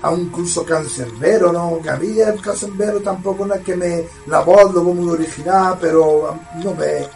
[0.03, 1.81] a un curso cancerbero, ¿no?
[1.83, 5.77] Que a mí el cancerbero tampoco no es que me la voz lo muy original,
[5.81, 7.09] pero no me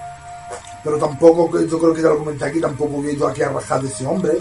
[0.83, 3.81] pero tampoco, yo creo que ya lo comenté aquí, tampoco voy yo aquí a rajar
[3.83, 4.39] de ese hombre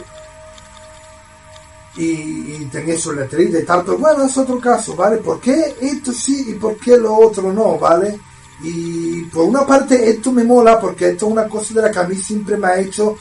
[1.97, 5.17] y, y tenía su letrita y tal, pero bueno, es otro caso, ¿vale?
[5.17, 8.19] ¿Por qué esto sí y por qué lo otro no, ¿vale?
[8.63, 11.99] Y por una parte esto me mola porque esto es una cosa de la que
[11.99, 13.17] a mí siempre me ha hecho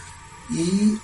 [0.51, 0.99] y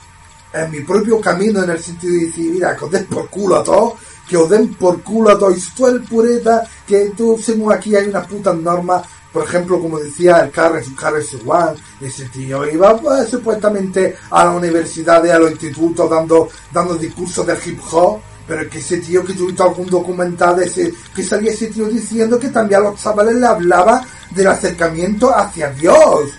[0.52, 3.56] en mi propio camino en el sentido de decir, mira, que os den por culo
[3.56, 3.94] a todos,
[4.28, 7.94] que os den por culo a todos, y tú eres pureta, que tú según aquí
[7.94, 9.02] hay unas putas normas,
[9.32, 14.52] por ejemplo, como decía el Carles, Carles One, ese tío iba pues, supuestamente a la
[14.52, 19.24] universidad y a los institutos dando, dando discursos de hip hop, pero que ese tío
[19.24, 23.02] que yo algún documental de ese, que salía ese tío diciendo que también a los
[23.02, 26.30] chavales le hablaba del acercamiento hacia Dios,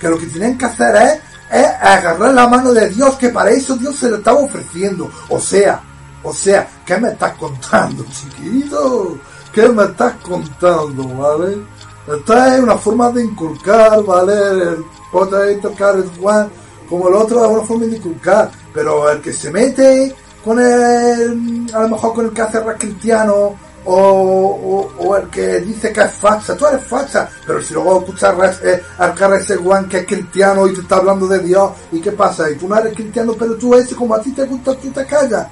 [0.00, 1.18] que lo que tienen que hacer es,
[1.50, 5.38] es agarrar la mano de Dios, que para eso Dios se lo estaba ofreciendo, o
[5.38, 5.80] sea,
[6.22, 9.18] o sea, ¿qué me estás contando, chiquito?
[9.52, 11.58] ¿Qué me estás contando, vale?
[12.06, 14.34] Esta es una forma de inculcar, ¿vale?
[14.34, 16.48] El Potato Carrot One,
[16.88, 20.14] como el otro es una forma de inculcar, pero el que se mete
[20.44, 23.54] con el, a lo mejor con el que hace cristiano,
[23.86, 28.60] o, o, el que dice que es facha, tú eres facha, pero si luego escuchas
[28.62, 32.12] eh, al Carrot One que es cristiano y te está hablando de Dios, ¿y qué
[32.12, 32.50] pasa?
[32.50, 35.04] Y tú no eres cristiano, pero tú ese, como a ti te gusta, tú te
[35.04, 35.46] callas.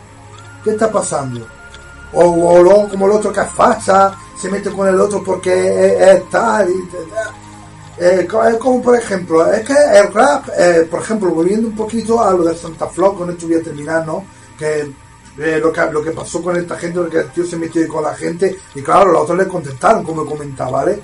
[0.64, 1.46] ¿Qué está pasando?
[2.12, 5.52] O, o luego como el otro que es facha, se mete con el otro porque
[5.52, 6.74] es, es tal y
[7.98, 8.26] eh,
[8.58, 12.42] como por ejemplo es que el rap eh, por ejemplo volviendo un poquito a lo
[12.42, 14.24] de Santa Flo con esto voy a terminar no
[14.58, 14.90] que
[15.38, 18.04] eh, lo que lo que pasó con esta gente porque el tío se metió con
[18.04, 21.00] la gente y claro los otros le contestaron como comentaba vale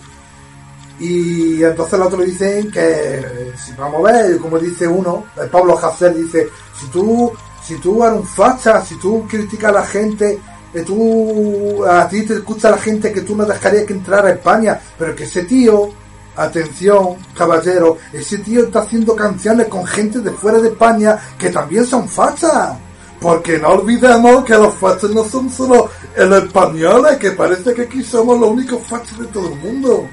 [1.00, 6.14] y entonces los otros dicen que si vamos a ver como dice uno Pablo Hacer
[6.14, 6.48] dice
[6.78, 7.32] si tú
[7.62, 10.38] si tú eres un facha si tú criticas a la gente
[10.72, 14.32] que tú, a ti te escucha la gente que tú no dejarías que entrara a
[14.32, 15.90] España, pero que ese tío,
[16.36, 21.84] atención, caballero, ese tío está haciendo canciones con gente de fuera de España que también
[21.84, 22.76] son fachas.
[23.20, 28.02] Porque no olvidemos que los fachos no son solo los españoles, que parece que aquí
[28.02, 30.08] somos los únicos fachos de todo el mundo.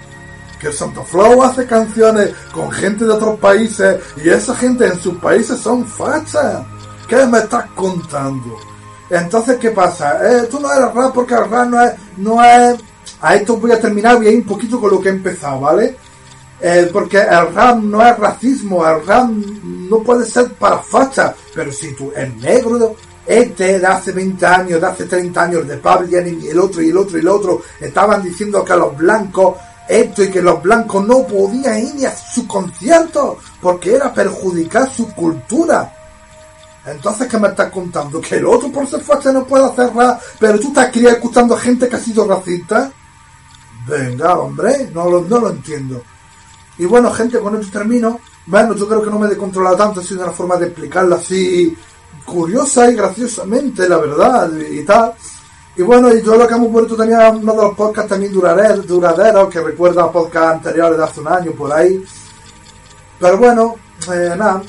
[0.59, 5.15] Que Santa Flow hace canciones con gente de otros países y esa gente en sus
[5.17, 6.63] países son fachas.
[7.07, 8.57] ¿Qué me estás contando?
[9.09, 10.19] Entonces, ¿qué pasa?
[10.27, 12.79] Eh, tú no eres rap porque el rap no es, no es...
[13.21, 15.95] A esto voy a terminar, voy a un poquito con lo que he empezado, ¿vale?
[16.61, 21.71] Eh, porque el rap no es racismo, el rap no puede ser para facha, pero
[21.71, 22.95] si tú eres negro,
[23.25, 26.89] este de hace 20 años, de hace 30 años, de Pablo y el otro y
[26.89, 29.55] el otro y el otro, estaban diciendo que los blancos
[29.87, 35.13] esto y que los blancos no podían ir a su concierto porque era perjudicar su
[35.13, 35.91] cultura.
[36.85, 38.21] Entonces, ¿qué me estás contando?
[38.21, 41.89] ¿Que el otro por ser facha no puede hacer rap, pero tú estás escuchando gente
[41.89, 42.91] que ha sido racista?
[43.87, 46.01] Venga, hombre, no lo, no lo entiendo.
[46.77, 48.19] Y bueno, gente, con esto termino.
[48.45, 51.15] Bueno, yo creo que no me he descontrolado tanto, ha sido una forma de explicarlo
[51.15, 51.75] así
[52.25, 55.13] curiosa y graciosamente, la verdad, y, tal.
[55.77, 58.31] Y bueno, y yo lo que hemos vuelto también a uno de los podcasts también
[58.31, 62.03] duraderos, duraderos que recuerda a podcasts anteriores de hace un año, por ahí.
[63.19, 63.75] Pero bueno,
[64.13, 64.61] eh, nada,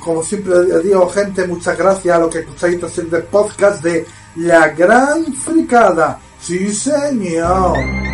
[0.00, 2.80] como siempre digo, gente, muchas gracias a los que escucháis
[3.10, 4.06] de podcast de
[4.36, 6.18] La Gran Fricada.
[6.40, 8.13] Sí, señor.